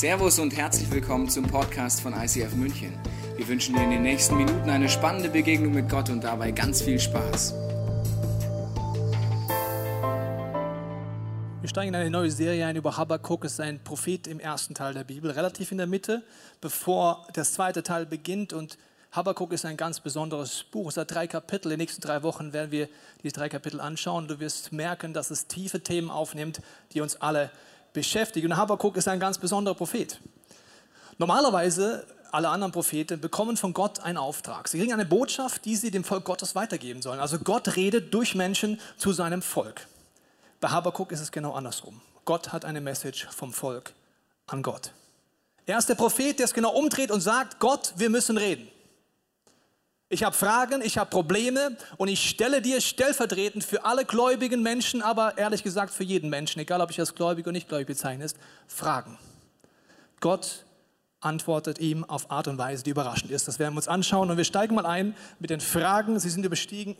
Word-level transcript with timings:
Servus 0.00 0.38
und 0.38 0.56
herzlich 0.56 0.90
willkommen 0.90 1.28
zum 1.28 1.46
Podcast 1.46 2.00
von 2.00 2.14
ICF 2.14 2.54
München. 2.54 2.98
Wir 3.36 3.46
wünschen 3.46 3.74
dir 3.74 3.82
in 3.82 3.90
den 3.90 4.00
nächsten 4.00 4.34
Minuten 4.34 4.70
eine 4.70 4.88
spannende 4.88 5.28
Begegnung 5.28 5.74
mit 5.74 5.90
Gott 5.90 6.08
und 6.08 6.24
dabei 6.24 6.52
ganz 6.52 6.80
viel 6.80 6.98
Spaß. 6.98 7.52
Wir 11.60 11.68
steigen 11.68 11.90
in 11.90 11.96
eine 11.96 12.08
neue 12.08 12.30
Serie 12.30 12.64
ein 12.64 12.76
über 12.76 12.96
Habakkuk. 12.96 13.44
Es 13.44 13.52
ist 13.52 13.60
ein 13.60 13.84
Prophet 13.84 14.26
im 14.26 14.40
ersten 14.40 14.72
Teil 14.72 14.94
der 14.94 15.04
Bibel, 15.04 15.32
relativ 15.32 15.70
in 15.70 15.76
der 15.76 15.86
Mitte, 15.86 16.22
bevor 16.62 17.26
das 17.34 17.52
zweite 17.52 17.82
Teil 17.82 18.06
beginnt. 18.06 18.54
Und 18.54 18.78
Habakkuk 19.12 19.52
ist 19.52 19.66
ein 19.66 19.76
ganz 19.76 20.00
besonderes 20.00 20.64
Buch. 20.64 20.88
Es 20.88 20.96
hat 20.96 21.10
drei 21.10 21.26
Kapitel. 21.26 21.72
In 21.72 21.72
den 21.72 21.80
nächsten 21.80 22.00
drei 22.00 22.22
Wochen 22.22 22.54
werden 22.54 22.70
wir 22.70 22.88
diese 23.22 23.34
drei 23.34 23.50
Kapitel 23.50 23.82
anschauen. 23.82 24.28
Du 24.28 24.40
wirst 24.40 24.72
merken, 24.72 25.12
dass 25.12 25.30
es 25.30 25.46
tiefe 25.46 25.82
Themen 25.82 26.10
aufnimmt, 26.10 26.62
die 26.94 27.02
uns 27.02 27.16
alle 27.16 27.50
beschäftigt. 27.92 28.46
Und 28.46 28.56
Habakkuk 28.56 28.96
ist 28.96 29.08
ein 29.08 29.20
ganz 29.20 29.38
besonderer 29.38 29.74
Prophet. 29.74 30.20
Normalerweise, 31.18 32.06
alle 32.32 32.48
anderen 32.48 32.72
Propheten 32.72 33.20
bekommen 33.20 33.56
von 33.56 33.72
Gott 33.72 34.00
einen 34.00 34.18
Auftrag. 34.18 34.68
Sie 34.68 34.78
kriegen 34.78 34.92
eine 34.92 35.04
Botschaft, 35.04 35.64
die 35.64 35.76
sie 35.76 35.90
dem 35.90 36.04
Volk 36.04 36.24
Gottes 36.24 36.54
weitergeben 36.54 37.02
sollen. 37.02 37.20
Also 37.20 37.38
Gott 37.38 37.76
redet 37.76 38.14
durch 38.14 38.34
Menschen 38.34 38.80
zu 38.96 39.12
seinem 39.12 39.42
Volk. 39.42 39.86
Bei 40.60 40.68
Habakkuk 40.68 41.12
ist 41.12 41.20
es 41.20 41.32
genau 41.32 41.52
andersrum. 41.52 42.00
Gott 42.24 42.52
hat 42.52 42.64
eine 42.64 42.80
Message 42.80 43.26
vom 43.30 43.52
Volk 43.52 43.92
an 44.46 44.62
Gott. 44.62 44.92
Er 45.66 45.78
ist 45.78 45.88
der 45.88 45.94
Prophet, 45.94 46.38
der 46.38 46.44
es 46.44 46.54
genau 46.54 46.72
umdreht 46.72 47.10
und 47.10 47.20
sagt, 47.20 47.58
Gott, 47.58 47.94
wir 47.96 48.10
müssen 48.10 48.36
reden. 48.36 48.68
Ich 50.12 50.24
habe 50.24 50.34
Fragen, 50.34 50.82
ich 50.82 50.98
habe 50.98 51.08
Probleme 51.08 51.76
und 51.96 52.08
ich 52.08 52.28
stelle 52.28 52.60
dir 52.60 52.80
stellvertretend 52.80 53.62
für 53.62 53.84
alle 53.84 54.04
gläubigen 54.04 54.60
Menschen, 54.60 55.02
aber 55.02 55.38
ehrlich 55.38 55.62
gesagt 55.62 55.94
für 55.94 56.02
jeden 56.02 56.28
Menschen, 56.30 56.58
egal 56.58 56.80
ob 56.80 56.90
ich 56.90 56.98
als 56.98 57.14
gläubig 57.14 57.46
oder 57.46 57.52
nicht 57.52 57.68
gläubig 57.68 57.86
bezeichne, 57.86 58.26
Fragen. 58.66 59.16
Gott 60.18 60.64
antwortet 61.20 61.78
ihm 61.78 62.02
auf 62.02 62.28
Art 62.28 62.48
und 62.48 62.58
Weise, 62.58 62.82
die 62.82 62.90
überraschend 62.90 63.30
ist. 63.30 63.46
Das 63.46 63.60
werden 63.60 63.74
wir 63.74 63.76
uns 63.76 63.86
anschauen 63.86 64.28
und 64.32 64.36
wir 64.36 64.42
steigen 64.42 64.74
mal 64.74 64.84
ein 64.84 65.14
mit 65.38 65.50
den 65.50 65.60
Fragen. 65.60 66.18
Sie 66.18 66.30
sind 66.30 66.44
überschrieben 66.44 66.96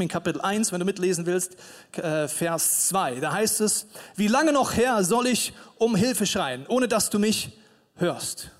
in 0.00 0.08
Kapitel 0.08 0.40
1, 0.40 0.72
wenn 0.72 0.80
du 0.80 0.86
mitlesen 0.86 1.26
willst, 1.26 1.58
äh, 1.92 2.26
Vers 2.26 2.88
2. 2.88 3.20
Da 3.20 3.32
heißt 3.32 3.60
es, 3.60 3.86
wie 4.14 4.28
lange 4.28 4.54
noch 4.54 4.74
her 4.74 5.04
soll 5.04 5.26
ich 5.26 5.52
um 5.76 5.94
Hilfe 5.94 6.24
schreien, 6.24 6.64
ohne 6.68 6.88
dass 6.88 7.10
du 7.10 7.18
mich 7.18 7.52
hörst? 7.96 8.50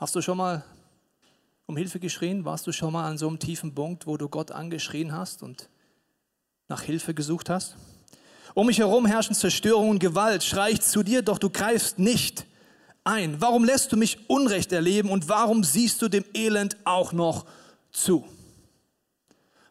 Hast 0.00 0.16
du 0.16 0.20
schon 0.20 0.38
mal 0.38 0.64
um 1.68 1.76
Hilfe 1.76 2.00
geschrien? 2.00 2.46
Warst 2.46 2.66
du 2.66 2.72
schon 2.72 2.94
mal 2.94 3.06
an 3.06 3.18
so 3.18 3.28
einem 3.28 3.38
tiefen 3.38 3.74
Punkt, 3.74 4.06
wo 4.06 4.16
du 4.16 4.28
Gott 4.28 4.50
angeschrien 4.50 5.12
hast 5.12 5.42
und 5.42 5.68
nach 6.66 6.82
Hilfe 6.82 7.12
gesucht 7.12 7.50
hast? 7.50 7.76
Um 8.54 8.66
mich 8.66 8.78
herum 8.78 9.04
herrschen 9.04 9.36
Zerstörung 9.36 9.90
und 9.90 9.98
Gewalt. 9.98 10.42
Schrei 10.42 10.70
ich 10.70 10.80
zu 10.80 11.02
dir, 11.02 11.20
doch 11.20 11.38
du 11.38 11.50
greifst 11.50 11.98
nicht 11.98 12.46
ein. 13.04 13.40
Warum 13.42 13.64
lässt 13.64 13.92
du 13.92 13.98
mich 13.98 14.30
Unrecht 14.30 14.72
erleben 14.72 15.10
und 15.10 15.28
warum 15.28 15.62
siehst 15.62 16.00
du 16.00 16.08
dem 16.08 16.24
Elend 16.32 16.78
auch 16.84 17.12
noch 17.12 17.44
zu? 17.92 18.26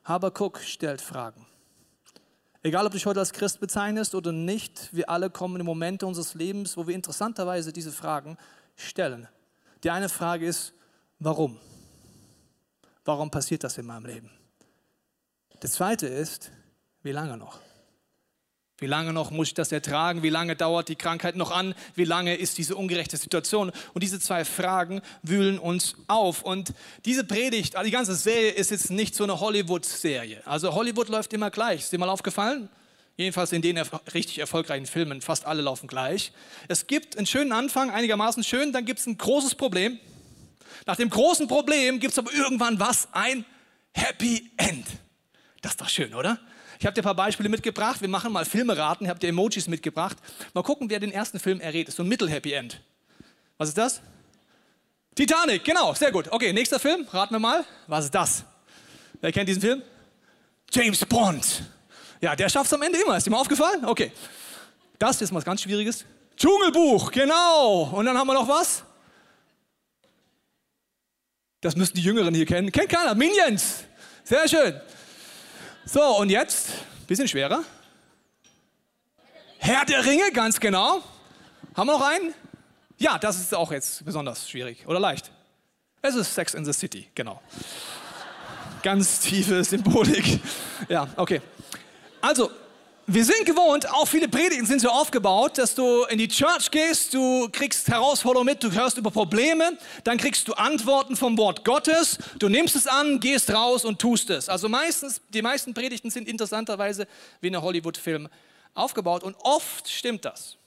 Habakuk 0.06 0.60
stellt 0.60 1.02
Fragen. 1.02 1.48
Egal, 2.62 2.86
ob 2.86 2.92
du 2.92 2.98
dich 2.98 3.08
heute 3.08 3.22
als 3.22 3.34
Christ 3.34 3.60
bezeichnest 3.60 4.14
oder 4.14 4.32
nicht, 4.32 4.90
wir 4.92 5.10
alle 5.10 5.32
kommen 5.32 5.60
in 5.60 5.66
Momente 5.66 6.06
unseres 6.06 6.36
Lebens, 6.36 6.78
wo 6.78 6.86
wir 6.86 6.94
interessanterweise 6.94 7.74
diese 7.74 7.92
Fragen 7.92 8.38
stellen. 8.76 9.28
Die 9.84 9.90
eine 9.90 10.10
Frage 10.10 10.46
ist, 10.46 10.74
warum? 11.18 11.60
Warum 13.08 13.32
passiert 13.32 13.64
das 13.64 13.78
in 13.78 13.86
meinem 13.86 14.06
Leben? 14.06 14.30
Das 15.62 15.72
zweite 15.72 16.08
ist, 16.08 16.52
wie 17.04 17.14
lange 17.14 17.38
noch? 17.38 17.62
Wie 18.80 18.86
lange 18.86 19.14
noch 19.14 19.32
muss 19.32 19.48
ich 19.48 19.54
das 19.54 19.72
ertragen? 19.72 20.24
Wie 20.24 20.30
lange 20.30 20.58
dauert 20.58 20.90
die 20.90 20.98
Krankheit 20.98 21.38
noch 21.38 21.52
an? 21.52 21.74
Wie 21.96 22.04
lange 22.04 22.36
ist 22.36 22.58
diese 22.58 22.76
ungerechte 22.76 23.16
Situation? 23.16 23.72
Und 23.94 24.04
diese 24.04 24.20
zwei 24.20 24.44
Fragen 24.44 25.02
wühlen 25.24 25.58
uns 25.58 25.96
auf. 26.08 26.44
Und 26.44 26.74
diese 27.06 27.24
Predigt, 27.24 27.76
die 27.82 27.92
ganze 27.92 28.14
Serie 28.14 28.52
ist 28.52 28.72
jetzt 28.72 28.92
nicht 28.92 29.16
so 29.16 29.24
eine 29.24 29.40
Hollywood-Serie. 29.40 30.46
Also 30.46 30.76
Hollywood 30.76 31.08
läuft 31.08 31.32
immer 31.32 31.50
gleich. 31.50 31.84
Ist 31.84 31.94
dir 31.94 32.00
mal 32.00 32.10
aufgefallen? 32.10 32.68
Jedenfalls 33.16 33.54
in 33.54 33.62
den 33.62 33.78
richtig 34.14 34.40
erfolgreichen 34.40 34.86
Filmen, 34.86 35.22
fast 35.22 35.46
alle 35.46 35.62
laufen 35.62 35.88
gleich. 35.88 36.34
Es 36.68 36.88
gibt 36.88 37.18
einen 37.18 37.26
schönen 37.26 37.54
Anfang, 37.54 37.90
einigermaßen 37.90 38.44
schön, 38.44 38.74
dann 38.74 38.84
gibt 38.84 39.00
es 39.00 39.08
ein 39.08 39.18
großes 39.18 39.56
Problem. 39.56 39.98
Nach 40.86 40.96
dem 40.96 41.10
großen 41.10 41.48
Problem 41.48 42.00
gibt 42.00 42.12
es 42.12 42.20
aber 42.20 42.34
irgendwann 42.34 42.80
was? 42.80 43.08
Ein 43.12 43.46
Happy 43.94 44.52
End. 44.58 44.86
Das 45.62 45.74
ist 45.74 45.82
doch 45.82 45.90
schön, 45.90 46.14
oder? 46.14 46.40
Ich 46.80 46.86
habe 46.86 46.94
dir 46.94 47.02
ein 47.02 47.04
paar 47.04 47.16
Beispiele 47.16 47.50
mitgebracht. 47.50 48.02
Wir 48.02 48.08
machen 48.08 48.32
mal 48.32 48.46
Filmeraten. 48.46 49.06
Ich 49.06 49.10
habe 49.10 49.20
dir 49.20 49.30
Emojis 49.30 49.68
mitgebracht. 49.68 50.18
Mal 50.54 50.64
gucken, 50.64 50.90
wer 50.90 51.00
den 51.00 51.12
ersten 51.12 51.40
Film 51.40 51.60
errät. 51.60 51.88
Ist 51.88 51.98
so 51.98 52.04
ein 52.04 52.10
Mittel-Happy 52.10 52.54
End. 52.54 52.82
Was 53.58 53.70
ist 53.70 53.78
das? 53.78 54.02
Titanic, 55.16 55.64
genau, 55.64 55.96
sehr 55.96 56.12
gut. 56.12 56.32
Okay, 56.32 56.54
nächster 56.54 56.80
Film, 56.80 57.08
raten 57.12 57.34
wir 57.34 57.40
mal. 57.40 57.66
Was 57.88 58.06
ist 58.06 58.14
das? 58.14 58.44
Wer 59.20 59.32
kennt 59.32 59.50
diesen 59.50 59.62
Film? 59.62 59.82
James 60.72 61.04
Bond. 61.06 61.64
Ja, 62.22 62.36
der 62.36 62.50
schafft 62.50 62.68
es 62.68 62.74
am 62.74 62.84
Ende 62.84 63.00
immer. 63.00 63.18
Ist 63.18 63.26
dir 63.26 63.32
mal 63.32 63.40
aufgefallen? 63.40 63.84
Okay. 63.84 64.12
Das 65.00 65.20
ist 65.22 65.34
was 65.34 65.44
ganz 65.44 65.62
Schwieriges. 65.64 66.06
Dschungelbuch, 66.36 67.12
genau. 67.12 67.90
Und 67.94 68.06
dann 68.06 68.16
haben 68.16 68.28
wir 68.28 68.36
noch 68.36 68.48
was? 68.48 68.84
Das 71.62 71.76
müssten 71.76 71.98
die 71.98 72.04
Jüngeren 72.04 72.34
hier 72.36 72.46
kennen. 72.46 72.72
Kennt 72.72 72.90
keiner. 72.90 73.16
Minions. 73.16 73.84
Sehr 74.24 74.48
schön. 74.48 74.80
So, 75.86 76.18
und 76.18 76.30
jetzt, 76.30 76.70
bisschen 77.08 77.28
schwerer. 77.28 77.64
Herr 79.58 79.86
der 79.86 80.06
Ringe, 80.06 80.32
ganz 80.34 80.60
genau. 80.60 81.02
Haben 81.76 81.88
wir 81.88 81.94
noch 81.94 82.08
einen? 82.08 82.34
Ja, 82.98 83.18
das 83.18 83.40
ist 83.40 83.56
auch 83.56 83.72
jetzt 83.72 84.06
besonders 84.06 84.50
schwierig 84.50 84.86
oder 84.88 85.00
leicht. 85.00 85.32
Es 86.02 86.16
ist 86.16 86.34
Sex 86.34 86.54
in 86.54 86.66
the 86.66 86.74
City, 86.74 87.08
genau. 87.16 87.42
Ganz 88.84 89.20
tiefe 89.20 89.64
Symbolik. 89.64 90.40
Ja, 90.90 91.08
okay. 91.16 91.42
Also, 92.22 92.52
wir 93.10 93.24
sind 93.24 93.46
gewohnt, 93.46 93.90
auch 93.90 94.06
viele 94.06 94.28
Predigten 94.28 94.66
sind 94.66 94.82
so 94.82 94.90
aufgebaut, 94.90 95.58
dass 95.58 95.74
du 95.74 96.04
in 96.10 96.18
die 96.18 96.28
Church 96.28 96.70
gehst, 96.70 97.14
du 97.14 97.48
kriegst 97.50 97.88
Herausforderungen 97.88 98.48
mit, 98.48 98.62
du 98.62 98.70
hörst 98.70 98.98
über 98.98 99.12
Probleme, 99.12 99.78
dann 100.04 100.18
kriegst 100.18 100.46
du 100.46 100.54
Antworten 100.54 101.16
vom 101.16 101.38
Wort 101.38 101.64
Gottes, 101.64 102.18
du 102.38 102.50
nimmst 102.50 102.76
es 102.76 102.86
an, 102.86 103.22
gehst 103.22 103.50
raus 103.50 103.86
und 103.86 104.00
tust 104.00 104.30
es. 104.30 104.50
Also 104.50 104.68
meistens, 104.68 105.22
die 105.30 105.42
meisten 105.42 105.74
Predigten 105.74 106.12
sind 106.12 106.28
interessanterweise 106.28 107.08
wie 107.40 107.48
ein 107.48 107.62
Hollywood-Film 107.62 108.28
aufgebaut 108.74 109.24
und 109.24 109.38
oft 109.40 109.90
stimmt 109.90 110.26
das. 110.26 110.58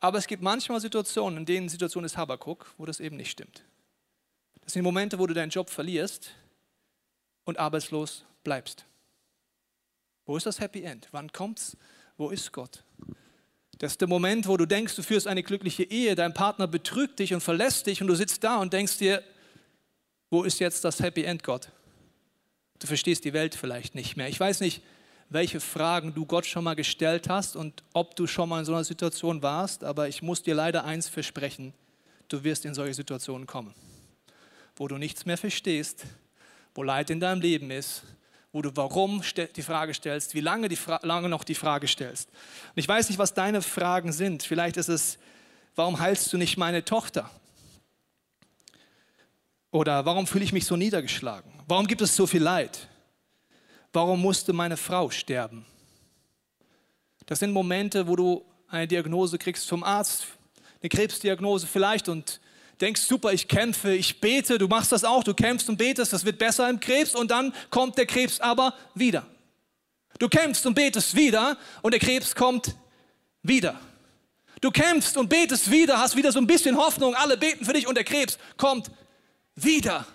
Aber 0.00 0.16
es 0.16 0.28
gibt 0.28 0.42
manchmal 0.42 0.80
Situationen, 0.80 1.40
in 1.40 1.44
denen 1.44 1.68
Situation 1.68 2.04
ist 2.04 2.16
Habakuk, 2.16 2.72
wo 2.78 2.86
das 2.86 3.00
eben 3.00 3.18
nicht 3.18 3.32
stimmt. 3.32 3.64
Das 4.62 4.72
sind 4.72 4.82
Momente, 4.82 5.18
wo 5.18 5.26
du 5.26 5.34
deinen 5.34 5.50
Job 5.50 5.68
verlierst 5.68 6.30
und 7.44 7.58
arbeitslos 7.58 8.24
bleibst. 8.44 8.86
Wo 10.28 10.36
ist 10.36 10.44
das 10.44 10.60
Happy 10.60 10.82
End? 10.82 11.08
Wann 11.10 11.32
kommt's? 11.32 11.74
Wo 12.18 12.28
ist 12.28 12.52
Gott? 12.52 12.84
Das 13.78 13.92
ist 13.92 14.00
der 14.02 14.08
Moment, 14.08 14.46
wo 14.46 14.58
du 14.58 14.66
denkst, 14.66 14.94
du 14.94 15.02
führst 15.02 15.26
eine 15.26 15.42
glückliche 15.42 15.84
Ehe, 15.84 16.14
dein 16.14 16.34
Partner 16.34 16.66
betrügt 16.66 17.18
dich 17.18 17.32
und 17.32 17.40
verlässt 17.40 17.86
dich 17.86 18.02
und 18.02 18.08
du 18.08 18.14
sitzt 18.14 18.44
da 18.44 18.58
und 18.58 18.74
denkst 18.74 18.98
dir, 18.98 19.24
wo 20.28 20.42
ist 20.42 20.60
jetzt 20.60 20.84
das 20.84 21.00
Happy 21.00 21.24
End, 21.24 21.42
Gott? 21.44 21.70
Du 22.78 22.86
verstehst 22.86 23.24
die 23.24 23.32
Welt 23.32 23.54
vielleicht 23.54 23.94
nicht 23.94 24.18
mehr. 24.18 24.28
Ich 24.28 24.38
weiß 24.38 24.60
nicht, 24.60 24.82
welche 25.30 25.60
Fragen 25.60 26.12
du 26.12 26.26
Gott 26.26 26.44
schon 26.44 26.64
mal 26.64 26.76
gestellt 26.76 27.30
hast 27.30 27.56
und 27.56 27.82
ob 27.94 28.14
du 28.14 28.26
schon 28.26 28.50
mal 28.50 28.58
in 28.58 28.66
so 28.66 28.74
einer 28.74 28.84
Situation 28.84 29.40
warst, 29.40 29.82
aber 29.82 30.08
ich 30.08 30.20
muss 30.20 30.42
dir 30.42 30.54
leider 30.54 30.84
eins 30.84 31.08
versprechen, 31.08 31.72
du 32.28 32.44
wirst 32.44 32.66
in 32.66 32.74
solche 32.74 32.92
Situationen 32.92 33.46
kommen, 33.46 33.74
wo 34.76 34.88
du 34.88 34.98
nichts 34.98 35.24
mehr 35.24 35.38
verstehst, 35.38 36.04
wo 36.74 36.82
Leid 36.82 37.08
in 37.08 37.18
deinem 37.18 37.40
Leben 37.40 37.70
ist, 37.70 38.02
wo 38.58 38.62
du 38.62 38.74
warum 38.74 39.22
die 39.54 39.62
Frage 39.62 39.94
stellst, 39.94 40.34
wie 40.34 40.40
lange, 40.40 40.68
die 40.68 40.76
lange 41.02 41.28
noch 41.28 41.44
die 41.44 41.54
Frage 41.54 41.86
stellst. 41.86 42.28
Und 42.28 42.80
ich 42.80 42.88
weiß 42.88 43.08
nicht, 43.08 43.16
was 43.16 43.32
deine 43.32 43.62
Fragen 43.62 44.10
sind. 44.10 44.42
Vielleicht 44.42 44.76
ist 44.76 44.88
es, 44.88 45.16
warum 45.76 46.00
heilst 46.00 46.32
du 46.32 46.36
nicht 46.36 46.56
meine 46.56 46.84
Tochter? 46.84 47.30
Oder 49.70 50.04
warum 50.06 50.26
fühle 50.26 50.42
ich 50.42 50.52
mich 50.52 50.66
so 50.66 50.74
niedergeschlagen? 50.74 51.52
Warum 51.68 51.86
gibt 51.86 52.00
es 52.00 52.16
so 52.16 52.26
viel 52.26 52.42
Leid? 52.42 52.88
Warum 53.92 54.20
musste 54.20 54.52
meine 54.52 54.76
Frau 54.76 55.08
sterben? 55.08 55.64
Das 57.26 57.38
sind 57.38 57.52
Momente, 57.52 58.08
wo 58.08 58.16
du 58.16 58.44
eine 58.66 58.88
Diagnose 58.88 59.38
kriegst 59.38 59.68
vom 59.68 59.84
Arzt, 59.84 60.26
eine 60.82 60.88
Krebsdiagnose 60.88 61.68
vielleicht 61.68 62.08
und 62.08 62.40
denkst, 62.80 63.02
super, 63.02 63.32
ich 63.32 63.48
kämpfe, 63.48 63.94
ich 63.94 64.20
bete, 64.20 64.58
du 64.58 64.68
machst 64.68 64.92
das 64.92 65.04
auch, 65.04 65.24
du 65.24 65.34
kämpfst 65.34 65.68
und 65.68 65.76
betest, 65.76 66.12
das 66.12 66.24
wird 66.24 66.38
besser 66.38 66.68
im 66.68 66.80
Krebs 66.80 67.14
und 67.14 67.30
dann 67.30 67.52
kommt 67.70 67.98
der 67.98 68.06
Krebs 68.06 68.40
aber 68.40 68.74
wieder. 68.94 69.26
Du 70.18 70.28
kämpfst 70.28 70.66
und 70.66 70.74
betest 70.74 71.14
wieder 71.14 71.56
und 71.82 71.92
der 71.92 72.00
Krebs 72.00 72.34
kommt 72.34 72.74
wieder. 73.42 73.78
Du 74.60 74.70
kämpfst 74.70 75.16
und 75.16 75.28
betest 75.28 75.70
wieder, 75.70 75.98
hast 75.98 76.16
wieder 76.16 76.32
so 76.32 76.40
ein 76.40 76.46
bisschen 76.46 76.76
Hoffnung, 76.76 77.14
alle 77.14 77.36
beten 77.36 77.64
für 77.64 77.72
dich 77.72 77.86
und 77.86 77.96
der 77.96 78.04
Krebs 78.04 78.38
kommt 78.56 78.90
wieder. 79.54 80.06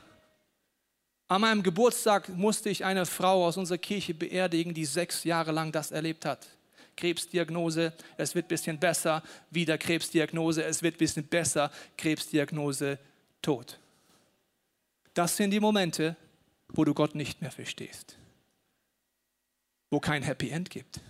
An 1.27 1.41
meinem 1.41 1.63
Geburtstag 1.63 2.29
musste 2.29 2.69
ich 2.69 2.83
eine 2.83 3.05
Frau 3.05 3.45
aus 3.47 3.57
unserer 3.57 3.77
Kirche 3.77 4.13
beerdigen, 4.13 4.73
die 4.73 4.85
sechs 4.85 5.23
Jahre 5.23 5.51
lang 5.51 5.71
das 5.71 5.91
erlebt 5.91 6.25
hat. 6.25 6.47
Krebsdiagnose, 6.95 7.93
es 8.17 8.35
wird 8.35 8.45
ein 8.45 8.49
bisschen 8.49 8.79
besser, 8.79 9.23
wieder 9.49 9.77
Krebsdiagnose, 9.77 10.63
es 10.63 10.83
wird 10.83 10.95
ein 10.95 10.99
bisschen 10.99 11.27
besser, 11.27 11.71
Krebsdiagnose, 11.97 12.99
Tod. 13.41 13.79
Das 15.13 15.35
sind 15.37 15.51
die 15.51 15.59
Momente, 15.59 16.15
wo 16.69 16.85
du 16.85 16.93
Gott 16.93 17.15
nicht 17.15 17.41
mehr 17.41 17.51
verstehst, 17.51 18.17
wo 19.89 19.99
kein 19.99 20.23
Happy 20.23 20.49
End 20.49 20.69
gibt, 20.69 21.01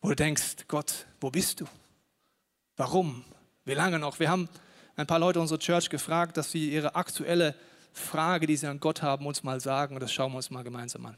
wo 0.00 0.08
du 0.08 0.16
denkst, 0.16 0.66
Gott, 0.68 1.06
wo 1.20 1.30
bist 1.30 1.60
du? 1.60 1.66
Warum? 2.76 3.24
Wie 3.64 3.74
lange 3.74 3.98
noch? 3.98 4.18
Wir 4.18 4.30
haben 4.30 4.48
ein 4.96 5.06
paar 5.06 5.18
Leute 5.18 5.40
unserer 5.40 5.58
Church 5.58 5.90
gefragt, 5.90 6.36
dass 6.36 6.50
sie 6.50 6.70
ihre 6.70 6.94
aktuelle 6.94 7.54
Frage, 7.92 8.46
die 8.46 8.56
sie 8.56 8.66
an 8.66 8.80
Gott 8.80 9.02
haben, 9.02 9.26
uns 9.26 9.42
mal 9.42 9.60
sagen. 9.60 9.94
Und 9.94 10.00
das 10.00 10.12
schauen 10.12 10.32
wir 10.32 10.36
uns 10.36 10.50
mal 10.50 10.64
gemeinsam 10.64 11.06
an. 11.06 11.16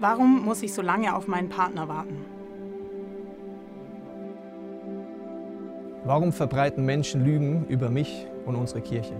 Warum 0.00 0.46
muss 0.46 0.62
ich 0.62 0.72
so 0.72 0.80
lange 0.80 1.14
auf 1.14 1.28
meinen 1.28 1.50
Partner 1.50 1.86
warten? 1.86 2.24
Warum 6.04 6.32
verbreiten 6.32 6.86
Menschen 6.86 7.22
Lügen 7.22 7.66
über 7.68 7.90
mich 7.90 8.26
und 8.46 8.56
unsere 8.56 8.80
Kirche? 8.80 9.12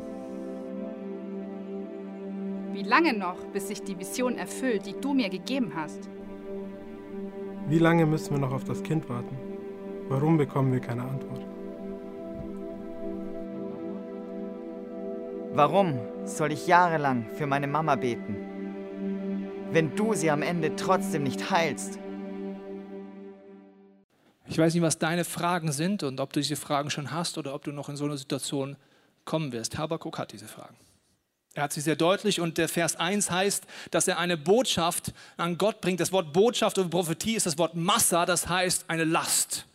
Wie 2.73 2.83
lange 2.83 3.13
noch, 3.13 3.37
bis 3.53 3.69
sich 3.69 3.83
die 3.83 3.99
Vision 3.99 4.39
erfüllt, 4.39 4.87
die 4.87 4.95
du 4.99 5.13
mir 5.13 5.29
gegeben 5.29 5.73
hast? 5.77 6.09
Wie 7.69 7.79
lange 7.79 8.07
müssen 8.07 8.33
wir 8.33 8.41
noch 8.41 8.53
auf 8.53 8.65
das 8.65 8.83
Kind 8.83 9.07
warten? 9.11 9.37
Warum 10.09 10.39
bekommen 10.39 10.73
wir 10.73 10.81
keine 10.81 11.03
Antwort? 11.03 11.47
Warum 15.53 15.99
soll 16.25 16.53
ich 16.53 16.67
jahrelang 16.67 17.27
für 17.35 17.47
meine 17.47 17.67
Mama 17.67 17.97
beten, 17.97 18.50
wenn 19.73 19.95
du 19.95 20.15
sie 20.15 20.31
am 20.31 20.43
Ende 20.43 20.75
trotzdem 20.77 21.23
nicht 21.23 21.51
heilst? 21.51 21.99
Ich 24.49 24.59
weiß 24.59 24.75
nicht, 24.75 24.83
was 24.83 24.99
deine 24.99 25.25
Fragen 25.25 25.71
sind 25.71 26.03
und 26.03 26.19
ob 26.19 26.33
du 26.33 26.41
diese 26.41 26.57
Fragen 26.57 26.91
schon 26.91 27.13
hast 27.13 27.39
oder 27.39 27.55
ob 27.55 27.63
du 27.63 27.71
noch 27.71 27.89
in 27.89 27.97
so 27.97 28.05
eine 28.05 28.19
Situation 28.19 28.77
kommen 29.25 29.53
wirst. 29.53 29.79
Habakuk 29.79 30.19
hat 30.19 30.33
diese 30.33 30.49
Fragen. 30.49 30.77
Er 31.55 31.65
hat 31.65 31.73
sie 31.73 31.81
sehr 31.81 31.97
deutlich 31.97 32.41
und 32.41 32.59
der 32.59 32.69
Vers 32.69 32.97
1 32.97 33.31
heißt, 33.31 33.65
dass 33.91 34.09
er 34.09 34.19
eine 34.19 34.37
Botschaft 34.37 35.13
an 35.37 35.59
Gott 35.59 35.81
bringt. 35.81 36.01
Das 36.01 36.13
Wort 36.13 36.33
Botschaft 36.33 36.79
und 36.79 36.91
Prophetie 36.91 37.35
ist 37.35 37.47
das 37.47 37.59
Wort 37.59 37.75
Massa, 37.75 38.27
das 38.27 38.49
heißt 38.49 38.85
eine 38.89 39.05
Last. 39.05 39.67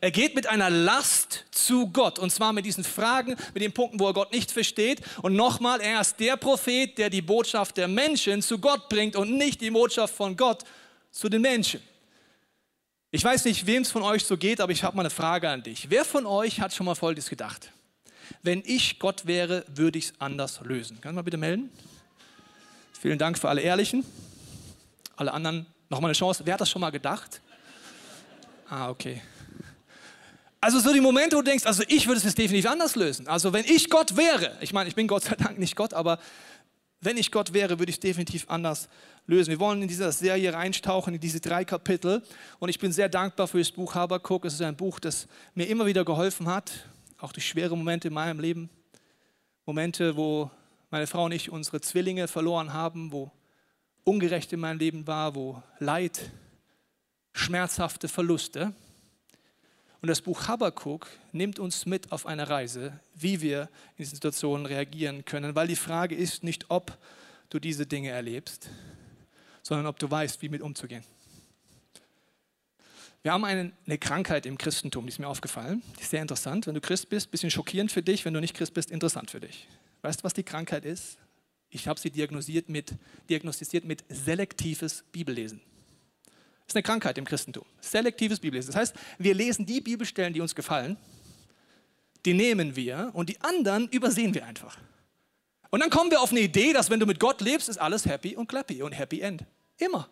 Er 0.00 0.10
geht 0.10 0.34
mit 0.34 0.46
einer 0.46 0.70
Last 0.70 1.44
zu 1.50 1.88
Gott 1.88 2.18
und 2.18 2.30
zwar 2.30 2.52
mit 2.52 2.66
diesen 2.66 2.84
Fragen, 2.84 3.36
mit 3.52 3.62
den 3.62 3.72
Punkten, 3.72 4.00
wo 4.00 4.06
er 4.08 4.12
Gott 4.12 4.32
nicht 4.32 4.50
versteht. 4.50 5.00
Und 5.22 5.34
nochmal, 5.34 5.80
er 5.80 6.00
ist 6.00 6.18
der 6.18 6.36
Prophet, 6.36 6.98
der 6.98 7.10
die 7.10 7.22
Botschaft 7.22 7.76
der 7.76 7.88
Menschen 7.88 8.42
zu 8.42 8.58
Gott 8.58 8.88
bringt 8.88 9.16
und 9.16 9.36
nicht 9.36 9.60
die 9.60 9.70
Botschaft 9.70 10.14
von 10.14 10.36
Gott 10.36 10.64
zu 11.10 11.28
den 11.28 11.42
Menschen. 11.42 11.80
Ich 13.10 13.22
weiß 13.22 13.44
nicht, 13.44 13.66
wem 13.66 13.82
es 13.82 13.92
von 13.92 14.02
euch 14.02 14.24
so 14.24 14.36
geht, 14.36 14.60
aber 14.60 14.72
ich 14.72 14.82
habe 14.82 14.96
mal 14.96 15.02
eine 15.02 15.10
Frage 15.10 15.48
an 15.48 15.62
dich. 15.62 15.88
Wer 15.88 16.04
von 16.04 16.26
euch 16.26 16.60
hat 16.60 16.74
schon 16.74 16.86
mal 16.86 16.96
Folgendes 16.96 17.30
gedacht? 17.30 17.70
Wenn 18.42 18.62
ich 18.66 18.98
Gott 18.98 19.26
wäre, 19.26 19.64
würde 19.68 19.98
ich 19.98 20.06
es 20.06 20.12
anders 20.18 20.60
lösen. 20.64 21.00
Kann 21.00 21.14
mal 21.14 21.22
bitte 21.22 21.36
melden? 21.36 21.70
Vielen 23.00 23.18
Dank 23.18 23.38
für 23.38 23.48
alle 23.48 23.60
Ehrlichen. 23.60 24.04
Alle 25.14 25.32
anderen 25.32 25.66
nochmal 25.88 26.08
eine 26.08 26.16
Chance. 26.16 26.42
Wer 26.44 26.54
hat 26.54 26.60
das 26.60 26.70
schon 26.70 26.80
mal 26.80 26.90
gedacht? 26.90 27.40
Ah, 28.68 28.88
okay. 28.88 29.22
Also 30.64 30.80
so 30.80 30.94
die 30.94 31.00
Momente, 31.02 31.36
wo 31.36 31.42
du 31.42 31.50
denkst, 31.50 31.66
also 31.66 31.82
ich 31.88 32.06
würde 32.06 32.26
es 32.26 32.34
definitiv 32.34 32.70
anders 32.70 32.96
lösen. 32.96 33.28
Also 33.28 33.52
wenn 33.52 33.66
ich 33.66 33.90
Gott 33.90 34.16
wäre, 34.16 34.56
ich 34.62 34.72
meine, 34.72 34.88
ich 34.88 34.94
bin 34.94 35.06
Gott 35.06 35.24
sei 35.24 35.34
Dank 35.34 35.58
nicht 35.58 35.76
Gott, 35.76 35.92
aber 35.92 36.18
wenn 37.02 37.18
ich 37.18 37.30
Gott 37.30 37.52
wäre, 37.52 37.78
würde 37.78 37.90
ich 37.90 37.96
es 37.96 38.00
definitiv 38.00 38.46
anders 38.48 38.88
lösen. 39.26 39.50
Wir 39.50 39.60
wollen 39.60 39.82
in 39.82 39.88
dieser 39.88 40.10
Serie 40.10 40.54
reintauchen, 40.54 41.12
in 41.12 41.20
diese 41.20 41.38
drei 41.38 41.66
Kapitel. 41.66 42.22
Und 42.60 42.70
ich 42.70 42.78
bin 42.78 42.92
sehr 42.92 43.10
dankbar 43.10 43.46
für 43.46 43.58
das 43.58 43.72
Buch 43.72 43.94
Habakuk. 43.94 44.46
Es 44.46 44.54
ist 44.54 44.62
ein 44.62 44.74
Buch, 44.74 45.00
das 45.00 45.28
mir 45.54 45.66
immer 45.66 45.84
wieder 45.84 46.02
geholfen 46.02 46.48
hat, 46.48 46.72
auch 47.18 47.34
durch 47.34 47.46
schwere 47.46 47.76
Momente 47.76 48.08
in 48.08 48.14
meinem 48.14 48.40
Leben. 48.40 48.70
Momente, 49.66 50.16
wo 50.16 50.50
meine 50.88 51.06
Frau 51.06 51.26
und 51.26 51.32
ich 51.32 51.52
unsere 51.52 51.82
Zwillinge 51.82 52.26
verloren 52.26 52.72
haben, 52.72 53.12
wo 53.12 53.30
ungerecht 54.02 54.50
in 54.54 54.60
meinem 54.60 54.78
Leben 54.78 55.06
war, 55.06 55.34
wo 55.34 55.62
Leid, 55.78 56.30
schmerzhafte 57.34 58.08
Verluste. 58.08 58.72
Und 60.04 60.08
das 60.08 60.20
Buch 60.20 60.48
Habakkuk 60.48 61.08
nimmt 61.32 61.58
uns 61.58 61.86
mit 61.86 62.12
auf 62.12 62.26
eine 62.26 62.50
Reise, 62.50 63.00
wie 63.14 63.40
wir 63.40 63.70
in 63.96 64.04
diesen 64.04 64.16
Situationen 64.16 64.66
reagieren 64.66 65.24
können, 65.24 65.54
weil 65.54 65.66
die 65.66 65.76
Frage 65.76 66.14
ist 66.14 66.44
nicht, 66.44 66.66
ob 66.68 66.98
du 67.48 67.58
diese 67.58 67.86
Dinge 67.86 68.10
erlebst, 68.10 68.68
sondern 69.62 69.86
ob 69.86 69.98
du 69.98 70.10
weißt, 70.10 70.42
wie 70.42 70.50
mit 70.50 70.60
umzugehen. 70.60 71.02
Wir 73.22 73.32
haben 73.32 73.46
eine, 73.46 73.72
eine, 73.86 73.96
Krankheit 73.96 74.44
im 74.44 74.58
Christentum, 74.58 75.06
die 75.06 75.08
ist 75.08 75.20
mir 75.20 75.26
aufgefallen. 75.26 75.82
Die 75.96 76.02
ist 76.02 76.10
sehr 76.10 76.20
interessant. 76.20 76.66
Wenn 76.66 76.74
du 76.74 76.82
Christ 76.82 77.08
bist, 77.08 77.28
ein 77.28 77.30
bisschen 77.30 77.50
schockierend 77.50 77.90
für 77.90 78.02
dich. 78.02 78.26
Wenn 78.26 78.34
du 78.34 78.40
nicht 78.40 78.52
Christ 78.52 78.74
bist, 78.74 78.90
interessant 78.90 79.30
für 79.30 79.40
dich. 79.40 79.66
Weißt 80.02 80.20
du, 80.20 80.24
was 80.24 80.34
die 80.34 80.42
Krankheit 80.42 80.84
ist? 80.84 81.16
Ich 81.70 81.88
habe 81.88 81.98
sie 81.98 82.10
diagnostiziert 82.10 82.68
mit, 82.68 82.92
diagnostiziert 83.30 83.86
mit 83.86 84.04
selektives 84.10 85.02
Bibellesen. 85.12 85.62
Das 86.66 86.72
ist 86.72 86.76
eine 86.76 86.82
Krankheit 86.82 87.18
im 87.18 87.24
Christentum. 87.24 87.64
Selektives 87.80 88.40
Bibellesen. 88.40 88.72
Das 88.72 88.80
heißt, 88.80 88.94
wir 89.18 89.34
lesen 89.34 89.66
die 89.66 89.80
Bibelstellen, 89.80 90.32
die 90.32 90.40
uns 90.40 90.54
gefallen, 90.54 90.96
die 92.24 92.34
nehmen 92.34 92.74
wir 92.74 93.10
und 93.12 93.28
die 93.28 93.40
anderen 93.42 93.88
übersehen 93.88 94.34
wir 94.34 94.46
einfach. 94.46 94.78
Und 95.70 95.80
dann 95.80 95.90
kommen 95.90 96.10
wir 96.10 96.20
auf 96.20 96.30
eine 96.30 96.40
Idee, 96.40 96.72
dass 96.72 96.88
wenn 96.88 97.00
du 97.00 97.06
mit 97.06 97.20
Gott 97.20 97.40
lebst, 97.40 97.68
ist 97.68 97.78
alles 97.78 98.06
happy 98.06 98.36
und 98.36 98.48
clappy 98.48 98.82
und 98.82 98.92
happy 98.92 99.20
end. 99.20 99.44
Immer. 99.76 100.08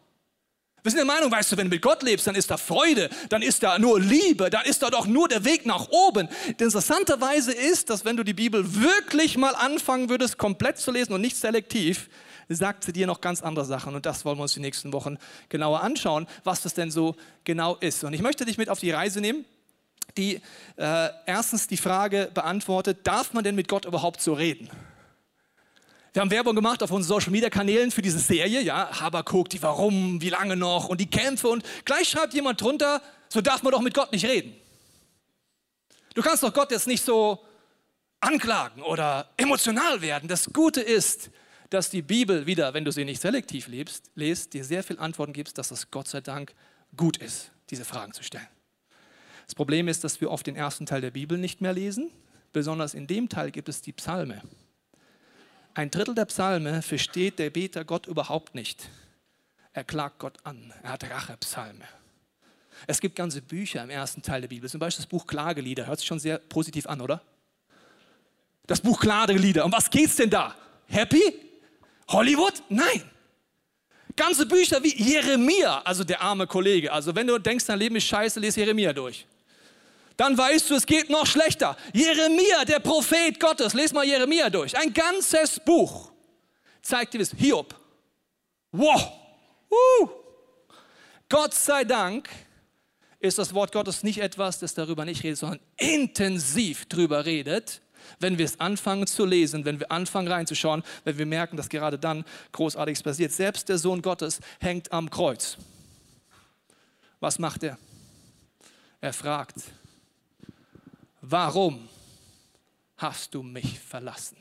Wir 0.83 0.91
sind 0.91 0.99
der 0.99 1.07
Meinung, 1.07 1.31
weißt 1.31 1.53
du, 1.53 1.57
wenn 1.57 1.69
du 1.69 1.77
mit 1.77 1.83
Gott 1.83 2.03
lebst, 2.03 2.27
dann 2.27 2.35
ist 2.35 2.51
da 2.51 2.57
Freude, 2.57 3.09
dann 3.29 3.41
ist 3.41 3.63
da 3.63 3.79
nur 3.79 4.01
Liebe, 4.01 4.51
dann 4.51 4.65
ist 4.65 4.83
da 4.83 4.91
doch 4.91 5.07
nur 5.07 5.29
der 5.29 5.45
Weg 5.45 5.65
nach 5.65 5.89
oben. 5.91 6.29
Interessanterweise 6.59 7.53
ist, 7.53 7.89
dass 7.89 8.05
wenn 8.05 8.17
du 8.17 8.25
die 8.25 8.35
Bibel 8.35 8.83
wirklich 8.83 9.37
mal 9.37 9.55
anfangen 9.55 10.09
würdest, 10.09 10.39
komplett 10.39 10.79
zu 10.79 10.91
lesen 10.91 11.13
und 11.13 11.21
nicht 11.21 11.37
selektiv, 11.37 12.09
sagt 12.55 12.85
sie 12.85 12.93
dir 12.93 13.07
noch 13.07 13.21
ganz 13.21 13.43
andere 13.43 13.65
Sachen. 13.65 13.95
Und 13.95 14.07
das 14.07 14.25
wollen 14.25 14.39
wir 14.39 14.43
uns 14.43 14.55
die 14.55 14.61
nächsten 14.61 14.93
Wochen 14.93 15.19
genauer 15.49 15.83
anschauen, 15.83 16.27
was 16.45 16.63
das 16.63 16.75
denn 16.75 16.91
so 16.91 17.17
genau 17.45 17.77
ist. 17.77 18.05
Und 18.05 18.13
ich 18.13 18.23
möchte 18.23 18.45
dich 18.45 18.59
mit 18.59 18.69
auf 18.69 18.81
die 18.81 18.91
Reise 18.91 19.21
nehmen, 19.21 19.45
die 20.17 20.41
äh, 20.77 21.09
erstens 21.27 21.67
die 21.67 21.77
Frage 21.77 22.31
beantwortet, 22.33 22.99
darf 23.05 23.33
man 23.33 23.45
denn 23.45 23.55
mit 23.55 23.69
Gott 23.69 23.85
überhaupt 23.85 24.21
so 24.21 24.35
reden? 24.35 24.69
Wir 26.13 26.21
haben 26.21 26.31
Werbung 26.31 26.55
gemacht 26.55 26.83
auf 26.83 26.91
unseren 26.91 27.21
Social 27.21 27.31
Media 27.31 27.49
Kanälen 27.49 27.91
für 27.91 28.03
diese 28.03 28.19
Serie, 28.19 28.61
ja, 28.61 29.01
Habakuk, 29.01 29.49
die 29.49 29.63
Warum, 29.63 30.21
wie 30.21 30.29
lange 30.29 30.57
noch 30.57 30.91
und 30.91 31.01
die 31.01 31.09
Kämpfe 31.09 31.49
und 31.49 31.65
gleich 31.87 32.11
schreibt 32.11 32.35
jemand 32.35 32.61
drunter, 32.61 33.01
so 33.31 33.41
darf 33.41 33.63
man 33.63 33.73
doch 33.73 33.81
mit 33.81 33.95
Gott 33.95 34.13
nicht 34.13 34.27
reden. 34.27 34.55
Du 36.15 36.21
kannst 36.21 36.43
doch 36.43 36.53
Gott 36.53 36.71
jetzt 36.71 36.87
nicht 36.87 37.03
so 37.03 37.43
anklagen 38.21 38.83
oder 38.83 39.31
emotional 39.39 40.03
werden. 40.03 40.29
Das 40.29 40.53
Gute 40.53 40.83
ist, 40.83 41.31
dass 41.73 41.89
die 41.89 42.03
Bibel 42.03 42.47
wieder, 42.47 42.75
wenn 42.75 42.85
du 42.85 42.93
sie 42.93 43.05
nicht 43.05 43.21
selektiv 43.21 43.67
lebst, 43.67 44.11
lest, 44.15 44.53
dir 44.53 44.65
sehr 44.65 44.83
viel 44.83 44.99
Antworten 44.99 45.33
gibt, 45.33 45.57
dass 45.57 45.71
es 45.71 45.91
Gott 45.91 46.07
sei 46.07 46.21
Dank 46.21 46.55
gut 46.97 47.17
ist, 47.17 47.51
diese 47.71 47.87
Fragen 47.87 48.13
zu 48.13 48.23
stellen. 48.23 48.47
Das 49.47 49.55
Problem 49.55 49.89
ist, 49.89 50.05
dass 50.05 50.21
wir 50.21 50.31
oft 50.31 50.47
den 50.47 50.55
ersten 50.57 50.85
Teil 50.85 51.01
der 51.01 51.11
Bibel 51.11 51.39
nicht 51.39 51.63
mehr 51.63 51.73
lesen. 51.73 52.11
Besonders 52.53 52.93
in 52.93 53.07
dem 53.07 53.29
Teil 53.31 53.51
gibt 53.51 53.71
es 53.71 53.81
die 53.81 53.93
Psalme. 53.93 54.43
Ein 55.73 55.91
Drittel 55.91 56.15
der 56.15 56.27
Psalme 56.27 56.83
versteht 56.83 57.39
der 57.39 57.49
Beter 57.49 57.85
Gott 57.85 58.07
überhaupt 58.07 58.55
nicht. 58.55 58.91
Er 59.73 59.85
klagt 59.85 60.19
Gott 60.19 60.37
an. 60.45 60.75
Er 60.83 60.91
hat 60.93 61.05
Rachepsalme. 61.05 61.85
Es 62.87 63.01
gibt 63.01 63.17
ganze 63.17 63.41
Bücher 63.41 63.83
im 63.83 63.91
ersten 63.91 64.21
Teil 64.21 64.43
der 64.43 64.49
Bibel, 64.49 64.69
zum 64.69 64.81
Beispiel 64.81 65.03
das 65.03 65.09
Buch 65.09 65.27
Klagelieder. 65.27 65.87
Hört 65.87 66.01
sich 66.01 66.09
schon 66.09 66.19
sehr 66.19 66.37
positiv 66.37 66.87
an, 66.87 67.01
oder? 67.01 67.23
Das 68.67 68.81
Buch 68.81 69.01
Klagelieder. 69.01 69.65
Um 69.65 69.73
was 69.73 69.89
geht's 69.89 70.17
denn 70.17 70.29
da? 70.29 70.55
Happy? 70.87 71.52
Hollywood? 72.09 72.55
Nein. 72.69 73.03
Ganze 74.15 74.45
Bücher 74.45 74.83
wie 74.83 74.95
Jeremia, 74.95 75.81
also 75.83 76.05
der 76.05 76.21
arme 76.21 76.47
Kollege. 76.47 76.93
Also 76.93 77.15
wenn 77.15 77.27
du 77.27 77.39
denkst, 77.39 77.65
dein 77.67 77.79
Leben 77.79 77.97
ist 77.97 78.05
scheiße, 78.05 78.41
lese 78.41 78.61
Jeremia 78.61 78.93
durch. 78.93 79.27
Dann 80.17 80.37
weißt 80.37 80.69
du, 80.69 80.75
es 80.75 80.85
geht 80.85 81.09
noch 81.09 81.27
schlechter. 81.27 81.77
Jeremia, 81.95 82.65
der 82.67 82.81
Prophet 82.81 83.41
Gottes, 83.41 83.73
lese 83.73 83.95
mal 83.95 84.05
Jeremia 84.05 84.51
durch. 84.51 84.77
Ein 84.77 84.93
ganzes 84.93 85.59
Buch 85.61 86.13
zeigt 86.83 87.15
dir 87.15 87.19
das. 87.19 87.31
Hiob. 87.37 87.75
Wow. 88.71 89.13
Uh. 89.71 90.09
Gott 91.29 91.55
sei 91.55 91.85
Dank 91.85 92.29
ist 93.21 93.39
das 93.39 93.55
Wort 93.55 93.73
Gottes 93.73 94.03
nicht 94.03 94.19
etwas, 94.19 94.59
das 94.59 94.75
darüber 94.75 95.05
nicht 95.05 95.23
redet, 95.23 95.39
sondern 95.39 95.61
intensiv 95.77 96.85
darüber 96.87 97.25
redet, 97.25 97.81
wenn 98.19 98.39
wir 98.39 98.45
es 98.45 98.61
anfangen 98.61 99.07
zu 99.07 99.25
lesen, 99.25 99.65
wenn 99.65 99.81
wir 99.81 99.91
anfangen 99.91 100.29
reinzuschauen, 100.29 100.83
wenn 101.05 101.19
wir 101.19 101.27
merken, 101.27 101.57
dass 101.57 101.69
gerade 101.69 101.99
dann 101.99 102.25
Großartiges 102.53 103.03
passiert. 103.03 103.33
Selbst 103.33 103.69
der 103.69 103.79
Sohn 103.79 104.03
Gottes 104.03 104.41
hängt 104.61 104.93
am 104.93 105.11
Kreuz. 105.11 105.57
Was 107.21 107.39
macht 107.39 107.63
er? 107.63 107.79
Er 109.01 109.13
fragt, 109.13 109.57
warum 111.21 111.89
hast 112.97 113.35
du 113.35 113.43
mich 113.43 113.79
verlassen? 113.79 114.37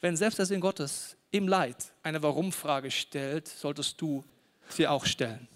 Wenn 0.00 0.16
selbst 0.16 0.38
der 0.38 0.46
Sinn 0.46 0.60
Gottes 0.60 1.16
im 1.30 1.48
Leid 1.48 1.92
eine 2.02 2.22
Warum-Frage 2.22 2.90
stellt, 2.90 3.48
solltest 3.48 4.00
du 4.00 4.24
sie 4.68 4.86
auch 4.86 5.04
stellen. 5.04 5.48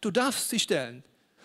Du 0.00 0.10
darfst 0.10 0.50
sie 0.50 0.60
stellen. 0.60 1.02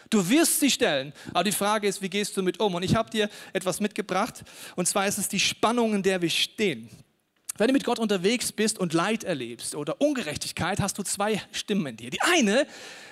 Du 0.09 0.27
wirst 0.27 0.59
sie 0.59 0.71
stellen. 0.71 1.13
Aber 1.33 1.43
die 1.43 1.51
Frage 1.51 1.87
ist, 1.87 2.01
wie 2.01 2.09
gehst 2.09 2.35
du 2.35 2.41
mit 2.41 2.59
um? 2.59 2.75
Und 2.75 2.83
ich 2.83 2.95
habe 2.95 3.09
dir 3.09 3.29
etwas 3.53 3.79
mitgebracht. 3.79 4.43
Und 4.75 4.87
zwar 4.87 5.07
ist 5.07 5.17
es 5.17 5.29
die 5.29 5.39
Spannung, 5.39 5.93
in 5.93 6.03
der 6.03 6.21
wir 6.21 6.29
stehen. 6.29 6.89
Wenn 7.57 7.67
du 7.67 7.73
mit 7.73 7.83
Gott 7.83 7.99
unterwegs 7.99 8.51
bist 8.51 8.79
und 8.79 8.93
Leid 8.93 9.23
erlebst 9.23 9.75
oder 9.75 10.01
Ungerechtigkeit, 10.01 10.79
hast 10.79 10.97
du 10.97 11.03
zwei 11.03 11.41
Stimmen 11.51 11.85
in 11.87 11.97
dir. 11.97 12.09
Die 12.09 12.21
eine 12.21 12.65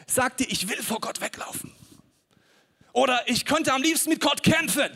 sagt 0.07 0.39
dir, 0.39 0.47
ich 0.49 0.67
will 0.67 0.81
vor 0.81 0.99
Gott 0.99 1.21
weglaufen. 1.21 1.71
Oder 2.93 3.21
ich 3.27 3.45
könnte 3.45 3.73
am 3.73 3.81
liebsten 3.81 4.09
mit 4.09 4.21
Gott 4.21 4.41
kämpfen, 4.41 4.89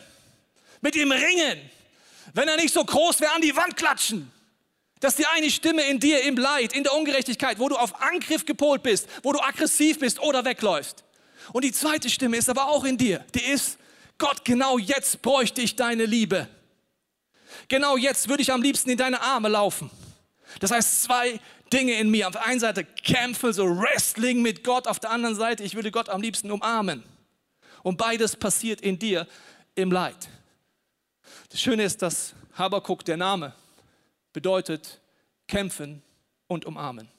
mit 0.81 0.95
ihm 0.95 1.11
ringen. 1.11 1.59
Wenn 2.33 2.47
er 2.47 2.55
nicht 2.55 2.73
so 2.73 2.83
groß 2.83 3.19
wäre, 3.19 3.33
an 3.33 3.41
die 3.41 3.55
Wand 3.55 3.77
klatschen. 3.77 4.31
Das 4.99 5.13
ist 5.13 5.19
die 5.19 5.27
eine 5.27 5.51
Stimme 5.51 5.83
in 5.83 5.99
dir 5.99 6.23
im 6.23 6.37
Leid, 6.37 6.73
in 6.73 6.83
der 6.83 6.93
Ungerechtigkeit, 6.93 7.59
wo 7.59 7.67
du 7.67 7.75
auf 7.75 8.01
Angriff 8.01 8.45
gepolt 8.45 8.83
bist, 8.83 9.07
wo 9.21 9.33
du 9.33 9.41
aggressiv 9.41 9.99
bist 9.99 10.19
oder 10.21 10.45
wegläufst. 10.45 11.02
Und 11.51 11.63
die 11.63 11.71
zweite 11.71 12.09
Stimme 12.09 12.37
ist 12.37 12.49
aber 12.49 12.67
auch 12.67 12.83
in 12.83 12.97
dir. 12.97 13.25
Die 13.35 13.43
ist, 13.43 13.77
Gott, 14.17 14.45
genau 14.45 14.77
jetzt 14.77 15.21
bräuchte 15.21 15.61
ich 15.61 15.75
deine 15.75 16.05
Liebe. 16.05 16.47
Genau 17.67 17.97
jetzt 17.97 18.29
würde 18.29 18.41
ich 18.41 18.51
am 18.51 18.61
liebsten 18.61 18.89
in 18.89 18.97
deine 18.97 19.21
Arme 19.21 19.49
laufen. 19.49 19.89
Das 20.59 20.71
heißt, 20.71 21.03
zwei 21.03 21.39
Dinge 21.71 21.93
in 21.93 22.09
mir. 22.09 22.27
Auf 22.27 22.33
der 22.33 22.45
einen 22.45 22.59
Seite 22.59 22.85
kämpfe, 22.85 23.51
so 23.53 23.65
Wrestling 23.65 24.41
mit 24.41 24.63
Gott. 24.63 24.87
Auf 24.87 24.99
der 24.99 25.11
anderen 25.11 25.35
Seite, 25.35 25.63
ich 25.63 25.75
würde 25.75 25.91
Gott 25.91 26.09
am 26.09 26.21
liebsten 26.21 26.51
umarmen. 26.51 27.03
Und 27.81 27.97
beides 27.97 28.35
passiert 28.35 28.81
in 28.81 28.97
dir 28.97 29.27
im 29.75 29.91
Leid. 29.91 30.29
Das 31.49 31.61
Schöne 31.61 31.83
ist, 31.83 32.01
dass 32.01 32.33
Habakuk, 32.55 33.03
der 33.05 33.17
Name, 33.17 33.53
bedeutet 34.31 35.01
kämpfen 35.47 36.01
und 36.47 36.65
umarmen. 36.65 37.09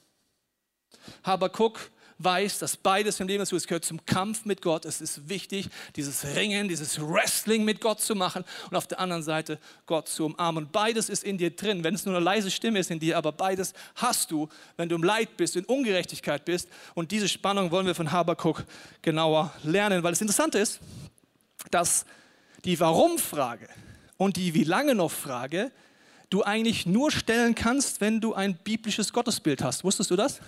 Habakuk 1.23 1.79
weiß, 2.17 2.59
dass 2.59 2.77
beides 2.77 3.19
im 3.19 3.27
Leben 3.27 3.39
dazu 3.39 3.55
es 3.55 3.67
gehört 3.67 3.85
zum 3.85 4.05
Kampf 4.05 4.45
mit 4.45 4.61
Gott. 4.61 4.85
Es 4.85 5.01
ist 5.01 5.27
wichtig, 5.27 5.67
dieses 5.95 6.35
Ringen, 6.35 6.69
dieses 6.69 6.99
Wrestling 7.01 7.65
mit 7.65 7.81
Gott 7.81 7.99
zu 7.99 8.15
machen 8.15 8.45
und 8.69 8.77
auf 8.77 8.87
der 8.87 8.99
anderen 8.99 9.23
Seite 9.23 9.59
Gott 9.85 10.07
zu 10.07 10.25
umarmen. 10.25 10.65
Und 10.65 10.71
beides 10.71 11.09
ist 11.09 11.23
in 11.23 11.37
dir 11.37 11.55
drin, 11.55 11.83
wenn 11.83 11.95
es 11.95 12.05
nur 12.05 12.15
eine 12.15 12.23
leise 12.23 12.51
Stimme 12.51 12.79
ist 12.79 12.91
in 12.91 12.99
dir, 12.99 13.17
aber 13.17 13.31
beides 13.31 13.73
hast 13.95 14.31
du, 14.31 14.47
wenn 14.77 14.89
du 14.89 14.95
im 14.95 15.03
Leid 15.03 15.35
bist, 15.37 15.55
in 15.55 15.65
Ungerechtigkeit 15.65 16.45
bist. 16.45 16.69
Und 16.93 17.11
diese 17.11 17.27
Spannung 17.27 17.71
wollen 17.71 17.85
wir 17.85 17.95
von 17.95 18.11
Habakuk 18.11 18.63
genauer 19.01 19.53
lernen, 19.63 20.03
weil 20.03 20.11
das 20.11 20.21
Interessante 20.21 20.59
ist, 20.59 20.79
dass 21.71 22.05
die 22.63 22.79
Warum-Frage 22.79 23.67
und 24.17 24.37
die 24.37 24.53
Wie 24.53 24.63
lange 24.63 24.95
noch 24.95 25.11
Frage 25.11 25.71
du 26.29 26.43
eigentlich 26.43 26.85
nur 26.85 27.11
stellen 27.11 27.55
kannst, 27.55 28.01
wenn 28.01 28.19
du 28.19 28.33
ein 28.33 28.55
biblisches 28.55 29.13
Gottesbild 29.13 29.63
hast. 29.63 29.83
Wusstest 29.83 30.11
du 30.11 30.15
das? 30.15 30.39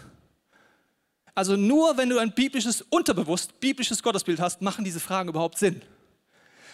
Also 1.38 1.56
nur 1.56 1.98
wenn 1.98 2.10
du 2.10 2.18
ein 2.18 2.32
biblisches, 2.32 2.82
unterbewusst 2.90 3.60
biblisches 3.60 4.02
Gottesbild 4.02 4.40
hast, 4.40 4.60
machen 4.64 4.84
diese 4.84 5.00
Fragen 5.00 5.30
überhaupt 5.30 5.60
Sinn. 5.60 5.84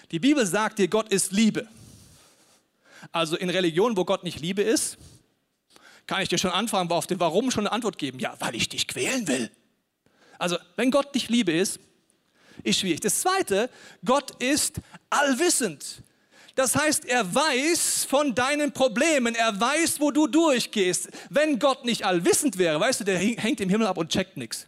Die 0.09 0.19
Bibel 0.19 0.45
sagt 0.45 0.79
dir, 0.79 0.87
Gott 0.87 1.09
ist 1.09 1.33
Liebe. 1.33 1.67
Also 3.11 3.35
in 3.35 3.49
Religionen, 3.49 3.97
wo 3.97 4.05
Gott 4.05 4.23
nicht 4.23 4.39
Liebe 4.39 4.61
ist, 4.61 4.97
kann 6.07 6.21
ich 6.21 6.29
dir 6.29 6.37
schon 6.37 6.51
anfangen, 6.51 6.89
auf 6.91 7.07
den 7.07 7.19
Warum 7.19 7.51
schon 7.51 7.67
eine 7.67 7.73
Antwort 7.73 7.97
geben. 7.97 8.19
Ja, 8.19 8.37
weil 8.39 8.55
ich 8.55 8.69
dich 8.69 8.87
quälen 8.87 9.27
will. 9.27 9.51
Also 10.39 10.55
wenn 10.77 10.91
Gott 10.91 11.13
nicht 11.13 11.29
Liebe 11.29 11.51
ist, 11.51 11.81
ist 12.63 12.79
schwierig. 12.79 13.01
Das 13.01 13.19
Zweite, 13.19 13.69
Gott 14.05 14.41
ist 14.41 14.79
allwissend. 15.09 16.01
Das 16.55 16.75
heißt, 16.75 17.05
er 17.05 17.33
weiß 17.33 18.05
von 18.05 18.35
deinen 18.35 18.71
Problemen, 18.71 19.33
er 19.33 19.59
weiß, 19.59 19.99
wo 19.99 20.11
du 20.11 20.27
durchgehst. 20.27 21.09
Wenn 21.29 21.57
Gott 21.57 21.83
nicht 21.83 22.05
allwissend 22.05 22.57
wäre, 22.57 22.79
weißt 22.79 22.99
du, 22.99 23.03
der 23.05 23.17
hängt 23.17 23.59
im 23.59 23.69
Himmel 23.69 23.87
ab 23.87 23.97
und 23.97 24.09
checkt 24.09 24.37
nichts. 24.37 24.67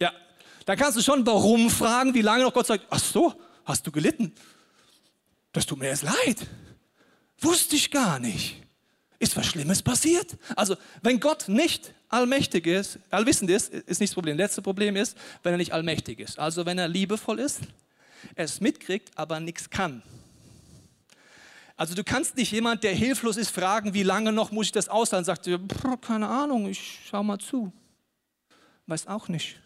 Ja, 0.00 0.12
da 0.66 0.74
kannst 0.74 0.98
du 0.98 1.02
schon 1.02 1.24
warum 1.24 1.70
fragen, 1.70 2.14
wie 2.14 2.22
lange 2.22 2.42
noch 2.42 2.52
Gott 2.52 2.66
sagt, 2.66 2.86
ach 2.90 2.98
so, 2.98 3.34
hast 3.64 3.86
du 3.86 3.92
gelitten? 3.92 4.32
Das 5.52 5.64
tut 5.64 5.78
mir 5.78 5.88
jetzt 5.88 6.02
leid. 6.02 6.38
Wusste 7.38 7.76
ich 7.76 7.90
gar 7.90 8.18
nicht. 8.18 8.56
Ist 9.20 9.36
was 9.36 9.46
Schlimmes 9.46 9.82
passiert? 9.82 10.36
Also, 10.56 10.76
wenn 11.02 11.20
Gott 11.20 11.48
nicht 11.48 11.92
allmächtig 12.08 12.66
ist, 12.66 12.98
allwissend 13.10 13.50
ist, 13.50 13.72
ist 13.72 14.00
nicht 14.00 14.10
das 14.10 14.14
Problem. 14.14 14.36
Letzte 14.36 14.62
Problem 14.62 14.96
ist, 14.96 15.16
wenn 15.42 15.52
er 15.52 15.58
nicht 15.58 15.72
allmächtig 15.72 16.18
ist. 16.20 16.38
Also, 16.38 16.66
wenn 16.66 16.78
er 16.78 16.88
liebevoll 16.88 17.38
ist, 17.38 17.60
es 18.34 18.60
mitkriegt, 18.60 19.10
aber 19.16 19.38
nichts 19.38 19.70
kann. 19.70 20.02
Also 21.80 21.94
du 21.94 22.04
kannst 22.04 22.36
nicht 22.36 22.52
jemand, 22.52 22.84
der 22.84 22.94
hilflos 22.94 23.38
ist, 23.38 23.48
fragen, 23.48 23.94
wie 23.94 24.02
lange 24.02 24.32
noch 24.32 24.50
muss 24.50 24.66
ich 24.66 24.72
das 24.72 24.90
aushalten? 24.90 25.24
Sagt, 25.24 25.48
keine 26.02 26.28
Ahnung, 26.28 26.68
ich 26.68 27.00
schau 27.08 27.22
mal 27.22 27.38
zu. 27.38 27.72
Weiß 28.86 29.06
auch 29.06 29.28
nicht. 29.28 29.58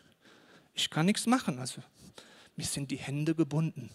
Ich 0.74 0.88
kann 0.90 1.06
nichts 1.06 1.26
machen. 1.26 1.58
Also 1.58 1.82
mir 2.54 2.66
sind 2.66 2.92
die 2.92 2.98
Hände 2.98 3.34
gebunden. 3.34 3.90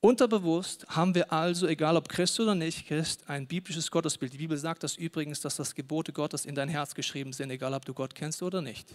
Unterbewusst 0.00 0.88
haben 0.88 1.14
wir 1.14 1.32
also, 1.32 1.68
egal 1.68 1.96
ob 1.96 2.08
Christ 2.08 2.40
oder 2.40 2.56
nicht 2.56 2.88
Christ, 2.88 3.30
ein 3.30 3.46
biblisches 3.46 3.88
Gottesbild. 3.88 4.32
Die 4.32 4.38
Bibel 4.38 4.58
sagt 4.58 4.82
das 4.82 4.96
übrigens, 4.96 5.40
dass 5.40 5.54
das 5.54 5.76
Gebote 5.76 6.12
Gottes 6.12 6.46
in 6.46 6.56
dein 6.56 6.68
Herz 6.68 6.96
geschrieben 6.96 7.32
sind, 7.32 7.50
egal 7.50 7.74
ob 7.74 7.84
du 7.84 7.94
Gott 7.94 8.16
kennst 8.16 8.42
oder 8.42 8.60
nicht 8.60 8.92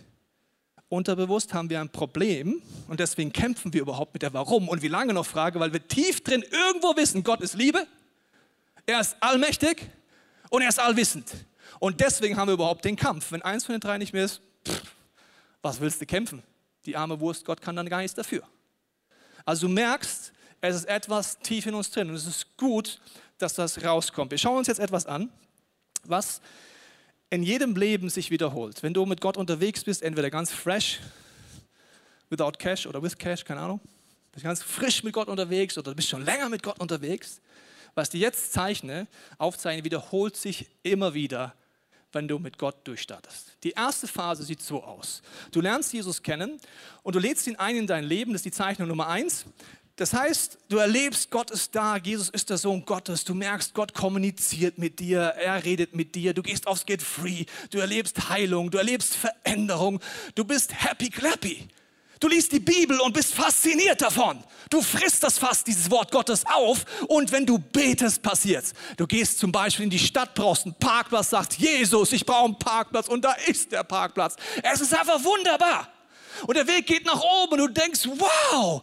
unterbewusst 0.89 1.53
haben 1.53 1.69
wir 1.69 1.81
ein 1.81 1.89
Problem 1.89 2.61
und 2.87 2.99
deswegen 2.99 3.31
kämpfen 3.31 3.73
wir 3.73 3.81
überhaupt 3.81 4.13
mit 4.13 4.21
der 4.21 4.33
Warum 4.33 4.69
und 4.69 4.81
wie 4.81 4.87
lange 4.87 5.13
noch 5.13 5.25
Frage, 5.25 5.59
weil 5.59 5.73
wir 5.73 5.87
tief 5.87 6.23
drin 6.23 6.43
irgendwo 6.43 6.95
wissen, 6.95 7.23
Gott 7.23 7.41
ist 7.41 7.55
Liebe, 7.55 7.87
er 8.85 8.99
ist 8.99 9.17
allmächtig 9.19 9.89
und 10.49 10.61
er 10.61 10.69
ist 10.69 10.79
allwissend. 10.79 11.31
Und 11.79 11.99
deswegen 11.99 12.37
haben 12.37 12.47
wir 12.47 12.53
überhaupt 12.53 12.85
den 12.85 12.95
Kampf. 12.95 13.31
Wenn 13.31 13.41
eins 13.41 13.65
von 13.65 13.73
den 13.73 13.81
drei 13.81 13.97
nicht 13.97 14.13
mehr 14.13 14.25
ist, 14.25 14.41
pff, 14.67 14.81
was 15.61 15.79
willst 15.79 15.99
du 15.99 16.05
kämpfen? 16.05 16.43
Die 16.85 16.95
arme 16.95 17.19
Wurst, 17.19 17.45
Gott 17.45 17.61
kann 17.61 17.75
dann 17.75 17.89
gar 17.89 17.97
nichts 17.97 18.15
dafür. 18.15 18.43
Also 19.43 19.67
du 19.67 19.73
merkst, 19.73 20.31
es 20.61 20.75
ist 20.75 20.85
etwas 20.85 21.39
tief 21.39 21.65
in 21.65 21.73
uns 21.73 21.91
drin 21.91 22.09
und 22.09 22.15
es 22.15 22.25
ist 22.25 22.57
gut, 22.57 22.99
dass 23.37 23.55
das 23.55 23.83
rauskommt. 23.83 24.31
Wir 24.31 24.37
schauen 24.37 24.57
uns 24.57 24.67
jetzt 24.67 24.79
etwas 24.79 25.05
an, 25.05 25.29
was 26.03 26.41
in 27.29 27.43
jedem 27.43 27.75
Leben 27.75 28.09
sich 28.09 28.31
wiederholt. 28.31 28.83
Wenn 28.83 28.93
du 28.93 29.05
mit 29.05 29.21
Gott 29.21 29.37
unterwegs 29.37 29.83
bist, 29.83 30.03
entweder 30.03 30.29
ganz 30.29 30.51
fresh, 30.51 30.99
without 32.29 32.53
cash 32.57 32.87
oder 32.87 33.01
with 33.01 33.17
cash, 33.17 33.43
keine 33.43 33.61
Ahnung, 33.61 33.79
bist 34.31 34.43
ganz 34.43 34.61
frisch 34.61 35.03
mit 35.03 35.13
Gott 35.13 35.27
unterwegs 35.27 35.77
oder 35.77 35.93
bist 35.93 36.09
schon 36.09 36.23
länger 36.23 36.49
mit 36.49 36.63
Gott 36.63 36.79
unterwegs, 36.79 37.41
was 37.93 38.09
die 38.09 38.19
jetzt 38.19 38.51
zeichne, 38.51 39.07
aufzeichne, 39.37 39.83
wiederholt 39.83 40.35
sich 40.35 40.67
immer 40.83 41.13
wieder, 41.13 41.55
wenn 42.11 42.27
du 42.27 42.39
mit 42.39 42.57
Gott 42.57 42.75
durchstartest. 42.87 43.57
Die 43.63 43.71
erste 43.71 44.07
Phase 44.07 44.43
sieht 44.43 44.61
so 44.61 44.83
aus. 44.83 45.21
Du 45.51 45.61
lernst 45.61 45.93
Jesus 45.93 46.21
kennen 46.21 46.59
und 47.03 47.15
du 47.15 47.19
lädst 47.19 47.47
ihn 47.47 47.55
ein 47.57 47.75
in 47.75 47.87
dein 47.87 48.03
Leben, 48.03 48.33
das 48.33 48.39
ist 48.39 48.45
die 48.45 48.51
Zeichnung 48.51 48.87
Nummer 48.87 49.07
eins. 49.07 49.45
Das 49.97 50.11
heißt, 50.11 50.57
du 50.67 50.77
erlebst, 50.77 51.31
Gott 51.31 51.51
ist 51.51 51.73
da, 51.73 51.95
Jesus 51.95 52.29
ist 52.29 52.49
der 52.49 52.57
Sohn 52.57 52.83
Gottes, 52.85 53.23
du 53.23 53.33
merkst, 53.33 53.73
Gott 53.73 53.93
kommuniziert 53.93 54.77
mit 54.77 54.99
dir, 54.99 55.21
er 55.21 55.63
redet 55.63 55.95
mit 55.95 56.15
dir, 56.15 56.33
du 56.33 56.43
gehst 56.43 56.67
aufs 56.67 56.85
Get 56.85 57.01
Free, 57.01 57.45
du 57.69 57.79
erlebst 57.79 58.27
Heilung, 58.27 58.69
du 58.71 58.77
erlebst 58.77 59.15
Veränderung, 59.15 60.01
du 60.35 60.43
bist 60.43 60.73
happy 60.83 61.09
clappy. 61.09 61.69
Du 62.19 62.29
liest 62.29 62.51
die 62.53 62.59
Bibel 62.59 62.99
und 63.01 63.13
bist 63.13 63.33
fasziniert 63.35 64.01
davon. 64.01 64.41
Du 64.69 64.81
frisst 64.81 65.23
das 65.23 65.37
fast, 65.37 65.67
dieses 65.67 65.91
Wort 65.91 66.11
Gottes 66.11 66.45
auf 66.45 66.85
und 67.07 67.31
wenn 67.31 67.45
du 67.45 67.57
betest, 67.57 68.21
passiert's. 68.21 68.73
Du 68.97 69.05
gehst 69.05 69.39
zum 69.39 69.51
Beispiel 69.51 69.83
in 69.83 69.89
die 69.89 69.99
Stadt, 69.99 70.33
brauchst 70.33 70.65
einen 70.65 70.75
Parkplatz, 70.75 71.29
sagst, 71.29 71.57
Jesus, 71.57 72.11
ich 72.13 72.25
brauche 72.25 72.45
einen 72.45 72.59
Parkplatz 72.59 73.07
und 73.07 73.23
da 73.23 73.33
ist 73.47 73.71
der 73.71 73.83
Parkplatz. 73.83 74.35
Es 74.63 74.81
ist 74.81 74.93
einfach 74.93 75.23
wunderbar. 75.23 75.89
Und 76.47 76.57
der 76.57 76.67
Weg 76.67 76.85
geht 76.87 77.05
nach 77.05 77.21
oben 77.21 77.59
und 77.61 77.75
du 77.75 77.81
denkst, 77.81 78.07
wow, 78.07 78.81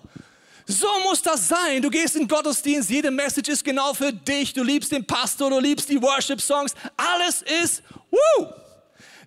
so 0.73 0.89
muss 1.05 1.23
das 1.23 1.49
sein. 1.49 1.83
Du 1.83 1.91
gehst 1.91 2.17
in 2.17 2.27
Gottesdienst, 2.27 2.91
jede 2.91 3.11
Message 3.11 3.49
ist 3.49 3.65
genau 3.65 3.95
für 3.95 4.13
dich. 4.13 4.53
Du 4.53 4.63
liebst 4.63 4.93
den 4.93 5.07
Pastor, 5.07 5.51
du 5.51 5.59
liebst 5.59 5.89
die 5.89 6.01
Worship-Songs. 6.01 6.75
Alles 6.97 7.43
ist, 7.43 7.83
woo! 8.11 8.47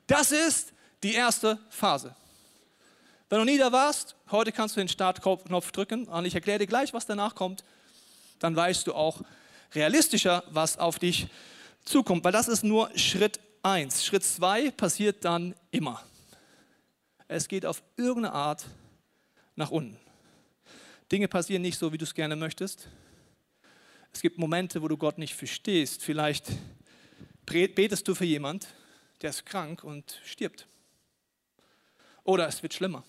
Das 0.07 0.31
ist 0.31 0.73
die 1.03 1.13
erste 1.13 1.59
Phase. 1.69 2.15
Wenn 3.29 3.39
du 3.39 3.45
nie 3.45 3.57
da 3.57 3.71
warst, 3.71 4.15
heute 4.29 4.51
kannst 4.51 4.75
du 4.75 4.81
den 4.81 4.87
Startknopf 4.87 5.71
drücken 5.71 6.07
und 6.07 6.25
ich 6.25 6.35
erkläre 6.35 6.59
dir 6.59 6.67
gleich, 6.67 6.93
was 6.93 7.05
danach 7.05 7.35
kommt. 7.35 7.63
Dann 8.39 8.55
weißt 8.55 8.85
du 8.87 8.93
auch 8.93 9.21
realistischer, 9.73 10.43
was 10.49 10.77
auf 10.77 10.99
dich 10.99 11.27
zukommt, 11.85 12.23
weil 12.23 12.31
das 12.31 12.47
ist 12.47 12.63
nur 12.63 12.89
Schritt 12.97 13.39
1. 13.63 14.05
Schritt 14.05 14.23
2 14.23 14.71
passiert 14.71 15.25
dann 15.25 15.55
immer. 15.71 16.03
Es 17.27 17.47
geht 17.47 17.65
auf 17.65 17.81
irgendeine 17.97 18.33
Art 18.33 18.65
nach 19.55 19.71
unten. 19.71 19.97
Dinge 21.15 21.29
passieren 21.29 21.61
nicht 21.61 21.79
so, 21.79 21.93
wie 21.93 21.97
du 21.97 22.03
es 22.03 22.13
gerne 22.13 22.35
möchtest. 22.35 22.89
Es 24.11 24.21
gibt 24.21 24.37
Momente, 24.37 24.81
wo 24.81 24.89
du 24.89 24.97
Gott 24.97 25.17
nicht 25.17 25.33
verstehst. 25.33 26.03
Vielleicht 26.03 26.47
betest 27.45 28.05
du 28.05 28.15
für 28.15 28.25
jemand, 28.25 28.67
der 29.21 29.29
ist 29.29 29.45
krank 29.45 29.85
und 29.85 30.19
stirbt. 30.25 30.67
Oder 32.25 32.49
es 32.49 32.61
wird 32.61 32.73
schlimmer. 32.73 33.05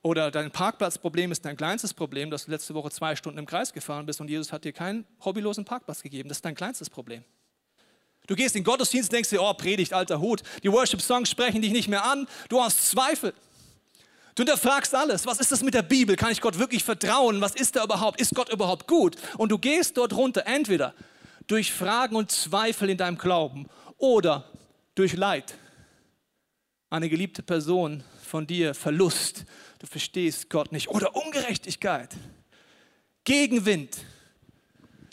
Oder 0.00 0.30
dein 0.30 0.50
Parkplatzproblem 0.50 1.32
ist 1.32 1.44
dein 1.44 1.58
kleinstes 1.58 1.92
Problem, 1.92 2.30
dass 2.30 2.46
du 2.46 2.50
letzte 2.50 2.72
Woche 2.72 2.90
zwei 2.90 3.14
Stunden 3.14 3.38
im 3.38 3.44
Kreis 3.44 3.74
gefahren 3.74 4.06
bist 4.06 4.22
und 4.22 4.30
Jesus 4.30 4.50
hat 4.50 4.64
dir 4.64 4.72
keinen 4.72 5.04
hobbylosen 5.22 5.66
Parkplatz 5.66 6.02
gegeben. 6.02 6.30
Das 6.30 6.38
ist 6.38 6.46
dein 6.46 6.54
kleinstes 6.54 6.88
Problem. 6.88 7.24
Du 8.26 8.34
gehst 8.34 8.56
in 8.56 8.62
den 8.62 8.64
Gottesdienst 8.64 9.10
und 9.10 9.16
denkst 9.16 9.28
dir, 9.28 9.42
oh, 9.42 9.52
Predigt, 9.52 9.92
alter 9.92 10.18
Hut. 10.18 10.42
Die 10.62 10.72
Worship-Songs 10.72 11.28
sprechen 11.28 11.60
dich 11.60 11.72
nicht 11.72 11.88
mehr 11.88 12.06
an. 12.06 12.26
Du 12.48 12.62
hast 12.62 12.88
Zweifel. 12.88 13.34
Du 14.34 14.42
hinterfragst 14.42 14.94
alles. 14.94 15.26
Was 15.26 15.38
ist 15.38 15.52
das 15.52 15.62
mit 15.62 15.74
der 15.74 15.82
Bibel? 15.82 16.16
Kann 16.16 16.32
ich 16.32 16.40
Gott 16.40 16.58
wirklich 16.58 16.82
vertrauen? 16.82 17.40
Was 17.40 17.54
ist 17.54 17.76
da 17.76 17.84
überhaupt? 17.84 18.20
Ist 18.20 18.34
Gott 18.34 18.52
überhaupt 18.52 18.88
gut? 18.88 19.16
Und 19.38 19.50
du 19.50 19.58
gehst 19.58 19.96
dort 19.96 20.12
runter, 20.12 20.42
entweder 20.46 20.94
durch 21.46 21.72
Fragen 21.72 22.16
und 22.16 22.32
Zweifel 22.32 22.90
in 22.90 22.96
deinem 22.96 23.18
Glauben 23.18 23.68
oder 23.96 24.50
durch 24.94 25.14
Leid. 25.14 25.54
Eine 26.90 27.08
geliebte 27.08 27.42
Person 27.42 28.02
von 28.24 28.46
dir, 28.46 28.74
Verlust, 28.74 29.44
du 29.78 29.86
verstehst 29.86 30.50
Gott 30.50 30.72
nicht 30.72 30.88
oder 30.88 31.14
Ungerechtigkeit, 31.14 32.14
Gegenwind. 33.24 33.98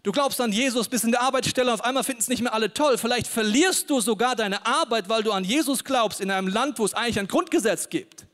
Du 0.04 0.12
glaubst 0.12 0.42
an 0.42 0.52
Jesus, 0.52 0.88
bist 0.88 1.04
in 1.04 1.12
der 1.12 1.22
Arbeitsstelle, 1.22 1.72
auf 1.72 1.84
einmal 1.84 2.04
finden 2.04 2.22
es 2.22 2.28
nicht 2.28 2.42
mehr 2.42 2.54
alle 2.56 2.74
toll. 2.74 2.98
Vielleicht 2.98 3.28
verlierst 3.28 3.88
du 3.90 4.02
sogar 4.02 4.36
deine 4.36 4.66
Arbeit, 4.66 5.10
weil 5.10 5.22
du 5.22 5.32
an 5.32 5.44
Jesus 5.44 5.84
glaubst, 5.84 6.22
in 6.22 6.32
einem 6.32 6.48
Land, 6.48 6.80
wo 6.80 6.86
es 6.86 6.96
eigentlich 6.96 7.20
ein 7.20 7.28
Grundgesetz 7.28 7.90
gibt. 7.90 8.26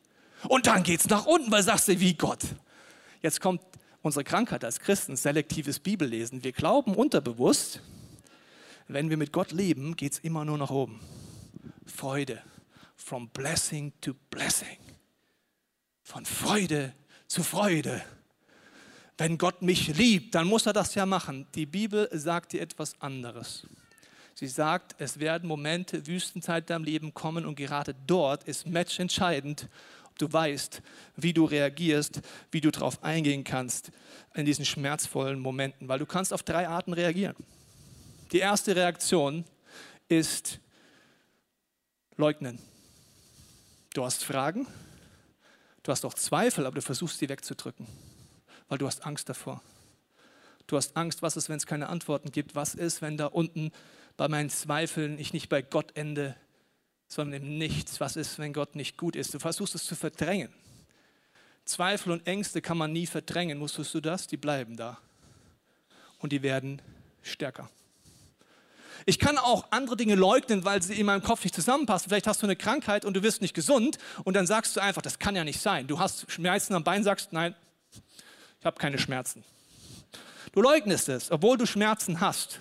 Und 0.43 0.67
dann 0.67 0.83
geht 0.83 0.99
es 0.99 1.09
nach 1.09 1.25
unten, 1.25 1.51
weil 1.51 1.63
sagst 1.63 1.87
du, 1.87 1.99
wie 1.99 2.13
Gott. 2.13 2.43
Jetzt 3.21 3.41
kommt 3.41 3.61
unsere 4.01 4.23
Krankheit 4.23 4.63
als 4.63 4.79
Christen, 4.79 5.15
selektives 5.15 5.79
Bibellesen. 5.79 6.43
Wir 6.43 6.51
glauben 6.51 6.95
unterbewusst, 6.95 7.81
wenn 8.87 9.09
wir 9.09 9.17
mit 9.17 9.33
Gott 9.33 9.51
leben, 9.51 9.95
geht 9.95 10.13
es 10.13 10.19
immer 10.19 10.45
nur 10.45 10.57
nach 10.57 10.69
oben. 10.69 10.99
Freude. 11.85 12.41
From 12.95 13.29
blessing 13.29 13.93
to 14.01 14.13
blessing. 14.29 14.77
Von 16.03 16.25
Freude 16.25 16.93
zu 17.27 17.43
Freude. 17.43 18.01
Wenn 19.17 19.37
Gott 19.37 19.61
mich 19.61 19.87
liebt, 19.97 20.35
dann 20.35 20.47
muss 20.47 20.65
er 20.65 20.73
das 20.73 20.95
ja 20.95 21.05
machen. 21.05 21.47
Die 21.55 21.65
Bibel 21.65 22.07
sagt 22.11 22.53
dir 22.53 22.61
etwas 22.61 22.99
anderes. 23.01 23.67
Sie 24.35 24.47
sagt, 24.47 24.95
es 24.99 25.19
werden 25.19 25.47
Momente, 25.47 26.05
Wüstenzeit 26.05 26.63
in 26.63 26.67
deinem 26.67 26.83
Leben 26.83 27.13
kommen 27.13 27.45
und 27.45 27.55
gerade 27.55 27.95
dort 28.05 28.43
ist 28.43 28.67
Match 28.67 28.99
entscheidend, 28.99 29.67
du 30.17 30.31
weißt, 30.31 30.81
wie 31.15 31.33
du 31.33 31.45
reagierst, 31.45 32.21
wie 32.51 32.61
du 32.61 32.71
darauf 32.71 33.03
eingehen 33.03 33.43
kannst 33.43 33.91
in 34.33 34.45
diesen 34.45 34.65
schmerzvollen 34.65 35.39
Momenten, 35.39 35.87
weil 35.87 35.99
du 35.99 36.05
kannst 36.05 36.33
auf 36.33 36.43
drei 36.43 36.67
Arten 36.67 36.93
reagieren. 36.93 37.35
Die 38.31 38.39
erste 38.39 38.75
Reaktion 38.75 39.45
ist 40.09 40.59
leugnen. 42.17 42.59
Du 43.93 44.03
hast 44.03 44.23
Fragen, 44.23 44.67
du 45.83 45.91
hast 45.91 46.05
auch 46.05 46.13
Zweifel, 46.13 46.65
aber 46.65 46.75
du 46.75 46.81
versuchst 46.81 47.19
sie 47.19 47.29
wegzudrücken, 47.29 47.87
weil 48.67 48.77
du 48.77 48.85
hast 48.85 49.05
Angst 49.05 49.29
davor. 49.29 49.61
Du 50.67 50.75
hast 50.75 50.97
Angst, 50.97 51.21
was 51.21 51.37
ist, 51.37 51.47
wenn 51.47 51.57
es 51.57 51.65
keine 51.65 51.87
Antworten 51.87 52.31
gibt? 52.31 52.53
Was 52.53 52.75
ist, 52.75 53.01
wenn 53.01 53.17
da 53.17 53.27
unten 53.27 53.71
bei 54.17 54.27
meinen 54.27 54.49
Zweifeln 54.49 55.17
ich 55.17 55.31
nicht 55.31 55.47
bei 55.47 55.61
Gott 55.61 55.95
ende, 55.95 56.35
sondern 57.07 57.41
im 57.41 57.57
Nichts? 57.57 57.99
Was 57.99 58.15
ist, 58.15 58.39
wenn 58.39 58.53
Gott 58.53 58.75
nicht 58.75 58.97
gut 58.97 59.15
ist? 59.15 59.33
Du 59.33 59.39
versuchst 59.39 59.75
es 59.75 59.85
zu 59.85 59.95
verdrängen. 59.95 60.53
Zweifel 61.65 62.11
und 62.11 62.25
Ängste 62.27 62.61
kann 62.61 62.77
man 62.77 62.93
nie 62.93 63.07
verdrängen. 63.07 63.59
Wusstest 63.59 63.93
du 63.93 64.01
das? 64.01 64.27
Die 64.27 64.37
bleiben 64.37 64.77
da. 64.77 64.97
Und 66.19 66.31
die 66.31 66.41
werden 66.41 66.81
stärker. 67.21 67.69
Ich 69.05 69.19
kann 69.19 69.37
auch 69.37 69.67
andere 69.71 69.95
Dinge 69.95 70.15
leugnen, 70.15 70.65
weil 70.65 70.81
sie 70.81 70.99
in 70.99 71.05
meinem 71.05 71.23
Kopf 71.23 71.43
nicht 71.43 71.55
zusammenpassen. 71.55 72.09
Vielleicht 72.09 72.27
hast 72.27 72.41
du 72.41 72.45
eine 72.45 72.55
Krankheit 72.55 73.05
und 73.05 73.13
du 73.13 73.23
wirst 73.23 73.41
nicht 73.41 73.53
gesund 73.53 73.97
und 74.23 74.33
dann 74.33 74.47
sagst 74.47 74.75
du 74.75 74.81
einfach, 74.81 75.01
das 75.01 75.19
kann 75.19 75.35
ja 75.35 75.43
nicht 75.43 75.61
sein. 75.61 75.87
Du 75.87 75.99
hast 75.99 76.29
Schmerzen 76.31 76.73
am 76.73 76.83
Bein, 76.83 77.03
sagst, 77.03 77.31
nein, 77.31 77.55
ich 78.59 78.65
habe 78.65 78.77
keine 78.77 78.97
Schmerzen. 78.97 79.43
Du 80.51 80.61
leugnest 80.61 81.09
es, 81.09 81.31
obwohl 81.31 81.57
du 81.57 81.65
Schmerzen 81.65 82.19
hast. 82.19 82.59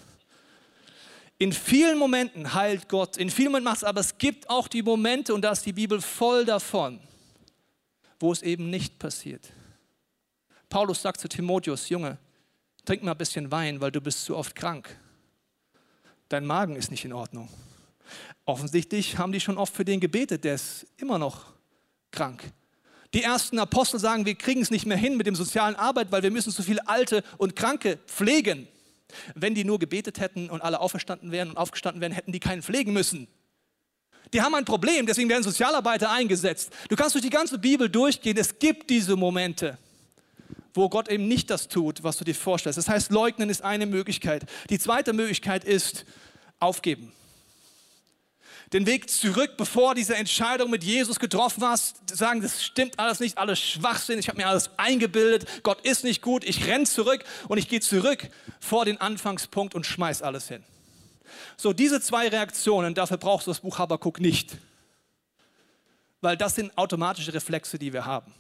In 1.39 1.53
vielen 1.53 1.99
Momenten 1.99 2.55
heilt 2.55 2.89
Gott, 2.89 3.17
in 3.17 3.31
vielen 3.31 3.49
Momenten 3.49 3.65
macht 3.65 3.79
es, 3.79 3.85
aber 3.85 4.01
es 4.01 4.17
gibt 4.17 4.49
auch 4.49 4.69
die 4.69 4.83
Momente, 4.83 5.35
und 5.35 5.43
da 5.43 5.53
ist 5.53 5.67
die 5.67 5.73
Bibel 5.73 6.01
voll 6.01 6.45
davon, 6.45 7.01
wo 8.19 8.33
es 8.33 8.43
eben 8.43 8.71
nicht 8.71 8.99
passiert. 8.99 9.53
Paulus 10.69 11.03
sagt 11.03 11.21
zu 11.21 11.29
Timotheus, 11.29 11.89
Junge, 11.89 12.19
trink 12.85 13.03
mal 13.03 13.13
ein 13.13 13.19
bisschen 13.19 13.51
Wein, 13.51 13.81
weil 13.81 13.93
du 13.93 14.01
bist 14.01 14.25
zu 14.25 14.37
oft 14.37 14.55
krank 14.55 14.99
dein 16.29 16.47
Magen 16.47 16.77
ist 16.77 16.91
nicht 16.91 17.05
in 17.05 17.13
Ordnung. 17.13 17.49
Offensichtlich 18.45 19.19
haben 19.19 19.33
die 19.33 19.41
schon 19.41 19.59
oft 19.59 19.75
für 19.75 19.85
den 19.85 20.01
gebetet, 20.01 20.45
der 20.45 20.55
ist 20.55 20.87
immer 20.97 21.19
noch 21.19 21.53
krank. 22.11 22.43
Die 23.15 23.23
ersten 23.23 23.59
Apostel 23.59 23.99
sagen, 23.99 24.27
wir 24.27 24.35
kriegen 24.35 24.61
es 24.61 24.71
nicht 24.71 24.87
mehr 24.87 24.97
hin 24.97 25.17
mit 25.17 25.27
dem 25.27 25.35
sozialen 25.35 25.77
Arbeit, 25.77 26.13
weil 26.13 26.23
wir 26.23 26.31
müssen 26.31 26.51
so 26.51 26.63
viele 26.63 26.87
Alte 26.87 27.23
und 27.39 27.57
Kranke 27.57 27.99
pflegen. 28.07 28.69
Wenn 29.35 29.55
die 29.55 29.65
nur 29.65 29.79
gebetet 29.79 30.21
hätten 30.21 30.51
und 30.51 30.63
alle 30.63 30.81
auferstanden 30.81 31.33
wären 31.33 31.51
und 31.51 31.57
aufgestanden 31.57 32.01
wären, 32.01 32.13
hätten 32.13 32.33
die 32.33 32.41
keinen 32.41 32.63
pflegen 32.63 32.93
müssen. 32.93 33.29
Die 34.33 34.43
haben 34.43 34.55
ein 34.55 34.65
Problem, 34.65 35.07
deswegen 35.07 35.29
werden 35.29 35.45
Sozialarbeiter 35.45 36.11
eingesetzt. 36.11 36.73
Du 36.89 36.97
kannst 36.97 37.15
durch 37.15 37.23
die 37.25 37.31
ganze 37.31 37.59
Bibel 37.59 37.89
durchgehen, 37.89 38.37
es 38.37 38.59
gibt 38.59 38.91
diese 38.91 39.17
Momente 39.17 39.79
wo 40.77 40.89
Gott 40.89 41.09
eben 41.09 41.27
nicht 41.27 41.51
das 41.51 41.69
tut, 41.69 42.05
was 42.05 42.19
du 42.19 42.25
dir 42.25 42.35
vorstellst. 42.35 42.77
Das 42.77 42.89
heißt, 42.89 43.11
leugnen 43.11 43.51
ist 43.51 43.63
eine 43.63 43.87
Möglichkeit. 43.87 44.45
Die 44.71 44.79
zweite 44.79 45.13
Möglichkeit 45.13 45.65
ist 45.65 46.05
aufgeben. 46.61 47.13
Den 48.73 48.85
Weg 48.87 49.09
zurück, 49.09 49.53
bevor 49.57 49.95
diese 49.95 50.17
Entscheidung 50.17 50.71
mit 50.71 50.83
Jesus 50.83 51.21
getroffen 51.21 51.63
hast, 51.65 51.97
sagen, 52.17 52.41
das 52.41 52.65
stimmt 52.65 52.99
alles 52.99 53.21
nicht, 53.21 53.39
alles 53.39 53.61
Schwachsinn, 53.61 54.19
ich 54.19 54.29
habe 54.29 54.39
mir 54.39 54.49
alles 54.49 54.71
eingebildet, 54.77 55.63
Gott 55.63 55.81
ist 55.83 56.03
nicht 56.03 56.21
gut, 56.21 56.43
ich 56.43 56.67
renne 56.67 56.85
zurück 56.85 57.25
und 57.49 57.59
ich 57.59 57.69
gehe 57.69 57.81
zurück 57.81 58.29
vor 58.59 58.85
den 58.85 59.01
Anfangspunkt 59.01 59.77
und 59.77 59.87
schmeiß 59.87 60.23
alles 60.23 60.49
hin. 60.49 60.65
So, 61.57 61.73
diese 61.73 62.01
zwei 62.01 62.29
Reaktionen, 62.29 62.95
dafür 62.95 63.19
brauchst 63.19 63.47
du 63.47 63.51
das 63.53 63.61
Buch 63.61 63.79
Habakkuk 63.79 64.21
nicht. 64.21 64.57
Weil 66.21 66.37
das 66.37 66.57
sind 66.57 66.77
automatische 66.77 67.33
Reflexe, 67.33 67.79
die 67.79 67.93
wir 67.93 68.05
haben. 68.05 68.35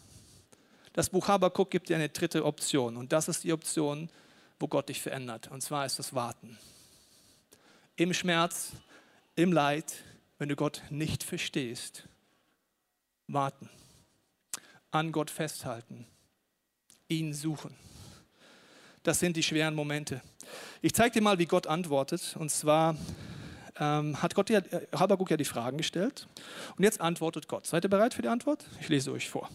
Das 0.93 1.11
Buch 1.11 1.29
Habakkuk 1.29 1.71
gibt 1.71 1.89
dir 1.89 1.97
eine 1.97 2.09
dritte 2.09 2.45
Option 2.45 2.97
und 2.97 3.13
das 3.13 3.29
ist 3.29 3.45
die 3.45 3.53
Option, 3.53 4.09
wo 4.59 4.67
Gott 4.67 4.89
dich 4.89 5.01
verändert. 5.01 5.49
Und 5.51 5.61
zwar 5.61 5.87
ist 5.87 5.99
das 5.99 6.15
Warten. 6.15 6.59
Im 7.97 8.13
Schmerz, 8.13 8.73
im 9.37 9.53
Leid, 9.53 9.93
wenn 10.39 10.49
du 10.49 10.57
Gott 10.57 10.83
nicht 10.91 11.23
verstehst, 11.23 12.09
warten. 13.27 13.69
An 14.91 15.13
Gott 15.13 15.31
festhalten. 15.31 16.07
Ihn 17.09 17.35
suchen. 17.35 17.75
Das 19.03 19.21
sind 19.21 19.37
die 19.37 19.43
schweren 19.43 19.75
Momente. 19.75 20.23
Ich 20.83 20.95
zeige 20.95 21.15
dir 21.15 21.23
mal, 21.23 21.39
wie 21.39 21.47
Gott 21.47 21.67
antwortet. 21.67 22.37
Und 22.39 22.51
zwar 22.51 22.97
ähm, 23.79 24.21
hat 24.23 24.35
Gott 24.35 24.51
ja, 24.51 24.61
Habakkuk 24.93 25.31
ja 25.31 25.37
die 25.37 25.45
Fragen 25.45 25.77
gestellt. 25.77 26.29
Und 26.77 26.85
jetzt 26.85 27.01
antwortet 27.01 27.49
Gott. 27.49 27.67
Seid 27.67 27.85
ihr 27.85 27.91
bereit 27.91 28.15
für 28.15 28.23
die 28.23 28.29
Antwort? 28.29 28.65
Ich 28.81 28.89
lese 28.89 29.13
euch 29.13 29.29
vor 29.29 29.49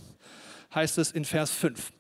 heißt 0.74 0.98
es 0.98 1.12
in 1.12 1.26
Vers 1.26 1.52
5. 1.52 1.92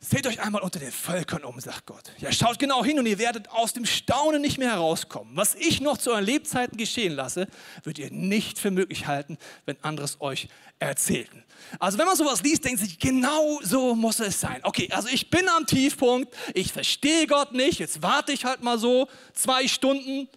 Seht 0.00 0.26
euch 0.26 0.40
einmal 0.40 0.62
unter 0.62 0.78
den 0.78 0.92
Völkern 0.92 1.44
um, 1.44 1.58
sagt 1.60 1.86
Gott. 1.86 2.12
Ja, 2.18 2.30
schaut 2.30 2.58
genau 2.58 2.84
hin 2.84 2.98
und 2.98 3.06
ihr 3.06 3.18
werdet 3.18 3.48
aus 3.50 3.72
dem 3.72 3.86
Staunen 3.86 4.42
nicht 4.42 4.58
mehr 4.58 4.72
herauskommen. 4.72 5.34
Was 5.36 5.54
ich 5.54 5.80
noch 5.80 5.96
zu 5.96 6.10
euren 6.10 6.24
Lebzeiten 6.24 6.76
geschehen 6.76 7.14
lasse, 7.14 7.48
würdet 7.82 7.98
ihr 7.98 8.10
nicht 8.10 8.58
für 8.58 8.70
möglich 8.70 9.06
halten, 9.06 9.38
wenn 9.64 9.76
andere 9.82 10.04
es 10.04 10.20
euch 10.20 10.48
erzählten. 10.78 11.42
Also 11.78 11.98
wenn 11.98 12.06
man 12.06 12.16
sowas 12.16 12.42
liest, 12.42 12.64
denkt 12.64 12.80
sich, 12.80 12.98
genau 12.98 13.60
so 13.62 13.94
muss 13.94 14.20
es 14.20 14.40
sein. 14.40 14.60
Okay, 14.62 14.88
also 14.92 15.08
ich 15.08 15.30
bin 15.30 15.48
am 15.48 15.66
Tiefpunkt, 15.66 16.34
ich 16.52 16.72
verstehe 16.72 17.26
Gott 17.26 17.52
nicht, 17.52 17.78
jetzt 17.78 18.02
warte 18.02 18.32
ich 18.32 18.44
halt 18.44 18.62
mal 18.62 18.78
so 18.78 19.08
zwei 19.32 19.66
Stunden 19.68 20.28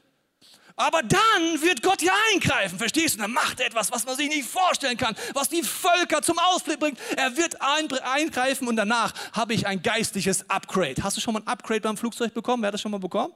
aber 0.78 1.02
dann 1.02 1.62
wird 1.62 1.82
Gott 1.82 2.02
ja 2.02 2.14
eingreifen, 2.32 2.78
verstehst 2.78 3.16
du? 3.16 3.20
Dann 3.20 3.34
macht 3.34 3.60
er 3.60 3.66
etwas, 3.66 3.92
was 3.92 4.06
man 4.06 4.16
sich 4.16 4.30
nicht 4.30 4.48
vorstellen 4.48 4.96
kann, 4.96 5.16
was 5.34 5.50
die 5.50 5.64
Völker 5.64 6.22
zum 6.22 6.38
Ausflug 6.38 6.80
bringt. 6.80 7.00
Er 7.18 7.36
wird 7.36 7.58
eingreifen 7.62 8.68
und 8.68 8.76
danach 8.76 9.14
habe 9.34 9.54
ich 9.54 9.66
ein 9.66 9.82
geistliches 9.82 10.50
Upgrade. 10.50 11.04
Hast 11.04 11.18
du 11.18 11.22
schon 11.22 11.34
mal 11.34 11.42
ein 11.42 11.48
Upgrade 11.48 11.82
beim 11.82 11.98
Flugzeug 11.98 12.34
bekommen? 12.34 12.62
Wer 12.62 12.68
hat 12.68 12.76
das 12.76 12.82
schon 12.82 12.92
mal 12.92 13.00
bekommen? 13.00 13.34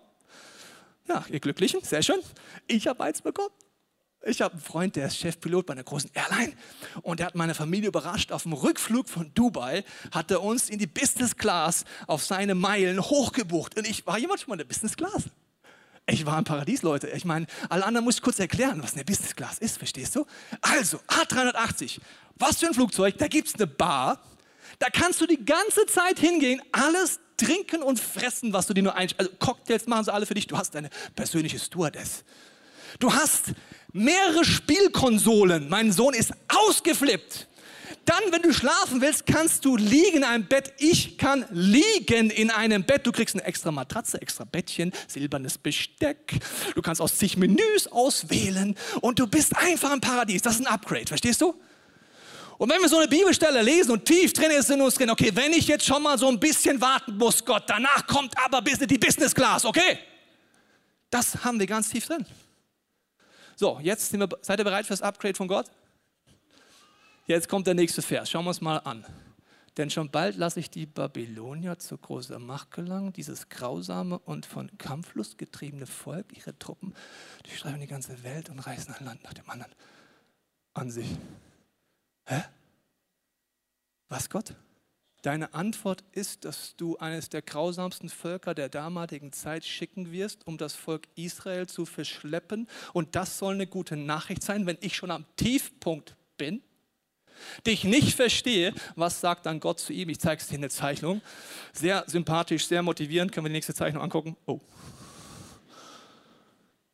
Ja, 1.07 1.25
ihr 1.29 1.39
Glücklichen, 1.39 1.81
sehr 1.81 2.03
schön. 2.03 2.19
Ich 2.67 2.87
habe 2.87 3.03
eins 3.03 3.21
bekommen. 3.21 3.49
Ich 4.23 4.39
habe 4.43 4.53
einen 4.53 4.61
Freund, 4.61 4.95
der 4.95 5.07
ist 5.07 5.17
Chefpilot 5.17 5.65
bei 5.65 5.73
einer 5.73 5.83
großen 5.83 6.11
Airline 6.13 6.53
und 7.01 7.19
der 7.19 7.25
hat 7.25 7.33
meine 7.33 7.55
Familie 7.55 7.87
überrascht. 7.87 8.31
Auf 8.31 8.43
dem 8.43 8.53
Rückflug 8.53 9.09
von 9.09 9.33
Dubai 9.33 9.83
hat 10.11 10.29
er 10.29 10.43
uns 10.43 10.69
in 10.69 10.77
die 10.77 10.85
Business 10.85 11.35
Class 11.35 11.85
auf 12.05 12.23
seine 12.23 12.53
Meilen 12.53 13.01
hochgebucht. 13.01 13.79
Und 13.79 13.87
ich 13.87 14.05
war 14.05 14.19
jemand 14.19 14.41
schon 14.41 14.49
mal 14.49 14.53
in 14.55 14.59
der 14.59 14.65
Business 14.65 14.95
Class? 14.95 15.23
Ich 16.07 16.25
war 16.25 16.37
im 16.37 16.43
Paradies, 16.43 16.81
Leute. 16.81 17.07
Ich 17.09 17.25
meine, 17.25 17.45
alle 17.69 17.85
anderen 17.85 18.03
muss 18.03 18.15
ich 18.15 18.21
kurz 18.21 18.39
erklären, 18.39 18.81
was 18.83 18.93
eine 18.93 19.05
Business 19.05 19.35
Class 19.35 19.59
ist, 19.59 19.77
verstehst 19.77 20.15
du? 20.15 20.25
Also, 20.61 20.99
A380, 21.07 21.99
was 22.35 22.57
für 22.59 22.67
ein 22.67 22.73
Flugzeug, 22.73 23.17
da 23.17 23.27
gibt 23.27 23.47
es 23.47 23.55
eine 23.55 23.67
Bar, 23.67 24.19
da 24.79 24.87
kannst 24.89 25.21
du 25.21 25.27
die 25.27 25.43
ganze 25.45 25.85
Zeit 25.85 26.19
hingehen, 26.19 26.61
alles 26.71 27.19
trinken 27.37 27.81
und 27.83 27.99
fressen, 27.99 28.53
was 28.53 28.67
du 28.67 28.73
dir 28.73 28.83
nur 28.83 28.95
einsch... 28.95 29.13
Also 29.17 29.31
Cocktails 29.39 29.87
machen 29.87 30.05
sie 30.05 30.13
alle 30.13 30.25
für 30.25 30.33
dich, 30.33 30.47
du 30.47 30.57
hast 30.57 30.75
deine 30.75 30.89
persönliche 31.15 31.59
Stewardess. 31.59 32.23
Du 32.99 33.13
hast 33.13 33.53
mehrere 33.93 34.43
Spielkonsolen. 34.43 35.69
Mein 35.69 35.91
Sohn 35.91 36.13
ist 36.13 36.33
ausgeflippt. 36.47 37.47
Dann, 38.05 38.31
wenn 38.31 38.41
du 38.41 38.51
schlafen 38.51 38.99
willst, 38.99 39.25
kannst 39.25 39.63
du 39.63 39.77
liegen 39.77 40.17
in 40.17 40.23
einem 40.23 40.45
Bett. 40.45 40.73
Ich 40.79 41.17
kann 41.17 41.45
liegen 41.51 42.29
in 42.31 42.49
einem 42.49 42.83
Bett. 42.83 43.05
Du 43.05 43.11
kriegst 43.11 43.35
eine 43.35 43.43
extra 43.43 43.71
Matratze, 43.71 44.21
extra 44.21 44.43
Bettchen, 44.43 44.91
silbernes 45.07 45.57
Besteck. 45.57 46.39
Du 46.73 46.81
kannst 46.81 46.99
aus 46.99 47.17
zig 47.17 47.37
Menüs 47.37 47.87
auswählen 47.87 48.75
und 49.01 49.19
du 49.19 49.27
bist 49.27 49.55
einfach 49.55 49.93
im 49.93 50.01
Paradies. 50.01 50.41
Das 50.41 50.55
ist 50.55 50.61
ein 50.61 50.67
Upgrade, 50.67 51.05
verstehst 51.07 51.41
du? 51.41 51.53
Und 52.57 52.69
wenn 52.69 52.79
wir 52.79 52.89
so 52.89 52.97
eine 52.97 53.07
Bibelstelle 53.07 53.61
lesen 53.61 53.91
und 53.91 54.05
tief 54.05 54.33
drin 54.33 54.51
ist 54.51 54.69
in 54.69 54.81
uns 54.81 54.95
drin, 54.95 55.09
okay, 55.09 55.31
wenn 55.33 55.51
ich 55.51 55.67
jetzt 55.67 55.85
schon 55.85 56.03
mal 56.03 56.17
so 56.17 56.27
ein 56.27 56.39
bisschen 56.39 56.79
warten 56.79 57.17
muss, 57.17 57.43
Gott, 57.43 57.63
danach 57.67 58.05
kommt 58.05 58.33
aber 58.37 58.61
die 58.61 58.97
Business 58.99 59.33
Class, 59.33 59.65
okay? 59.65 59.97
Das 61.09 61.43
haben 61.43 61.59
wir 61.59 61.65
ganz 61.65 61.89
tief 61.89 62.05
drin. 62.05 62.25
So, 63.55 63.79
jetzt 63.81 64.13
wir, 64.13 64.29
seid 64.41 64.59
ihr 64.59 64.63
bereit 64.63 64.85
für 64.85 64.93
das 64.93 65.01
Upgrade 65.01 65.35
von 65.35 65.47
Gott? 65.47 65.67
Jetzt 67.25 67.47
kommt 67.47 67.67
der 67.67 67.73
nächste 67.73 68.01
Vers. 68.01 68.29
Schauen 68.29 68.45
wir 68.45 68.49
uns 68.49 68.61
mal 68.61 68.77
an. 68.77 69.05
Denn 69.77 69.89
schon 69.89 70.09
bald 70.09 70.35
lasse 70.35 70.59
ich 70.59 70.69
die 70.69 70.85
Babylonier 70.85 71.79
zu 71.79 71.97
großer 71.97 72.39
Macht 72.39 72.71
gelangen, 72.71 73.13
dieses 73.13 73.47
grausame 73.47 74.19
und 74.19 74.45
von 74.45 74.69
Kampflust 74.77 75.37
getriebene 75.37 75.85
Volk, 75.85 76.35
ihre 76.35 76.57
Truppen, 76.59 76.93
die 77.45 77.51
streifen 77.51 77.79
die 77.79 77.87
ganze 77.87 78.21
Welt 78.23 78.49
und 78.49 78.59
reißen 78.59 78.93
ein 78.93 79.05
Land 79.05 79.23
nach 79.23 79.33
dem 79.33 79.49
anderen 79.49 79.71
an 80.73 80.91
sich. 80.91 81.07
Hä? 82.25 82.43
Was 84.09 84.29
Gott? 84.29 84.55
Deine 85.21 85.53
Antwort 85.53 86.03
ist, 86.11 86.43
dass 86.45 86.75
du 86.75 86.97
eines 86.97 87.29
der 87.29 87.43
grausamsten 87.43 88.09
Völker 88.09 88.53
der 88.53 88.67
damaligen 88.67 89.31
Zeit 89.31 89.63
schicken 89.63 90.11
wirst, 90.11 90.47
um 90.47 90.57
das 90.57 90.73
Volk 90.73 91.07
Israel 91.15 91.67
zu 91.67 91.85
verschleppen. 91.85 92.67
Und 92.91 93.15
das 93.15 93.37
soll 93.37 93.53
eine 93.53 93.67
gute 93.67 93.95
Nachricht 93.95 94.43
sein, 94.43 94.65
wenn 94.65 94.79
ich 94.81 94.95
schon 94.95 95.11
am 95.11 95.25
Tiefpunkt 95.37 96.17
bin, 96.37 96.61
dich 97.65 97.83
nicht 97.83 98.15
verstehe. 98.15 98.73
Was 98.95 99.21
sagt 99.21 99.45
dann 99.45 99.59
Gott 99.59 99.79
zu 99.79 99.93
ihm? 99.93 100.09
Ich 100.09 100.19
zeige 100.19 100.41
es 100.41 100.47
dir 100.47 100.55
in 100.55 100.61
der 100.61 100.69
Zeichnung. 100.69 101.21
Sehr 101.73 102.03
sympathisch, 102.07 102.67
sehr 102.67 102.83
motivierend. 102.83 103.31
Können 103.31 103.45
wir 103.45 103.49
die 103.49 103.55
nächste 103.55 103.73
Zeichnung 103.73 104.03
angucken? 104.03 104.35
Oh. 104.45 104.59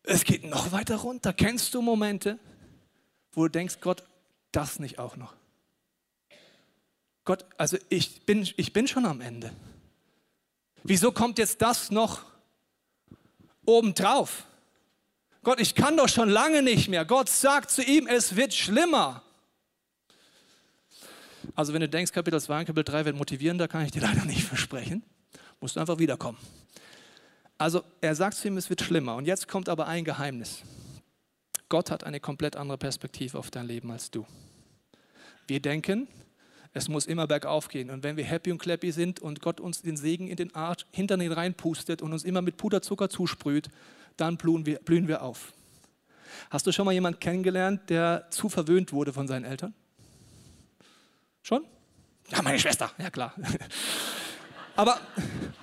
Es 0.03 0.23
geht 0.23 0.45
noch 0.45 0.71
weiter 0.71 0.95
runter. 0.97 1.33
Kennst 1.33 1.73
du 1.73 1.81
Momente, 1.81 2.39
wo 3.33 3.43
du 3.43 3.49
denkst, 3.49 3.77
Gott, 3.81 4.03
das 4.51 4.79
nicht 4.79 4.99
auch 4.99 5.17
noch? 5.17 5.33
Gott, 7.25 7.45
also 7.57 7.77
ich 7.89 8.25
bin, 8.25 8.47
ich 8.55 8.71
bin 8.71 8.87
schon 8.87 9.05
am 9.05 9.19
Ende. 9.19 9.51
Wieso 10.83 11.11
kommt 11.11 11.37
jetzt 11.39 11.61
das 11.61 11.91
noch 11.91 12.21
obendrauf? 13.65 14.45
Gott, 15.43 15.59
ich 15.59 15.75
kann 15.75 15.97
doch 15.97 16.07
schon 16.07 16.29
lange 16.29 16.61
nicht 16.61 16.87
mehr. 16.87 17.03
Gott 17.03 17.27
sagt 17.27 17.71
zu 17.71 17.83
ihm, 17.83 18.07
es 18.07 18.37
wird 18.37 18.53
schlimmer. 18.53 19.23
Also 21.55 21.73
wenn 21.73 21.81
du 21.81 21.89
denkst, 21.89 22.11
Kapitel 22.11 22.39
2 22.39 22.59
und 22.59 22.65
Kapitel 22.65 22.91
3 22.91 23.05
wird 23.05 23.15
motivierender, 23.15 23.67
kann 23.67 23.85
ich 23.85 23.91
dir 23.91 24.01
leider 24.03 24.25
nicht 24.25 24.43
versprechen. 24.43 25.03
Musst 25.59 25.75
du 25.75 25.79
einfach 25.79 25.99
wiederkommen. 25.99 26.37
Also 27.57 27.83
er 28.01 28.15
sagt 28.15 28.35
zu 28.35 28.47
ihm, 28.47 28.57
es 28.57 28.69
wird 28.69 28.81
schlimmer. 28.81 29.15
Und 29.15 29.25
jetzt 29.25 29.47
kommt 29.47 29.69
aber 29.69 29.87
ein 29.87 30.03
Geheimnis. 30.03 30.61
Gott 31.69 31.91
hat 31.91 32.03
eine 32.03 32.19
komplett 32.19 32.55
andere 32.55 32.77
Perspektive 32.77 33.37
auf 33.37 33.49
dein 33.49 33.65
Leben 33.65 33.91
als 33.91 34.11
du. 34.11 34.25
Wir 35.47 35.61
denken, 35.61 36.07
es 36.73 36.87
muss 36.87 37.07
immer 37.07 37.27
bergauf 37.27 37.67
gehen. 37.67 37.89
Und 37.89 38.03
wenn 38.03 38.17
wir 38.17 38.23
happy 38.23 38.51
und 38.51 38.59
clappy 38.59 38.91
sind 38.91 39.19
und 39.19 39.41
Gott 39.41 39.59
uns 39.59 39.81
den 39.81 39.97
Segen 39.97 40.27
in 40.27 40.35
den 40.35 40.53
Arsch, 40.53 40.85
hinter 40.91 41.17
den 41.17 41.31
reinpustet 41.31 42.01
und 42.01 42.13
uns 42.13 42.23
immer 42.23 42.41
mit 42.41 42.57
Puderzucker 42.57 43.09
zusprüht, 43.09 43.69
dann 44.15 44.37
blühen 44.37 44.65
wir, 44.65 44.79
blühen 44.79 45.07
wir 45.07 45.23
auf. 45.23 45.53
Hast 46.49 46.67
du 46.67 46.71
schon 46.71 46.85
mal 46.85 46.91
jemanden 46.91 47.19
kennengelernt, 47.19 47.89
der 47.89 48.27
zu 48.29 48.49
verwöhnt 48.49 48.93
wurde 48.93 49.13
von 49.13 49.27
seinen 49.27 49.45
Eltern? 49.45 49.73
Schon? 51.47 51.65
Ja, 52.29 52.41
meine 52.41 52.59
Schwester, 52.59 52.91
ja 52.97 53.09
klar. 53.09 53.33
Aber 54.75 54.99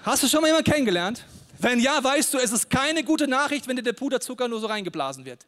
hast 0.03 0.23
du 0.23 0.29
schon 0.29 0.40
mal 0.40 0.47
jemanden 0.47 0.70
kennengelernt? 0.70 1.27
Wenn 1.59 1.79
ja, 1.79 2.03
weißt 2.03 2.33
du, 2.33 2.38
es 2.38 2.53
ist 2.53 2.70
keine 2.70 3.05
gute 3.05 3.29
Nachricht, 3.29 3.68
wenn 3.68 3.77
dir 3.77 3.83
der 3.83 3.92
Puderzucker 3.92 4.49
nur 4.49 4.61
so 4.61 4.66
reingeblasen 4.66 5.27
wird. 5.27 5.47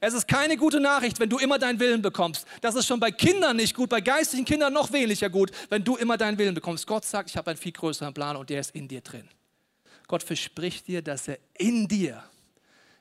Es 0.00 0.12
ist 0.12 0.26
keine 0.26 0.56
gute 0.56 0.80
Nachricht, 0.80 1.20
wenn 1.20 1.28
du 1.28 1.38
immer 1.38 1.60
deinen 1.60 1.78
Willen 1.78 2.02
bekommst. 2.02 2.48
Das 2.62 2.74
ist 2.74 2.88
schon 2.88 2.98
bei 2.98 3.12
Kindern 3.12 3.58
nicht 3.58 3.76
gut, 3.76 3.88
bei 3.88 4.00
geistlichen 4.00 4.44
Kindern 4.44 4.72
noch 4.72 4.92
weniger 4.92 5.30
gut, 5.30 5.52
wenn 5.68 5.84
du 5.84 5.94
immer 5.94 6.16
deinen 6.16 6.36
Willen 6.36 6.56
bekommst. 6.56 6.84
Gott 6.88 7.04
sagt, 7.04 7.30
ich 7.30 7.36
habe 7.36 7.50
einen 7.50 7.56
viel 7.56 7.70
größeren 7.70 8.12
Plan 8.12 8.34
und 8.34 8.50
der 8.50 8.62
ist 8.62 8.74
in 8.74 8.88
dir 8.88 9.02
drin. 9.02 9.28
Gott 10.08 10.24
verspricht 10.24 10.88
dir, 10.88 11.00
dass 11.00 11.28
er 11.28 11.38
in 11.58 11.86
dir 11.86 12.24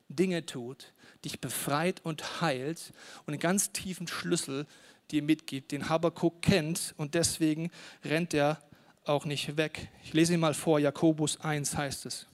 Dinge 0.07 0.45
tut, 0.45 0.93
dich 1.23 1.41
befreit 1.41 2.01
und 2.03 2.41
heilt 2.41 2.93
und 3.25 3.33
einen 3.33 3.39
ganz 3.39 3.71
tiefen 3.71 4.07
Schlüssel 4.07 4.67
dir 5.11 5.23
mitgibt, 5.23 5.71
den 5.71 5.89
Habakkuk 5.89 6.41
kennt 6.41 6.93
und 6.97 7.13
deswegen 7.13 7.71
rennt 8.03 8.33
er 8.33 8.59
auch 9.05 9.25
nicht 9.25 9.57
weg. 9.57 9.89
Ich 10.03 10.13
lese 10.13 10.33
ihn 10.33 10.39
mal 10.39 10.53
vor, 10.53 10.79
Jakobus 10.79 11.39
1 11.41 11.77
heißt 11.77 12.05
es. 12.05 12.27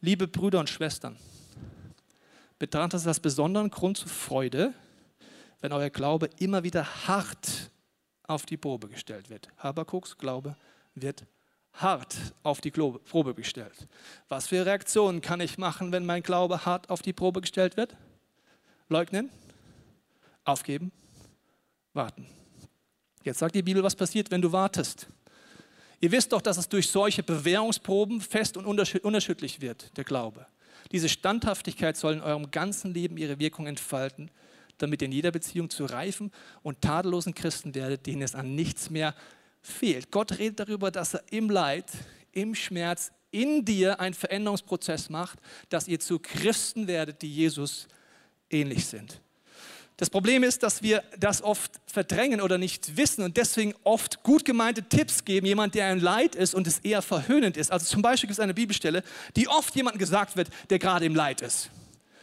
Liebe 0.00 0.28
Brüder 0.28 0.60
und 0.60 0.68
Schwestern, 0.68 1.16
betrachtet 2.58 3.06
als 3.06 3.20
besonderen 3.20 3.70
Grund 3.70 3.98
zur 3.98 4.08
Freude, 4.08 4.74
wenn 5.60 5.72
euer 5.72 5.90
Glaube 5.90 6.28
immer 6.38 6.62
wieder 6.62 7.06
hart 7.06 7.70
auf 8.26 8.46
die 8.46 8.56
Probe 8.56 8.88
gestellt 8.88 9.30
wird. 9.30 9.48
Habakuks 9.58 10.16
Glaube 10.18 10.56
wird 10.94 11.24
hart 11.74 12.16
auf 12.42 12.60
die 12.60 12.70
Probe 12.70 13.34
gestellt. 13.34 13.88
Was 14.28 14.48
für 14.48 14.64
Reaktionen 14.64 15.20
kann 15.20 15.40
ich 15.40 15.58
machen, 15.58 15.92
wenn 15.92 16.06
mein 16.06 16.22
Glaube 16.22 16.64
hart 16.64 16.90
auf 16.90 17.02
die 17.02 17.12
Probe 17.12 17.40
gestellt 17.40 17.76
wird? 17.76 17.96
Leugnen? 18.88 19.30
Aufgeben? 20.44 20.92
Warten. 21.94 22.26
Jetzt 23.22 23.38
sagt 23.38 23.54
die 23.54 23.62
Bibel, 23.62 23.82
was 23.82 23.96
passiert, 23.96 24.30
wenn 24.30 24.42
du 24.42 24.52
wartest. 24.52 25.06
Ihr 26.00 26.12
wisst 26.12 26.32
doch, 26.32 26.42
dass 26.42 26.58
es 26.58 26.68
durch 26.68 26.88
solche 26.88 27.22
Bewährungsproben 27.22 28.20
fest 28.20 28.56
und 28.56 28.66
unerschütterlich 28.66 29.60
wird, 29.60 29.96
der 29.96 30.04
Glaube. 30.04 30.46
Diese 30.92 31.08
Standhaftigkeit 31.08 31.96
soll 31.96 32.14
in 32.14 32.20
eurem 32.20 32.50
ganzen 32.50 32.92
Leben 32.92 33.16
ihre 33.16 33.38
Wirkung 33.38 33.66
entfalten, 33.66 34.30
damit 34.78 35.00
ihr 35.00 35.06
in 35.06 35.12
jeder 35.12 35.30
Beziehung 35.30 35.70
zu 35.70 35.86
reifen 35.86 36.30
und 36.62 36.82
tadellosen 36.82 37.34
Christen 37.34 37.74
werdet, 37.74 38.06
denen 38.06 38.22
es 38.22 38.34
an 38.34 38.54
nichts 38.54 38.90
mehr 38.90 39.14
fehlt. 39.62 40.10
Gott 40.10 40.38
redet 40.38 40.60
darüber, 40.60 40.90
dass 40.90 41.14
er 41.14 41.22
im 41.30 41.48
Leid, 41.48 41.90
im 42.32 42.54
Schmerz, 42.54 43.12
in 43.30 43.64
dir 43.64 43.98
einen 43.98 44.14
Veränderungsprozess 44.14 45.08
macht, 45.10 45.38
dass 45.68 45.88
ihr 45.88 46.00
zu 46.00 46.18
Christen 46.18 46.86
werdet, 46.86 47.22
die 47.22 47.32
Jesus 47.32 47.88
ähnlich 48.50 48.86
sind. 48.86 49.20
Das 49.96 50.10
Problem 50.10 50.42
ist, 50.42 50.64
dass 50.64 50.82
wir 50.82 51.04
das 51.18 51.42
oft 51.42 51.70
verdrängen 51.86 52.40
oder 52.40 52.58
nicht 52.58 52.96
wissen 52.96 53.22
und 53.22 53.36
deswegen 53.36 53.74
oft 53.84 54.24
gut 54.24 54.44
gemeinte 54.44 54.82
Tipps 54.82 55.24
geben, 55.24 55.46
jemand, 55.46 55.76
der 55.76 55.86
ein 55.86 56.00
Leid 56.00 56.34
ist 56.34 56.54
und 56.54 56.66
es 56.66 56.80
eher 56.80 57.00
verhöhnend 57.00 57.56
ist. 57.56 57.70
Also 57.70 57.86
zum 57.86 58.02
Beispiel 58.02 58.26
gibt 58.26 58.38
es 58.38 58.42
eine 58.42 58.54
Bibelstelle, 58.54 59.04
die 59.36 59.46
oft 59.46 59.74
jemandem 59.76 60.00
gesagt 60.00 60.36
wird, 60.36 60.48
der 60.68 60.80
gerade 60.80 61.04
im 61.04 61.14
Leid 61.14 61.42
ist. 61.42 61.70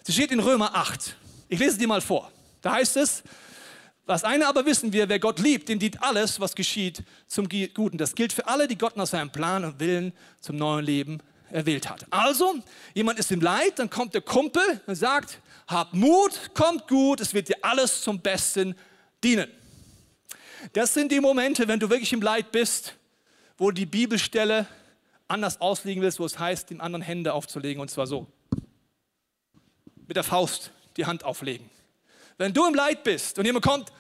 Sie 0.03 0.11
steht 0.11 0.31
in 0.31 0.41
Römer 0.41 0.75
8. 0.75 1.15
Ich 1.47 1.59
lese 1.59 1.77
die 1.77 1.87
mal 1.87 2.01
vor. 2.01 2.29
Da 2.61 2.73
heißt 2.73 2.97
es, 2.97 3.23
was 4.05 4.25
eine 4.25 4.47
aber 4.47 4.65
wissen 4.65 4.91
wir, 4.91 5.07
wer 5.07 5.19
Gott 5.19 5.39
liebt, 5.39 5.69
dem 5.69 5.79
dient 5.79 6.03
alles, 6.03 6.41
was 6.41 6.55
geschieht, 6.55 7.03
zum 7.27 7.47
Guten. 7.47 7.97
Das 7.97 8.15
gilt 8.15 8.33
für 8.33 8.47
alle, 8.47 8.67
die 8.67 8.77
Gott 8.77 8.97
nach 8.97 9.07
seinem 9.07 9.31
Plan 9.31 9.63
und 9.63 9.79
Willen 9.79 10.11
zum 10.41 10.57
neuen 10.57 10.83
Leben 10.83 11.23
erwählt 11.51 11.89
hat. 11.89 12.05
Also, 12.09 12.55
jemand 12.93 13.19
ist 13.19 13.31
im 13.31 13.41
Leid, 13.41 13.79
dann 13.79 13.89
kommt 13.89 14.13
der 14.13 14.21
Kumpel 14.21 14.81
und 14.85 14.95
sagt, 14.95 15.39
hab 15.67 15.93
Mut, 15.93 16.51
kommt 16.53 16.87
gut, 16.87 17.21
es 17.21 17.33
wird 17.33 17.49
dir 17.49 17.57
alles 17.61 18.01
zum 18.01 18.19
Besten 18.19 18.75
dienen. 19.23 19.49
Das 20.73 20.93
sind 20.93 21.11
die 21.11 21.19
Momente, 21.19 21.67
wenn 21.67 21.79
du 21.79 21.89
wirklich 21.89 22.13
im 22.13 22.21
Leid 22.21 22.51
bist, 22.51 22.95
wo 23.57 23.71
die 23.71 23.85
Bibelstelle 23.85 24.67
anders 25.27 25.59
auslegen 25.61 26.03
willst, 26.03 26.19
wo 26.19 26.25
es 26.25 26.37
heißt, 26.37 26.69
dem 26.69 26.81
anderen 26.81 27.01
Hände 27.01 27.33
aufzulegen 27.33 27.81
und 27.81 27.89
zwar 27.89 28.05
so. 28.05 28.27
Mit 30.07 30.17
der 30.17 30.23
Faust 30.23 30.71
die 30.97 31.05
Hand 31.05 31.23
auflegen. 31.23 31.69
Wenn 32.37 32.53
du 32.53 32.65
im 32.67 32.73
Leid 32.73 33.03
bist 33.03 33.39
und 33.39 33.45
jemand 33.45 33.65
kommt, 33.65 33.91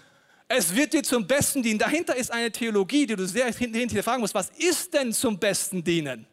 es 0.47 0.75
wird 0.75 0.93
dir 0.93 1.03
zum 1.03 1.25
Besten 1.25 1.63
dienen. 1.63 1.79
Dahinter 1.79 2.15
ist 2.15 2.31
eine 2.31 2.51
Theologie, 2.51 3.05
die 3.05 3.15
du 3.15 3.25
sehr 3.25 3.51
hinterher 3.53 4.03
fragen 4.03 4.21
musst. 4.21 4.35
Was 4.35 4.49
ist 4.49 4.93
denn 4.93 5.13
zum 5.13 5.39
Besten 5.39 5.83
dienen? 5.83 6.27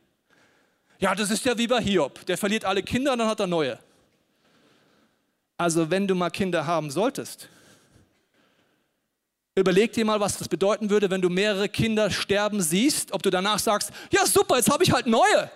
Ja, 0.98 1.14
das 1.14 1.30
ist 1.30 1.44
ja 1.44 1.56
wie 1.56 1.66
bei 1.66 1.80
Hiob. 1.80 2.26
Der 2.26 2.36
verliert 2.36 2.64
alle 2.64 2.82
Kinder 2.82 3.12
und 3.12 3.18
dann 3.18 3.28
hat 3.28 3.40
er 3.40 3.46
neue. 3.46 3.78
Also 5.56 5.90
wenn 5.90 6.06
du 6.06 6.14
mal 6.14 6.30
Kinder 6.30 6.66
haben 6.66 6.90
solltest, 6.90 7.48
überleg 9.54 9.92
dir 9.92 10.04
mal, 10.04 10.20
was 10.20 10.38
das 10.38 10.48
bedeuten 10.48 10.90
würde, 10.90 11.10
wenn 11.10 11.20
du 11.20 11.28
mehrere 11.28 11.68
Kinder 11.68 12.10
sterben 12.10 12.60
siehst, 12.60 13.12
ob 13.12 13.22
du 13.22 13.30
danach 13.30 13.58
sagst, 13.58 13.90
ja 14.12 14.24
super, 14.26 14.56
jetzt 14.56 14.70
habe 14.70 14.84
ich 14.84 14.92
halt 14.92 15.06
neue. 15.06 15.50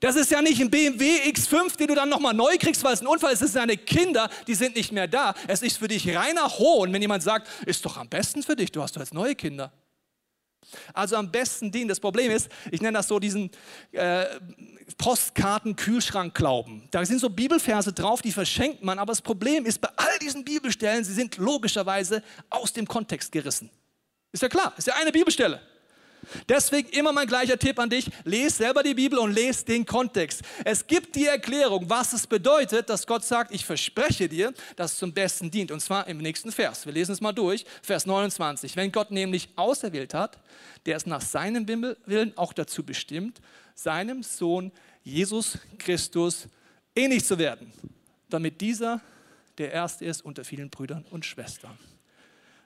Das 0.00 0.16
ist 0.16 0.30
ja 0.30 0.42
nicht 0.42 0.60
ein 0.60 0.70
BMW 0.70 1.30
X5, 1.30 1.76
den 1.76 1.86
du 1.86 1.94
dann 1.94 2.08
nochmal 2.08 2.34
neu 2.34 2.56
kriegst, 2.58 2.84
weil 2.84 2.92
es 2.92 3.00
ein 3.00 3.06
Unfall 3.06 3.32
ist. 3.32 3.40
Es 3.40 3.52
sind 3.52 3.60
deine 3.60 3.76
Kinder, 3.76 4.28
die 4.46 4.54
sind 4.54 4.76
nicht 4.76 4.92
mehr 4.92 5.08
da. 5.08 5.34
Es 5.46 5.62
ist 5.62 5.78
für 5.78 5.88
dich 5.88 6.14
reiner 6.14 6.48
Hohn, 6.58 6.92
wenn 6.92 7.00
jemand 7.00 7.22
sagt, 7.22 7.48
ist 7.66 7.84
doch 7.84 7.96
am 7.96 8.08
besten 8.08 8.42
für 8.42 8.54
dich, 8.54 8.70
du 8.70 8.82
hast 8.82 8.94
doch 8.96 9.00
jetzt 9.00 9.14
neue 9.14 9.34
Kinder. 9.34 9.72
Also 10.92 11.16
am 11.16 11.30
besten 11.30 11.70
dienen. 11.70 11.88
Das 11.88 12.00
Problem 12.00 12.30
ist, 12.30 12.48
ich 12.70 12.80
nenne 12.80 12.98
das 12.98 13.08
so 13.08 13.18
diesen 13.18 13.50
äh, 13.92 14.26
Postkarten-Kühlschrank-Glauben. 14.98 16.88
Da 16.90 17.04
sind 17.04 17.20
so 17.20 17.30
Bibelverse 17.30 17.92
drauf, 17.92 18.22
die 18.22 18.32
verschenkt 18.32 18.82
man. 18.82 18.98
Aber 18.98 19.12
das 19.12 19.22
Problem 19.22 19.66
ist, 19.66 19.80
bei 19.80 19.88
all 19.96 20.18
diesen 20.20 20.44
Bibelstellen, 20.44 21.04
sie 21.04 21.14
sind 21.14 21.36
logischerweise 21.36 22.22
aus 22.50 22.72
dem 22.72 22.86
Kontext 22.86 23.32
gerissen. 23.32 23.70
Ist 24.32 24.42
ja 24.42 24.48
klar, 24.48 24.74
ist 24.76 24.86
ja 24.86 24.94
eine 24.94 25.12
Bibelstelle. 25.12 25.60
Deswegen 26.48 26.88
immer 26.90 27.12
mein 27.12 27.26
gleicher 27.26 27.58
Tipp 27.58 27.78
an 27.78 27.90
dich, 27.90 28.10
lese 28.24 28.56
selber 28.56 28.82
die 28.82 28.94
Bibel 28.94 29.18
und 29.18 29.32
lese 29.32 29.64
den 29.64 29.84
Kontext. 29.84 30.42
Es 30.64 30.86
gibt 30.86 31.14
die 31.14 31.26
Erklärung, 31.26 31.88
was 31.88 32.12
es 32.12 32.26
bedeutet, 32.26 32.88
dass 32.88 33.06
Gott 33.06 33.24
sagt, 33.24 33.52
ich 33.54 33.64
verspreche 33.64 34.28
dir, 34.28 34.52
dass 34.76 34.92
es 34.92 34.98
zum 34.98 35.12
Besten 35.12 35.50
dient. 35.50 35.70
Und 35.70 35.80
zwar 35.80 36.06
im 36.06 36.18
nächsten 36.18 36.52
Vers. 36.52 36.86
Wir 36.86 36.92
lesen 36.92 37.12
es 37.12 37.20
mal 37.20 37.32
durch, 37.32 37.64
Vers 37.82 38.06
29. 38.06 38.76
Wenn 38.76 38.92
Gott 38.92 39.10
nämlich 39.10 39.48
auserwählt 39.56 40.14
hat, 40.14 40.38
der 40.86 40.96
es 40.96 41.06
nach 41.06 41.20
seinem 41.20 41.66
Willen 41.66 42.36
auch 42.36 42.52
dazu 42.52 42.82
bestimmt, 42.84 43.40
seinem 43.74 44.22
Sohn 44.22 44.72
Jesus 45.02 45.58
Christus 45.78 46.48
ähnlich 46.94 47.24
zu 47.24 47.38
werden, 47.38 47.72
damit 48.28 48.60
dieser 48.60 49.00
der 49.58 49.72
Erste 49.72 50.04
ist 50.04 50.24
unter 50.24 50.44
vielen 50.44 50.70
Brüdern 50.70 51.04
und 51.10 51.24
Schwestern. 51.24 51.78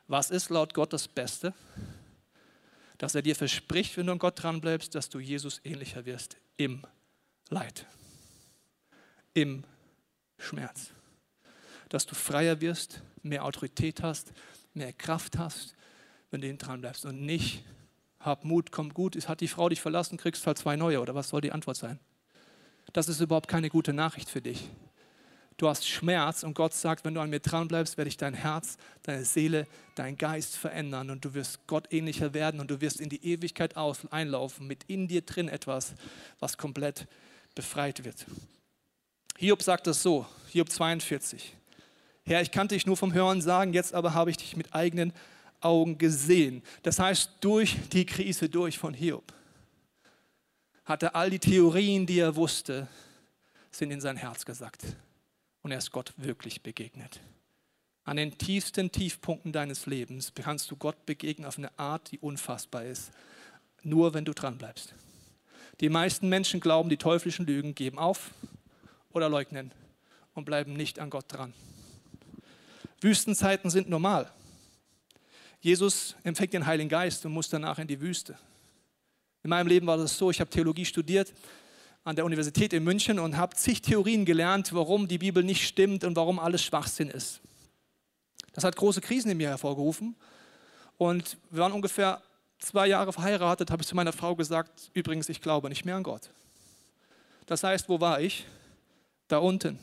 Was 0.06 0.30
ist 0.30 0.48
laut 0.48 0.72
Gott 0.72 0.92
das 0.92 1.06
Beste? 1.06 1.52
Dass 2.98 3.14
er 3.14 3.22
dir 3.22 3.36
verspricht, 3.36 3.96
wenn 3.96 4.06
du 4.06 4.12
an 4.12 4.18
Gott 4.18 4.42
dran 4.42 4.60
bleibst, 4.60 4.94
dass 4.94 5.08
du 5.08 5.20
Jesus 5.20 5.60
ähnlicher 5.64 6.04
wirst 6.04 6.36
im 6.56 6.82
Leid, 7.48 7.86
im 9.34 9.64
Schmerz. 10.36 10.90
Dass 11.88 12.04
du 12.04 12.14
freier 12.14 12.60
wirst, 12.60 13.00
mehr 13.22 13.44
Autorität 13.44 14.02
hast, 14.02 14.32
mehr 14.74 14.92
Kraft 14.92 15.38
hast, 15.38 15.74
wenn 16.30 16.40
du 16.40 16.48
ihn 16.48 16.58
dran 16.58 16.80
bleibst 16.80 17.06
und 17.06 17.22
nicht, 17.22 17.64
hab 18.20 18.44
Mut, 18.44 18.72
komm 18.72 18.92
gut, 18.92 19.16
hat 19.28 19.40
die 19.40 19.48
Frau 19.48 19.68
dich 19.68 19.80
verlassen, 19.80 20.18
kriegst 20.18 20.46
halt 20.46 20.58
zwei 20.58 20.76
neue 20.76 21.00
oder 21.00 21.14
was 21.14 21.28
soll 21.28 21.40
die 21.40 21.52
Antwort 21.52 21.76
sein? 21.76 21.98
Das 22.92 23.08
ist 23.08 23.20
überhaupt 23.20 23.48
keine 23.48 23.70
gute 23.70 23.92
Nachricht 23.92 24.28
für 24.28 24.42
dich 24.42 24.68
du 25.58 25.68
hast 25.68 25.86
Schmerz 25.86 26.44
und 26.44 26.54
Gott 26.54 26.72
sagt, 26.72 27.04
wenn 27.04 27.14
du 27.14 27.20
an 27.20 27.28
mir 27.28 27.40
dran 27.40 27.68
bleibst, 27.68 27.98
werde 27.98 28.08
ich 28.08 28.16
dein 28.16 28.32
Herz, 28.32 28.78
deine 29.02 29.24
Seele, 29.24 29.66
dein 29.96 30.16
Geist 30.16 30.56
verändern 30.56 31.10
und 31.10 31.24
du 31.24 31.34
wirst 31.34 31.66
Gott 31.66 31.92
ähnlicher 31.92 32.32
werden 32.32 32.60
und 32.60 32.70
du 32.70 32.80
wirst 32.80 33.00
in 33.00 33.08
die 33.08 33.24
Ewigkeit 33.24 33.76
einlaufen 33.76 34.66
mit 34.66 34.84
in 34.84 35.08
dir 35.08 35.22
drin 35.22 35.48
etwas, 35.48 35.94
was 36.38 36.56
komplett 36.56 37.06
befreit 37.54 38.04
wird. 38.04 38.24
Hiob 39.36 39.62
sagt 39.62 39.86
das 39.86 40.02
so, 40.02 40.26
Hiob 40.48 40.70
42. 40.70 41.54
Herr, 42.24 42.40
ich 42.40 42.52
kannte 42.52 42.74
dich 42.74 42.86
nur 42.86 42.96
vom 42.96 43.12
Hören 43.12 43.42
sagen, 43.42 43.72
jetzt 43.72 43.94
aber 43.94 44.14
habe 44.14 44.30
ich 44.30 44.36
dich 44.36 44.56
mit 44.56 44.74
eigenen 44.74 45.12
Augen 45.60 45.98
gesehen. 45.98 46.62
Das 46.84 47.00
heißt, 47.00 47.32
durch 47.40 47.76
die 47.92 48.06
Krise 48.06 48.48
durch 48.48 48.78
von 48.78 48.94
Hiob 48.94 49.32
hat 50.84 51.02
er 51.02 51.16
all 51.16 51.30
die 51.30 51.38
Theorien, 51.40 52.06
die 52.06 52.20
er 52.20 52.36
wusste, 52.36 52.86
sind 53.72 53.90
in 53.90 54.00
sein 54.00 54.16
Herz 54.16 54.44
gesackt 54.44 54.84
und 55.62 55.72
er 55.72 55.78
ist 55.78 55.90
Gott 55.90 56.12
wirklich 56.16 56.62
begegnet. 56.62 57.20
An 58.04 58.16
den 58.16 58.38
tiefsten 58.38 58.90
Tiefpunkten 58.90 59.52
deines 59.52 59.86
Lebens 59.86 60.32
kannst 60.34 60.70
du 60.70 60.76
Gott 60.76 61.04
begegnen 61.04 61.46
auf 61.46 61.58
eine 61.58 61.78
Art, 61.78 62.10
die 62.10 62.18
unfassbar 62.18 62.84
ist. 62.84 63.10
Nur 63.82 64.14
wenn 64.14 64.24
du 64.24 64.32
dran 64.32 64.56
bleibst. 64.56 64.94
Die 65.80 65.90
meisten 65.90 66.28
Menschen 66.28 66.60
glauben, 66.60 66.88
die 66.88 66.96
teuflischen 66.96 67.46
Lügen 67.46 67.74
geben 67.74 67.98
auf 67.98 68.30
oder 69.10 69.28
leugnen 69.28 69.72
und 70.34 70.44
bleiben 70.44 70.72
nicht 70.72 70.98
an 70.98 71.10
Gott 71.10 71.26
dran. 71.28 71.52
Wüstenzeiten 73.00 73.70
sind 73.70 73.88
normal. 73.88 74.32
Jesus 75.60 76.16
empfängt 76.24 76.54
den 76.54 76.66
Heiligen 76.66 76.88
Geist 76.88 77.24
und 77.26 77.32
muss 77.32 77.48
danach 77.48 77.78
in 77.78 77.88
die 77.88 78.00
Wüste. 78.00 78.38
In 79.42 79.50
meinem 79.50 79.66
Leben 79.66 79.86
war 79.86 79.96
das 79.96 80.16
so, 80.16 80.30
ich 80.30 80.40
habe 80.40 80.50
Theologie 80.50 80.84
studiert 80.84 81.32
an 82.04 82.16
der 82.16 82.24
Universität 82.24 82.72
in 82.72 82.84
München 82.84 83.18
und 83.18 83.36
habe 83.36 83.54
zig 83.54 83.82
Theorien 83.82 84.24
gelernt, 84.24 84.72
warum 84.72 85.08
die 85.08 85.18
Bibel 85.18 85.44
nicht 85.44 85.66
stimmt 85.66 86.04
und 86.04 86.16
warum 86.16 86.38
alles 86.38 86.62
Schwachsinn 86.62 87.10
ist. 87.10 87.40
Das 88.52 88.64
hat 88.64 88.76
große 88.76 89.00
Krisen 89.00 89.30
in 89.30 89.36
mir 89.36 89.48
hervorgerufen. 89.48 90.16
Und 90.96 91.36
wir 91.50 91.60
waren 91.60 91.72
ungefähr 91.72 92.20
zwei 92.58 92.88
Jahre 92.88 93.12
verheiratet, 93.12 93.70
habe 93.70 93.82
ich 93.82 93.88
zu 93.88 93.94
meiner 93.94 94.12
Frau 94.12 94.34
gesagt, 94.34 94.90
übrigens, 94.94 95.28
ich 95.28 95.40
glaube 95.40 95.68
nicht 95.68 95.84
mehr 95.84 95.96
an 95.96 96.02
Gott. 96.02 96.30
Das 97.46 97.62
heißt, 97.62 97.88
wo 97.88 98.00
war 98.00 98.20
ich? 98.20 98.46
Da 99.28 99.38
unten. 99.38 99.78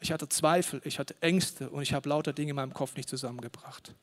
Ich 0.00 0.12
hatte 0.12 0.28
Zweifel, 0.28 0.80
ich 0.84 0.98
hatte 0.98 1.14
Ängste 1.20 1.70
und 1.70 1.82
ich 1.82 1.92
habe 1.92 2.08
lauter 2.08 2.32
Dinge 2.32 2.50
in 2.50 2.56
meinem 2.56 2.74
Kopf 2.74 2.96
nicht 2.96 3.08
zusammengebracht. 3.08 3.94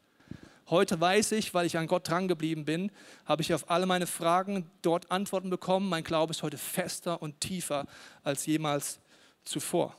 Heute 0.69 0.99
weiß 0.99 1.33
ich, 1.33 1.53
weil 1.53 1.65
ich 1.65 1.77
an 1.77 1.87
Gott 1.87 2.07
drangeblieben 2.07 2.63
bin, 2.63 2.91
habe 3.25 3.41
ich 3.41 3.53
auf 3.53 3.69
alle 3.69 3.85
meine 3.85 4.07
Fragen 4.07 4.69
dort 4.81 5.11
Antworten 5.11 5.49
bekommen. 5.49 5.89
Mein 5.89 6.03
Glaube 6.03 6.31
ist 6.31 6.41
heute 6.41 6.57
fester 6.57 7.21
und 7.21 7.41
tiefer 7.41 7.85
als 8.23 8.45
jemals 8.45 8.99
zuvor. 9.43 9.95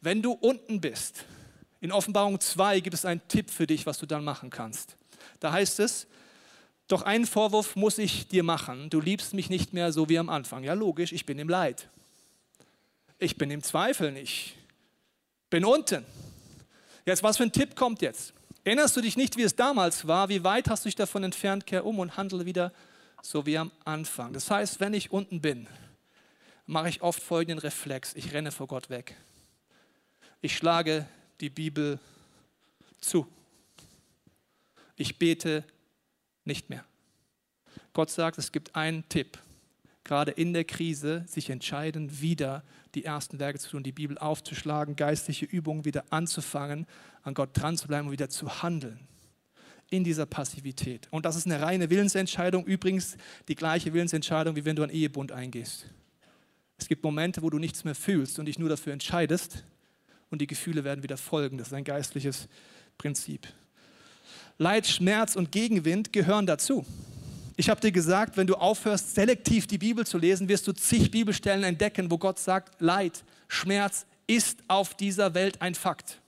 Wenn 0.00 0.20
du 0.20 0.32
unten 0.32 0.80
bist, 0.80 1.24
in 1.80 1.92
Offenbarung 1.92 2.40
2 2.40 2.80
gibt 2.80 2.94
es 2.94 3.04
einen 3.04 3.26
Tipp 3.28 3.50
für 3.50 3.66
dich, 3.66 3.86
was 3.86 3.98
du 3.98 4.06
dann 4.06 4.24
machen 4.24 4.50
kannst. 4.50 4.96
Da 5.40 5.52
heißt 5.52 5.78
es, 5.80 6.06
doch 6.88 7.02
einen 7.02 7.26
Vorwurf 7.26 7.76
muss 7.76 7.98
ich 7.98 8.28
dir 8.28 8.42
machen. 8.42 8.90
Du 8.90 9.00
liebst 9.00 9.34
mich 9.34 9.50
nicht 9.50 9.72
mehr 9.72 9.92
so 9.92 10.08
wie 10.08 10.18
am 10.18 10.28
Anfang. 10.28 10.64
Ja, 10.64 10.74
logisch, 10.74 11.12
ich 11.12 11.26
bin 11.26 11.38
im 11.38 11.48
Leid. 11.48 11.88
Ich 13.18 13.36
bin 13.36 13.50
im 13.50 13.62
Zweifel 13.62 14.10
nicht. 14.10 14.56
Bin 15.48 15.64
unten. 15.64 16.04
Jetzt, 17.06 17.22
was 17.22 17.36
für 17.36 17.44
ein 17.44 17.52
Tipp 17.52 17.76
kommt 17.76 18.02
jetzt? 18.02 18.32
Erinnerst 18.64 18.96
du 18.96 19.00
dich 19.00 19.16
nicht, 19.16 19.36
wie 19.36 19.42
es 19.42 19.56
damals 19.56 20.06
war? 20.06 20.28
Wie 20.28 20.44
weit 20.44 20.68
hast 20.68 20.84
du 20.84 20.88
dich 20.88 20.94
davon 20.94 21.24
entfernt? 21.24 21.66
Kehr 21.66 21.84
um 21.84 21.98
und 21.98 22.16
handle 22.16 22.46
wieder 22.46 22.72
so 23.20 23.44
wie 23.46 23.58
am 23.58 23.70
Anfang. 23.84 24.32
Das 24.32 24.50
heißt, 24.50 24.80
wenn 24.80 24.94
ich 24.94 25.10
unten 25.10 25.40
bin, 25.40 25.66
mache 26.66 26.88
ich 26.88 27.02
oft 27.02 27.22
folgenden 27.22 27.58
Reflex. 27.58 28.14
Ich 28.14 28.32
renne 28.32 28.52
vor 28.52 28.66
Gott 28.68 28.90
weg. 28.90 29.16
Ich 30.40 30.56
schlage 30.56 31.06
die 31.40 31.50
Bibel 31.50 31.98
zu. 33.00 33.26
Ich 34.96 35.18
bete 35.18 35.64
nicht 36.44 36.70
mehr. 36.70 36.84
Gott 37.92 38.10
sagt, 38.10 38.38
es 38.38 38.52
gibt 38.52 38.74
einen 38.76 39.08
Tipp. 39.08 39.38
Gerade 40.04 40.32
in 40.32 40.52
der 40.52 40.64
Krise 40.64 41.24
sich 41.28 41.50
entscheiden, 41.50 42.20
wieder 42.20 42.64
die 42.94 43.04
ersten 43.04 43.38
Werke 43.38 43.58
zu 43.58 43.70
tun, 43.70 43.82
die 43.82 43.92
Bibel 43.92 44.18
aufzuschlagen, 44.18 44.96
geistliche 44.96 45.44
Übungen 45.44 45.84
wieder 45.84 46.04
anzufangen, 46.10 46.86
an 47.22 47.34
Gott 47.34 47.50
dran 47.52 47.76
zu 47.76 47.86
bleiben 47.86 48.08
und 48.08 48.12
wieder 48.12 48.28
zu 48.28 48.62
handeln 48.62 48.98
in 49.90 50.04
dieser 50.04 50.26
Passivität. 50.26 51.06
Und 51.10 51.24
das 51.24 51.36
ist 51.36 51.46
eine 51.46 51.60
reine 51.60 51.90
Willensentscheidung, 51.90 52.64
übrigens 52.64 53.16
die 53.48 53.54
gleiche 53.54 53.92
Willensentscheidung, 53.92 54.56
wie 54.56 54.64
wenn 54.64 54.74
du 54.74 54.82
einen 54.82 54.92
Ehebund 54.92 55.32
eingehst. 55.32 55.86
Es 56.78 56.88
gibt 56.88 57.04
Momente, 57.04 57.42
wo 57.42 57.50
du 57.50 57.58
nichts 57.58 57.84
mehr 57.84 57.94
fühlst 57.94 58.38
und 58.38 58.46
dich 58.46 58.58
nur 58.58 58.68
dafür 58.68 58.92
entscheidest 58.92 59.64
und 60.30 60.40
die 60.40 60.46
Gefühle 60.46 60.82
werden 60.82 61.04
wieder 61.04 61.16
folgen. 61.16 61.58
Das 61.58 61.68
ist 61.68 61.74
ein 61.74 61.84
geistliches 61.84 62.48
Prinzip. 62.98 63.46
Leid, 64.58 64.86
Schmerz 64.86 65.36
und 65.36 65.52
Gegenwind 65.52 66.12
gehören 66.12 66.46
dazu. 66.46 66.84
Ich 67.56 67.68
habe 67.68 67.80
dir 67.80 67.92
gesagt, 67.92 68.36
wenn 68.36 68.46
du 68.46 68.54
aufhörst, 68.54 69.14
selektiv 69.14 69.66
die 69.66 69.78
Bibel 69.78 70.06
zu 70.06 70.18
lesen, 70.18 70.48
wirst 70.48 70.66
du 70.66 70.72
zig 70.72 71.10
Bibelstellen 71.10 71.64
entdecken, 71.64 72.10
wo 72.10 72.18
Gott 72.18 72.38
sagt, 72.38 72.80
Leid, 72.80 73.24
Schmerz 73.48 74.06
ist 74.26 74.60
auf 74.68 74.94
dieser 74.94 75.34
Welt 75.34 75.60
ein 75.60 75.74
Fakt. 75.74 76.22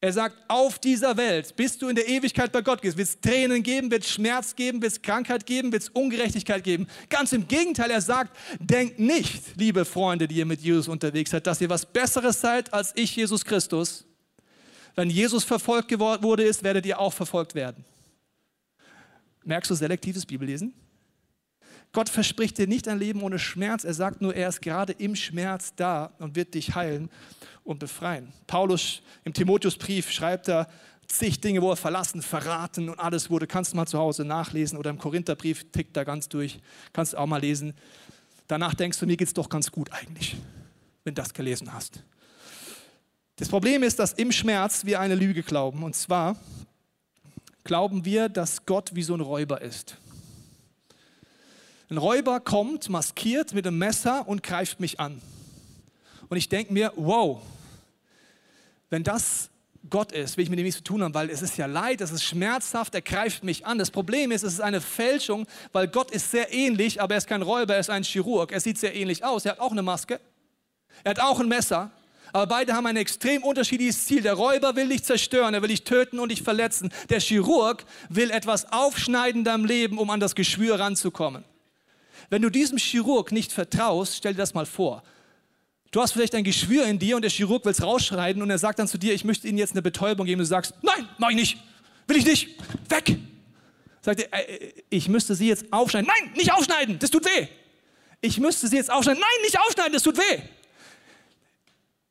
Er 0.00 0.12
sagt, 0.12 0.36
auf 0.46 0.78
dieser 0.78 1.16
Welt, 1.16 1.56
bis 1.56 1.76
du 1.76 1.88
in 1.88 1.96
der 1.96 2.08
Ewigkeit 2.08 2.52
bei 2.52 2.62
Gott 2.62 2.82
gehst, 2.82 2.96
wird 2.96 3.08
es 3.08 3.20
Tränen 3.20 3.64
geben, 3.64 3.90
wird 3.90 4.04
es 4.04 4.10
Schmerz 4.10 4.54
geben, 4.54 4.80
wird 4.80 4.92
es 4.92 5.02
Krankheit 5.02 5.44
geben, 5.44 5.72
wird 5.72 5.82
es 5.82 5.88
Ungerechtigkeit 5.88 6.62
geben. 6.62 6.86
Ganz 7.08 7.32
im 7.32 7.48
Gegenteil, 7.48 7.90
er 7.90 8.00
sagt, 8.00 8.36
denkt 8.60 9.00
nicht, 9.00 9.56
liebe 9.56 9.84
Freunde, 9.84 10.28
die 10.28 10.36
ihr 10.36 10.46
mit 10.46 10.60
Jesus 10.60 10.86
unterwegs 10.86 11.32
seid, 11.32 11.48
dass 11.48 11.60
ihr 11.60 11.68
was 11.68 11.84
Besseres 11.84 12.40
seid 12.40 12.72
als 12.72 12.92
ich, 12.94 13.16
Jesus 13.16 13.44
Christus. 13.44 14.04
Wenn 14.94 15.10
Jesus 15.10 15.42
verfolgt 15.42 15.98
wurde 15.98 16.44
ist, 16.44 16.62
werdet 16.62 16.86
ihr 16.86 17.00
auch 17.00 17.12
verfolgt 17.12 17.56
werden. 17.56 17.84
Merkst 19.48 19.70
du 19.70 19.74
selektives 19.74 20.26
Bibellesen? 20.26 20.74
Gott 21.92 22.10
verspricht 22.10 22.58
dir 22.58 22.66
nicht 22.66 22.86
ein 22.86 22.98
Leben 22.98 23.22
ohne 23.22 23.38
Schmerz. 23.38 23.82
Er 23.82 23.94
sagt 23.94 24.20
nur, 24.20 24.34
er 24.34 24.50
ist 24.50 24.60
gerade 24.60 24.92
im 24.92 25.16
Schmerz 25.16 25.72
da 25.74 26.12
und 26.18 26.36
wird 26.36 26.52
dich 26.52 26.74
heilen 26.74 27.08
und 27.64 27.78
befreien. 27.78 28.30
Paulus 28.46 29.00
im 29.24 29.32
Timotheusbrief 29.32 30.10
schreibt 30.10 30.50
er 30.50 30.68
zig 31.06 31.40
Dinge, 31.40 31.62
wo 31.62 31.70
er 31.70 31.76
verlassen, 31.76 32.20
verraten 32.20 32.90
und 32.90 32.98
alles 32.98 33.30
wurde. 33.30 33.46
Kannst 33.46 33.72
du 33.72 33.76
mal 33.78 33.86
zu 33.86 33.98
Hause 33.98 34.26
nachlesen 34.26 34.76
oder 34.76 34.90
im 34.90 34.98
Korintherbrief 34.98 35.72
tickt 35.72 35.96
da 35.96 36.04
ganz 36.04 36.28
durch. 36.28 36.60
Kannst 36.92 37.14
du 37.14 37.16
auch 37.16 37.26
mal 37.26 37.40
lesen. 37.40 37.72
Danach 38.48 38.74
denkst 38.74 38.98
du, 38.98 39.06
mir 39.06 39.16
geht 39.16 39.28
es 39.28 39.34
doch 39.34 39.48
ganz 39.48 39.72
gut 39.72 39.90
eigentlich, 39.92 40.36
wenn 41.04 41.14
du 41.14 41.22
das 41.22 41.32
gelesen 41.32 41.72
hast. 41.72 42.02
Das 43.36 43.48
Problem 43.48 43.82
ist, 43.82 43.98
dass 43.98 44.12
im 44.12 44.30
Schmerz 44.30 44.84
wir 44.84 45.00
eine 45.00 45.14
Lüge 45.14 45.42
glauben. 45.42 45.84
Und 45.84 45.96
zwar, 45.96 46.36
glauben 47.68 48.06
wir, 48.06 48.30
dass 48.30 48.64
Gott 48.64 48.94
wie 48.94 49.02
so 49.02 49.12
ein 49.14 49.20
Räuber 49.20 49.60
ist. 49.60 49.98
Ein 51.90 51.98
Räuber 51.98 52.40
kommt 52.40 52.88
maskiert 52.88 53.52
mit 53.52 53.66
einem 53.66 53.76
Messer 53.76 54.26
und 54.26 54.42
greift 54.42 54.80
mich 54.80 54.98
an. 54.98 55.20
Und 56.30 56.38
ich 56.38 56.48
denke 56.48 56.72
mir, 56.72 56.94
wow, 56.96 57.42
wenn 58.88 59.04
das 59.04 59.50
Gott 59.90 60.12
ist, 60.12 60.38
will 60.38 60.44
ich 60.44 60.50
mit 60.50 60.58
ihm 60.58 60.64
nichts 60.64 60.78
zu 60.78 60.84
tun 60.84 61.02
haben, 61.02 61.12
weil 61.12 61.28
es 61.28 61.42
ist 61.42 61.58
ja 61.58 61.66
leid, 61.66 62.00
es 62.00 62.10
ist 62.10 62.24
schmerzhaft, 62.24 62.94
er 62.94 63.02
greift 63.02 63.44
mich 63.44 63.66
an. 63.66 63.78
Das 63.78 63.90
Problem 63.90 64.32
ist, 64.32 64.44
es 64.44 64.54
ist 64.54 64.60
eine 64.60 64.80
Fälschung, 64.80 65.46
weil 65.72 65.88
Gott 65.88 66.10
ist 66.10 66.30
sehr 66.30 66.50
ähnlich, 66.52 67.02
aber 67.02 67.14
er 67.14 67.18
ist 67.18 67.26
kein 67.26 67.42
Räuber, 67.42 67.74
er 67.74 67.80
ist 67.80 67.90
ein 67.90 68.02
Chirurg. 68.02 68.50
Er 68.50 68.60
sieht 68.60 68.78
sehr 68.78 68.94
ähnlich 68.94 69.24
aus, 69.24 69.44
er 69.44 69.52
hat 69.52 69.60
auch 69.60 69.72
eine 69.72 69.82
Maske, 69.82 70.20
er 71.04 71.10
hat 71.10 71.20
auch 71.20 71.38
ein 71.38 71.48
Messer, 71.48 71.90
Aber 72.32 72.46
beide 72.46 72.74
haben 72.74 72.86
ein 72.86 72.96
extrem 72.96 73.42
unterschiedliches 73.42 74.06
Ziel. 74.06 74.22
Der 74.22 74.34
Räuber 74.34 74.76
will 74.76 74.88
dich 74.88 75.04
zerstören, 75.04 75.54
er 75.54 75.62
will 75.62 75.68
dich 75.68 75.84
töten 75.84 76.18
und 76.18 76.30
dich 76.30 76.42
verletzen. 76.42 76.90
Der 77.08 77.20
Chirurg 77.20 77.84
will 78.08 78.30
etwas 78.30 78.72
aufschneiden 78.72 79.40
in 79.40 79.44
deinem 79.44 79.64
Leben, 79.64 79.98
um 79.98 80.10
an 80.10 80.20
das 80.20 80.34
Geschwür 80.34 80.78
ranzukommen. 80.78 81.44
Wenn 82.30 82.42
du 82.42 82.50
diesem 82.50 82.78
Chirurg 82.78 83.32
nicht 83.32 83.52
vertraust, 83.52 84.16
stell 84.16 84.34
dir 84.34 84.38
das 84.38 84.54
mal 84.54 84.66
vor. 84.66 85.02
Du 85.90 86.02
hast 86.02 86.12
vielleicht 86.12 86.34
ein 86.34 86.44
Geschwür 86.44 86.84
in 86.84 86.98
dir 86.98 87.16
und 87.16 87.22
der 87.22 87.30
Chirurg 87.30 87.64
will 87.64 87.72
es 87.72 87.82
rausschneiden 87.82 88.42
und 88.42 88.50
er 88.50 88.58
sagt 88.58 88.78
dann 88.78 88.88
zu 88.88 88.98
dir, 88.98 89.14
ich 89.14 89.24
möchte 89.24 89.48
Ihnen 89.48 89.56
jetzt 89.56 89.72
eine 89.72 89.80
Betäubung 89.80 90.26
geben. 90.26 90.38
Du 90.38 90.44
sagst, 90.44 90.74
nein, 90.82 91.08
mach 91.16 91.30
ich 91.30 91.36
nicht, 91.36 91.58
will 92.06 92.18
ich 92.18 92.26
nicht, 92.26 92.48
weg. 92.90 93.16
Sagt 94.02 94.20
er, 94.20 94.50
äh, 94.50 94.72
ich 94.90 95.08
müsste 95.08 95.34
Sie 95.34 95.48
jetzt 95.48 95.72
aufschneiden. 95.72 96.06
Nein, 96.06 96.32
nicht 96.34 96.52
aufschneiden, 96.52 96.98
das 96.98 97.10
tut 97.10 97.24
weh. 97.24 97.48
Ich 98.20 98.38
müsste 98.38 98.68
Sie 98.68 98.76
jetzt 98.76 98.90
aufschneiden. 98.90 99.20
Nein, 99.20 99.42
nicht 99.42 99.58
aufschneiden, 99.58 99.92
das 99.94 100.02
tut 100.02 100.18
weh. 100.18 100.42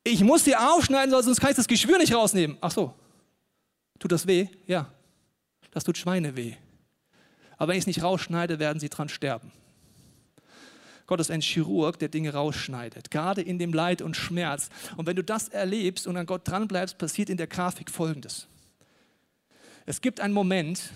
Ich 0.08 0.22
muss 0.22 0.44
Sie 0.44 0.56
aufschneiden, 0.56 1.10
sonst 1.22 1.40
kann 1.40 1.50
ich 1.50 1.56
das 1.56 1.68
Geschwür 1.68 1.98
nicht 1.98 2.14
rausnehmen. 2.14 2.56
Ach 2.62 2.70
so, 2.70 2.94
tut 3.98 4.10
das 4.10 4.26
weh? 4.26 4.48
Ja, 4.66 4.90
das 5.70 5.84
tut 5.84 5.98
Schweine 5.98 6.34
weh. 6.34 6.54
Aber 7.58 7.68
wenn 7.68 7.76
ich 7.76 7.82
es 7.82 7.86
nicht 7.86 8.02
rausschneide, 8.02 8.58
werden 8.58 8.80
Sie 8.80 8.88
dran 8.88 9.08
sterben. 9.08 9.52
Gott 11.06 11.20
ist 11.20 11.30
ein 11.30 11.40
Chirurg, 11.40 11.98
der 11.98 12.08
Dinge 12.08 12.32
rausschneidet, 12.32 13.10
gerade 13.10 13.42
in 13.42 13.58
dem 13.58 13.72
Leid 13.72 14.00
und 14.00 14.16
Schmerz. 14.16 14.70
Und 14.96 15.06
wenn 15.06 15.16
du 15.16 15.24
das 15.24 15.48
erlebst 15.48 16.06
und 16.06 16.16
an 16.16 16.26
Gott 16.26 16.46
dranbleibst, 16.46 16.98
passiert 16.98 17.28
in 17.28 17.36
der 17.36 17.46
Grafik 17.46 17.90
Folgendes. 17.90 18.46
Es 19.86 20.00
gibt 20.00 20.20
einen 20.20 20.34
Moment, 20.34 20.92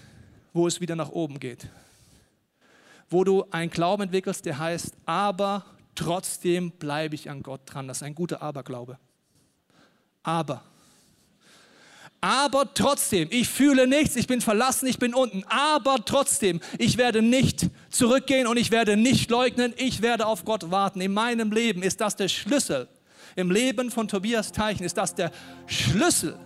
wo 0.53 0.67
es 0.67 0.81
wieder 0.81 0.97
nach 0.97 1.11
oben 1.11 1.41
geht, 1.41 1.67
wo 3.09 3.25
du 3.25 3.45
einen 3.51 3.71
Glauben 3.71 4.05
entwickelst, 4.05 4.45
der 4.45 4.59
heißt, 4.59 4.95
aber 5.07 5.65
trotzdem 5.95 6.71
bleibe 6.73 7.15
ich 7.15 7.31
an 7.31 7.43
Gott 7.43 7.61
dran. 7.67 7.89
Das 7.89 7.99
ist 7.99 8.03
ein 8.03 8.15
guter 8.15 8.43
Aberglaube. 8.43 8.99
Aber 10.23 10.63
aber 12.25 12.73
trotzdem, 12.73 13.27
ich 13.33 13.49
fühle 13.49 13.89
nichts, 13.89 14.15
ich 14.15 14.29
bin 14.29 14.41
verlassen, 14.41 14.87
ich 14.87 15.01
bin 15.01 15.13
unten, 15.13 15.43
aber 15.49 15.97
trotzdem, 16.05 16.61
ich 16.79 16.97
werde 16.97 17.21
nicht 17.21 17.67
zurückgehen 17.91 18.47
und 18.47 18.57
ich 18.57 18.71
werde 18.71 18.97
nicht 18.97 19.29
leugnen, 19.29 19.75
ich 19.77 20.03
werde 20.03 20.27
auf 20.27 20.45
Gott 20.45 20.71
warten. 20.71 21.01
In 21.01 21.13
meinem 21.13 21.51
Leben 21.51 21.83
ist 21.83 22.01
das 22.01 22.15
der 22.15 22.29
Schlüssel. 22.29 22.87
Im 23.35 23.51
Leben 23.51 23.91
von 23.91 24.07
Tobias 24.07 24.53
Teichen 24.53 24.85
ist 24.85 24.99
das 24.99 25.17
der 25.17 25.33
Schlüssel, 25.67 26.39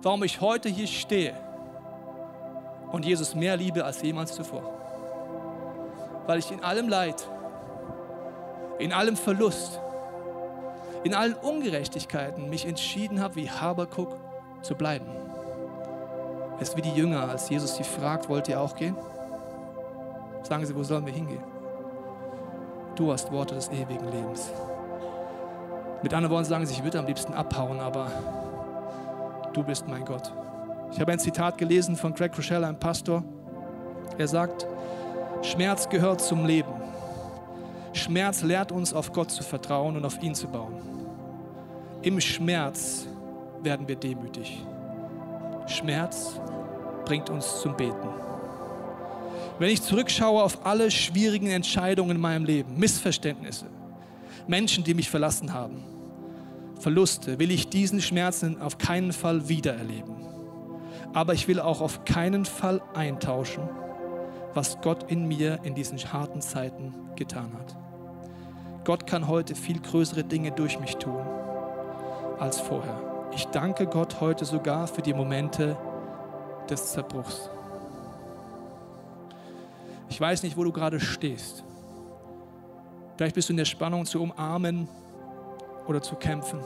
warum 0.00 0.24
ich 0.24 0.40
heute 0.40 0.70
hier 0.70 0.86
stehe 0.86 1.36
und 2.90 3.04
Jesus 3.04 3.34
mehr 3.34 3.58
liebe 3.58 3.84
als 3.84 4.00
jemals 4.00 4.34
zuvor. 4.34 4.62
Weil 6.26 6.38
ich 6.38 6.50
in 6.50 6.64
allem 6.64 6.88
Leid, 6.88 7.28
in 8.78 8.92
allem 8.92 9.16
Verlust, 9.16 9.80
in 11.04 11.14
allen 11.14 11.34
Ungerechtigkeiten 11.34 12.48
mich 12.48 12.66
entschieden 12.66 13.20
habe, 13.20 13.36
wie 13.36 13.50
Habakuk 13.50 14.16
zu 14.62 14.74
bleiben. 14.74 15.06
Es 16.60 16.70
ist 16.70 16.76
wie 16.76 16.82
die 16.82 16.92
Jünger, 16.92 17.28
als 17.28 17.48
Jesus 17.48 17.76
sie 17.76 17.84
fragt, 17.84 18.28
wollt 18.28 18.48
ihr 18.48 18.60
auch 18.60 18.74
gehen? 18.76 18.96
Sagen 20.42 20.64
sie, 20.64 20.74
wo 20.74 20.82
sollen 20.82 21.04
wir 21.04 21.12
hingehen? 21.12 21.42
Du 22.94 23.10
hast 23.10 23.32
Worte 23.32 23.54
des 23.54 23.68
ewigen 23.70 24.08
Lebens. 24.10 24.50
Mit 26.02 26.14
anderen 26.14 26.34
Worten 26.34 26.44
sagen 26.44 26.66
sie, 26.66 26.74
ich 26.74 26.84
würde 26.84 26.98
am 26.98 27.06
liebsten 27.06 27.32
abhauen, 27.34 27.80
aber 27.80 28.08
du 29.52 29.62
bist 29.62 29.88
mein 29.88 30.04
Gott. 30.04 30.32
Ich 30.92 31.00
habe 31.00 31.10
ein 31.10 31.18
Zitat 31.18 31.58
gelesen 31.58 31.96
von 31.96 32.14
Craig 32.14 32.36
Rochelle, 32.36 32.66
einem 32.66 32.78
Pastor. 32.78 33.24
Er 34.16 34.28
sagt, 34.28 34.66
Schmerz 35.42 35.88
gehört 35.88 36.20
zum 36.20 36.46
Leben. 36.46 36.70
Schmerz 38.04 38.42
lehrt 38.42 38.70
uns, 38.70 38.92
auf 38.92 39.12
Gott 39.12 39.30
zu 39.30 39.42
vertrauen 39.42 39.96
und 39.96 40.04
auf 40.04 40.22
ihn 40.22 40.34
zu 40.34 40.46
bauen. 40.48 40.74
Im 42.02 42.20
Schmerz 42.20 43.06
werden 43.62 43.88
wir 43.88 43.96
demütig. 43.96 44.62
Schmerz 45.66 46.38
bringt 47.06 47.30
uns 47.30 47.62
zum 47.62 47.74
Beten. 47.76 48.08
Wenn 49.58 49.70
ich 49.70 49.80
zurückschaue 49.80 50.42
auf 50.42 50.66
alle 50.66 50.90
schwierigen 50.90 51.46
Entscheidungen 51.46 52.16
in 52.16 52.20
meinem 52.20 52.44
Leben, 52.44 52.78
Missverständnisse, 52.78 53.66
Menschen, 54.46 54.84
die 54.84 54.92
mich 54.92 55.08
verlassen 55.08 55.54
haben, 55.54 55.82
Verluste, 56.78 57.38
will 57.38 57.50
ich 57.50 57.70
diesen 57.70 58.02
Schmerzen 58.02 58.60
auf 58.60 58.76
keinen 58.76 59.14
Fall 59.14 59.48
wiedererleben. 59.48 60.16
Aber 61.14 61.32
ich 61.32 61.48
will 61.48 61.58
auch 61.58 61.80
auf 61.80 62.04
keinen 62.04 62.44
Fall 62.44 62.82
eintauschen, 62.92 63.66
was 64.52 64.78
Gott 64.82 65.10
in 65.10 65.26
mir 65.26 65.60
in 65.62 65.74
diesen 65.74 65.98
harten 66.12 66.42
Zeiten 66.42 66.92
getan 67.16 67.50
hat. 67.58 67.83
Gott 68.84 69.06
kann 69.06 69.28
heute 69.28 69.54
viel 69.54 69.80
größere 69.80 70.24
Dinge 70.24 70.52
durch 70.52 70.78
mich 70.78 70.96
tun 70.96 71.24
als 72.38 72.60
vorher. 72.60 73.00
Ich 73.34 73.46
danke 73.46 73.86
Gott 73.86 74.20
heute 74.20 74.44
sogar 74.44 74.86
für 74.86 75.00
die 75.00 75.14
Momente 75.14 75.76
des 76.68 76.92
Zerbruchs. 76.92 77.48
Ich 80.10 80.20
weiß 80.20 80.42
nicht, 80.42 80.56
wo 80.56 80.64
du 80.64 80.72
gerade 80.72 81.00
stehst. 81.00 81.64
Vielleicht 83.16 83.34
bist 83.34 83.48
du 83.48 83.52
in 83.52 83.56
der 83.56 83.64
Spannung 83.64 84.04
zu 84.04 84.20
umarmen 84.22 84.88
oder 85.86 86.02
zu 86.02 86.16
kämpfen. 86.16 86.60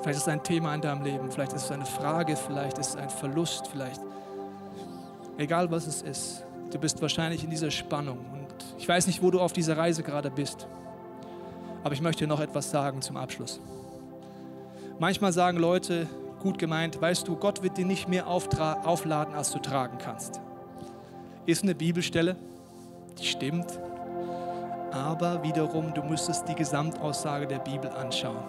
Vielleicht 0.00 0.18
ist 0.18 0.22
es 0.22 0.28
ein 0.28 0.42
Thema 0.42 0.74
in 0.74 0.80
deinem 0.80 1.02
Leben, 1.02 1.30
vielleicht 1.30 1.52
ist 1.52 1.64
es 1.64 1.70
eine 1.70 1.86
Frage, 1.86 2.36
vielleicht 2.36 2.78
ist 2.78 2.90
es 2.90 2.96
ein 2.96 3.10
Verlust, 3.10 3.68
vielleicht. 3.68 4.00
Egal 5.38 5.70
was 5.70 5.86
es 5.86 6.02
ist, 6.02 6.44
du 6.70 6.78
bist 6.78 7.00
wahrscheinlich 7.02 7.44
in 7.44 7.50
dieser 7.50 7.70
Spannung. 7.70 8.18
Und 8.32 8.76
ich 8.78 8.88
weiß 8.88 9.06
nicht, 9.06 9.22
wo 9.22 9.30
du 9.30 9.40
auf 9.40 9.52
dieser 9.52 9.76
Reise 9.76 10.02
gerade 10.02 10.30
bist. 10.30 10.66
Aber 11.84 11.94
ich 11.94 12.00
möchte 12.00 12.26
noch 12.26 12.40
etwas 12.40 12.70
sagen 12.70 13.02
zum 13.02 13.16
Abschluss. 13.16 13.60
Manchmal 14.98 15.32
sagen 15.32 15.58
Leute, 15.58 16.06
gut 16.40 16.58
gemeint, 16.58 17.00
weißt 17.00 17.26
du, 17.26 17.36
Gott 17.36 17.62
wird 17.62 17.76
dir 17.76 17.86
nicht 17.86 18.08
mehr 18.08 18.26
aufladen, 18.26 19.34
als 19.34 19.50
du 19.52 19.58
tragen 19.58 19.98
kannst. 19.98 20.40
Ist 21.46 21.62
eine 21.62 21.74
Bibelstelle, 21.74 22.36
die 23.18 23.26
stimmt, 23.26 23.78
aber 24.92 25.42
wiederum, 25.42 25.94
du 25.94 26.02
müsstest 26.02 26.48
die 26.48 26.54
Gesamtaussage 26.54 27.46
der 27.46 27.58
Bibel 27.58 27.90
anschauen. 27.90 28.44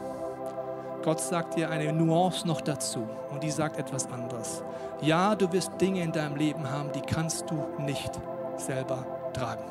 Gott 1.03 1.19
sagt 1.19 1.57
dir 1.57 1.69
eine 1.69 1.91
Nuance 1.91 2.47
noch 2.47 2.61
dazu 2.61 3.07
und 3.31 3.43
die 3.43 3.51
sagt 3.51 3.77
etwas 3.77 4.11
anderes. 4.11 4.63
Ja, 5.01 5.35
du 5.35 5.51
wirst 5.51 5.71
Dinge 5.81 6.01
in 6.01 6.11
deinem 6.11 6.35
Leben 6.35 6.69
haben, 6.69 6.91
die 6.93 7.01
kannst 7.01 7.49
du 7.49 7.55
nicht 7.79 8.11
selber 8.57 9.05
tragen. 9.33 9.63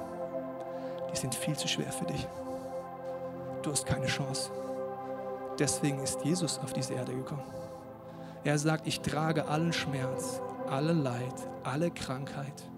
Die 1.12 1.16
sind 1.16 1.34
viel 1.34 1.56
zu 1.56 1.68
schwer 1.68 1.90
für 1.92 2.04
dich. 2.04 2.26
Du 3.62 3.70
hast 3.70 3.86
keine 3.86 4.06
Chance. 4.06 4.50
Deswegen 5.58 6.00
ist 6.00 6.24
Jesus 6.24 6.58
auf 6.58 6.72
diese 6.72 6.94
Erde 6.94 7.14
gekommen. 7.14 7.44
Er 8.44 8.58
sagt, 8.58 8.88
ich 8.88 9.00
trage 9.00 9.46
allen 9.46 9.72
Schmerz, 9.72 10.40
alle 10.68 10.92
Leid, 10.92 11.34
alle 11.62 11.90
Krankheit, 11.92 12.68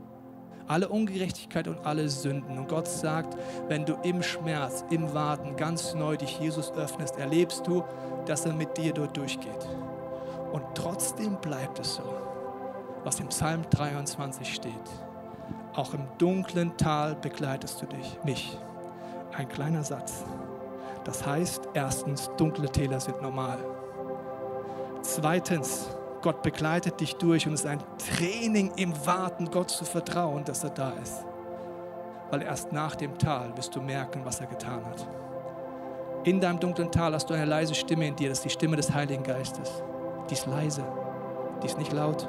alle 0.67 0.89
Ungerechtigkeit 0.89 1.69
und 1.69 1.87
alle 1.87 2.09
Sünden. 2.09 2.59
Und 2.59 2.69
Gott 2.69 2.87
sagt, 2.87 3.39
wenn 3.69 3.87
du 3.87 3.95
im 4.03 4.23
Schmerz, 4.23 4.85
im 4.91 5.15
Warten 5.15 5.57
ganz 5.57 5.95
neu 5.95 6.17
dich 6.17 6.39
Jesus 6.39 6.71
öffnest, 6.73 7.17
erlebst 7.17 7.67
du, 7.67 7.83
dass 8.27 8.45
er 8.45 8.53
mit 8.53 8.77
dir 8.77 8.93
dort 8.93 9.17
durchgeht. 9.17 9.69
Und 10.53 10.65
trotzdem 10.75 11.37
bleibt 11.41 11.79
es 11.79 11.95
so, 11.95 12.15
was 13.05 13.21
im 13.21 13.29
Psalm 13.29 13.63
23 13.71 14.55
steht. 14.55 14.73
Auch 15.75 15.95
im 15.95 16.07
dunklen 16.19 16.77
Tal 16.77 17.17
begleitest 17.17 17.81
du 17.81 17.87
dich, 17.87 18.19
mich. 18.25 18.59
Ein 19.37 19.49
kleiner 19.49 19.83
Satz. 19.83 20.25
Das 21.05 21.25
heißt, 21.27 21.69
erstens, 21.75 22.31
dunkle 22.37 22.69
Täler 22.71 22.99
sind 22.99 23.21
normal. 23.21 23.59
Zweitens, 25.03 25.89
Gott 26.23 26.43
begleitet 26.43 26.99
dich 27.01 27.17
durch 27.17 27.47
und 27.47 27.53
es 27.53 27.61
ist 27.61 27.67
ein 27.67 27.83
Training 28.17 28.73
im 28.77 28.95
Warten, 29.07 29.51
Gott 29.51 29.71
zu 29.71 29.85
vertrauen, 29.85 30.45
dass 30.45 30.65
er 30.65 30.71
da 30.71 30.93
ist. 31.03 31.25
Weil 32.31 32.43
erst 32.43 32.73
nach 32.73 32.97
dem 32.97 33.19
Tal 33.19 33.55
wirst 33.57 33.77
du 33.77 33.83
merken, 33.83 34.23
was 34.25 34.41
er 34.41 34.47
getan 34.47 34.83
hat. 34.87 35.07
In 36.25 36.41
deinem 36.41 36.59
dunklen 36.59 36.91
Tal 36.91 37.13
hast 37.13 37.29
du 37.29 37.35
eine 37.35 37.45
leise 37.45 37.75
Stimme 37.75 38.09
in 38.09 38.17
dir, 38.17 38.31
das 38.31 38.39
ist 38.39 38.45
die 38.47 38.51
Stimme 38.51 38.77
des 38.77 38.95
Heiligen 38.95 39.23
Geistes. 39.23 39.71
Die 40.31 40.33
ist 40.33 40.47
leise, 40.47 40.83
die 41.63 41.67
ist 41.67 41.77
nicht 41.77 41.93
laut, 41.93 42.27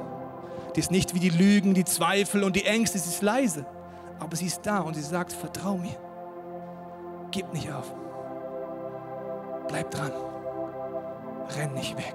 die 0.74 0.80
ist 0.80 0.90
nicht 0.90 1.14
wie 1.14 1.20
die 1.20 1.30
Lügen, 1.30 1.72
die 1.72 1.86
Zweifel 1.86 2.44
und 2.44 2.54
die 2.54 2.66
Ängste, 2.66 2.98
sie 2.98 3.08
ist 3.08 3.22
leise. 3.22 3.64
Aber 4.18 4.36
sie 4.36 4.46
ist 4.46 4.60
da 4.66 4.80
und 4.80 4.92
sie 4.92 5.02
sagt, 5.02 5.32
vertrau 5.32 5.78
mir, 5.78 5.96
gib 7.30 7.50
nicht 7.54 7.72
auf. 7.72 7.94
Bleib 9.68 9.90
dran. 9.90 10.12
Renn 11.56 11.74
nicht 11.74 11.96
weg. 11.96 12.14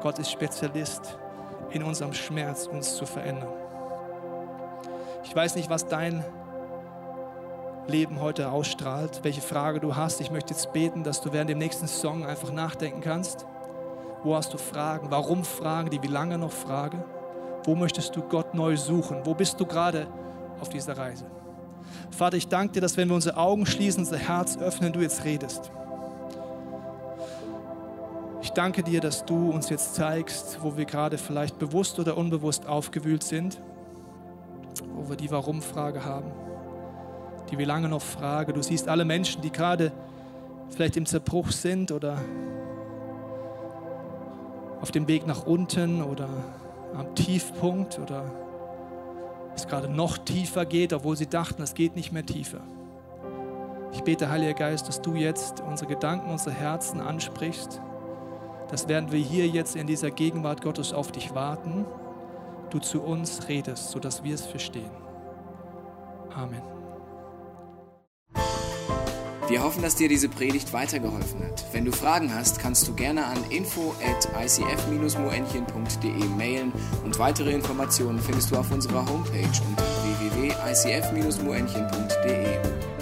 Gott 0.00 0.18
ist 0.18 0.30
Spezialist 0.30 1.18
in 1.70 1.82
unserem 1.82 2.12
Schmerz, 2.12 2.66
uns 2.66 2.96
zu 2.96 3.06
verändern. 3.06 3.52
Ich 5.24 5.34
weiß 5.34 5.54
nicht, 5.54 5.70
was 5.70 5.86
dein 5.86 6.24
Leben 7.86 8.20
heute 8.20 8.50
ausstrahlt, 8.50 9.20
welche 9.22 9.40
Frage 9.40 9.80
du 9.80 9.96
hast. 9.96 10.20
Ich 10.20 10.30
möchte 10.30 10.54
jetzt 10.54 10.72
beten, 10.72 11.04
dass 11.04 11.20
du 11.20 11.32
während 11.32 11.50
dem 11.50 11.58
nächsten 11.58 11.88
Song 11.88 12.24
einfach 12.24 12.52
nachdenken 12.52 13.00
kannst. 13.00 13.46
Wo 14.22 14.36
hast 14.36 14.52
du 14.52 14.58
Fragen? 14.58 15.10
Warum 15.10 15.44
Fragen? 15.44 15.90
Die 15.90 16.02
wie 16.02 16.08
lange 16.08 16.38
noch 16.38 16.52
Frage? 16.52 17.04
Wo 17.64 17.74
möchtest 17.74 18.14
du 18.14 18.22
Gott 18.22 18.54
neu 18.54 18.76
suchen? 18.76 19.20
Wo 19.24 19.34
bist 19.34 19.58
du 19.58 19.66
gerade 19.66 20.06
auf 20.60 20.68
dieser 20.68 20.96
Reise? 20.96 21.26
Vater, 22.10 22.36
ich 22.36 22.48
danke 22.48 22.74
dir, 22.74 22.80
dass 22.80 22.96
wenn 22.96 23.08
wir 23.08 23.14
unsere 23.14 23.36
Augen 23.36 23.66
schließen, 23.66 24.00
unser 24.00 24.18
Herz 24.18 24.56
öffnen, 24.58 24.92
du 24.92 25.00
jetzt 25.00 25.24
redest. 25.24 25.70
Ich 28.42 28.50
danke 28.50 28.82
dir, 28.82 29.00
dass 29.00 29.24
du 29.24 29.50
uns 29.50 29.68
jetzt 29.68 29.94
zeigst, 29.94 30.58
wo 30.62 30.76
wir 30.76 30.84
gerade 30.84 31.16
vielleicht 31.16 31.58
bewusst 31.60 32.00
oder 32.00 32.16
unbewusst 32.16 32.66
aufgewühlt 32.66 33.22
sind, 33.22 33.58
wo 34.94 35.08
wir 35.08 35.16
die 35.16 35.30
Warum-Frage 35.30 36.04
haben, 36.04 36.32
die 37.50 37.58
wir 37.58 37.66
lange 37.66 37.88
noch 37.88 38.02
fragen. 38.02 38.52
Du 38.52 38.62
siehst 38.62 38.88
alle 38.88 39.04
Menschen, 39.04 39.42
die 39.42 39.52
gerade 39.52 39.92
vielleicht 40.70 40.96
im 40.96 41.06
Zerbruch 41.06 41.52
sind 41.52 41.92
oder 41.92 42.18
auf 44.80 44.90
dem 44.90 45.06
Weg 45.06 45.24
nach 45.26 45.46
unten 45.46 46.02
oder 46.02 46.28
am 46.96 47.14
Tiefpunkt 47.14 48.00
oder 48.00 48.24
es 49.54 49.68
gerade 49.68 49.88
noch 49.88 50.18
tiefer 50.18 50.66
geht, 50.66 50.92
obwohl 50.92 51.16
sie 51.16 51.28
dachten, 51.28 51.62
es 51.62 51.74
geht 51.74 51.94
nicht 51.94 52.10
mehr 52.10 52.26
tiefer. 52.26 52.60
Ich 53.92 54.02
bete, 54.02 54.30
Heiliger 54.30 54.54
Geist, 54.54 54.88
dass 54.88 55.00
du 55.00 55.14
jetzt 55.14 55.60
unsere 55.60 55.88
Gedanken, 55.88 56.30
unsere 56.30 56.56
Herzen 56.56 57.00
ansprichst, 57.00 57.80
dass 58.72 58.88
während 58.88 59.12
wir 59.12 59.20
hier 59.20 59.46
jetzt 59.46 59.76
in 59.76 59.86
dieser 59.86 60.10
Gegenwart 60.10 60.62
Gottes 60.62 60.92
auf 60.94 61.12
dich 61.12 61.34
warten, 61.34 61.84
du 62.70 62.78
zu 62.78 63.02
uns 63.02 63.46
redest, 63.48 63.90
sodass 63.90 64.24
wir 64.24 64.34
es 64.34 64.46
verstehen. 64.46 64.90
Amen. 66.34 66.62
Wir 69.48 69.62
hoffen, 69.62 69.82
dass 69.82 69.96
dir 69.96 70.08
diese 70.08 70.30
Predigt 70.30 70.72
weitergeholfen 70.72 71.44
hat. 71.44 71.66
Wenn 71.72 71.84
du 71.84 71.92
Fragen 71.92 72.34
hast, 72.34 72.60
kannst 72.60 72.88
du 72.88 72.94
gerne 72.94 73.26
an 73.26 73.36
info 73.50 73.94
at 74.02 74.26
icf-moenchen.de 74.42 76.24
mailen 76.38 76.72
und 77.04 77.18
weitere 77.18 77.52
Informationen 77.52 78.20
findest 78.20 78.52
du 78.52 78.56
auf 78.56 78.72
unserer 78.72 79.06
Homepage 79.06 79.50
unter 79.68 79.84
www.icf-moenchen.de. 80.32 83.01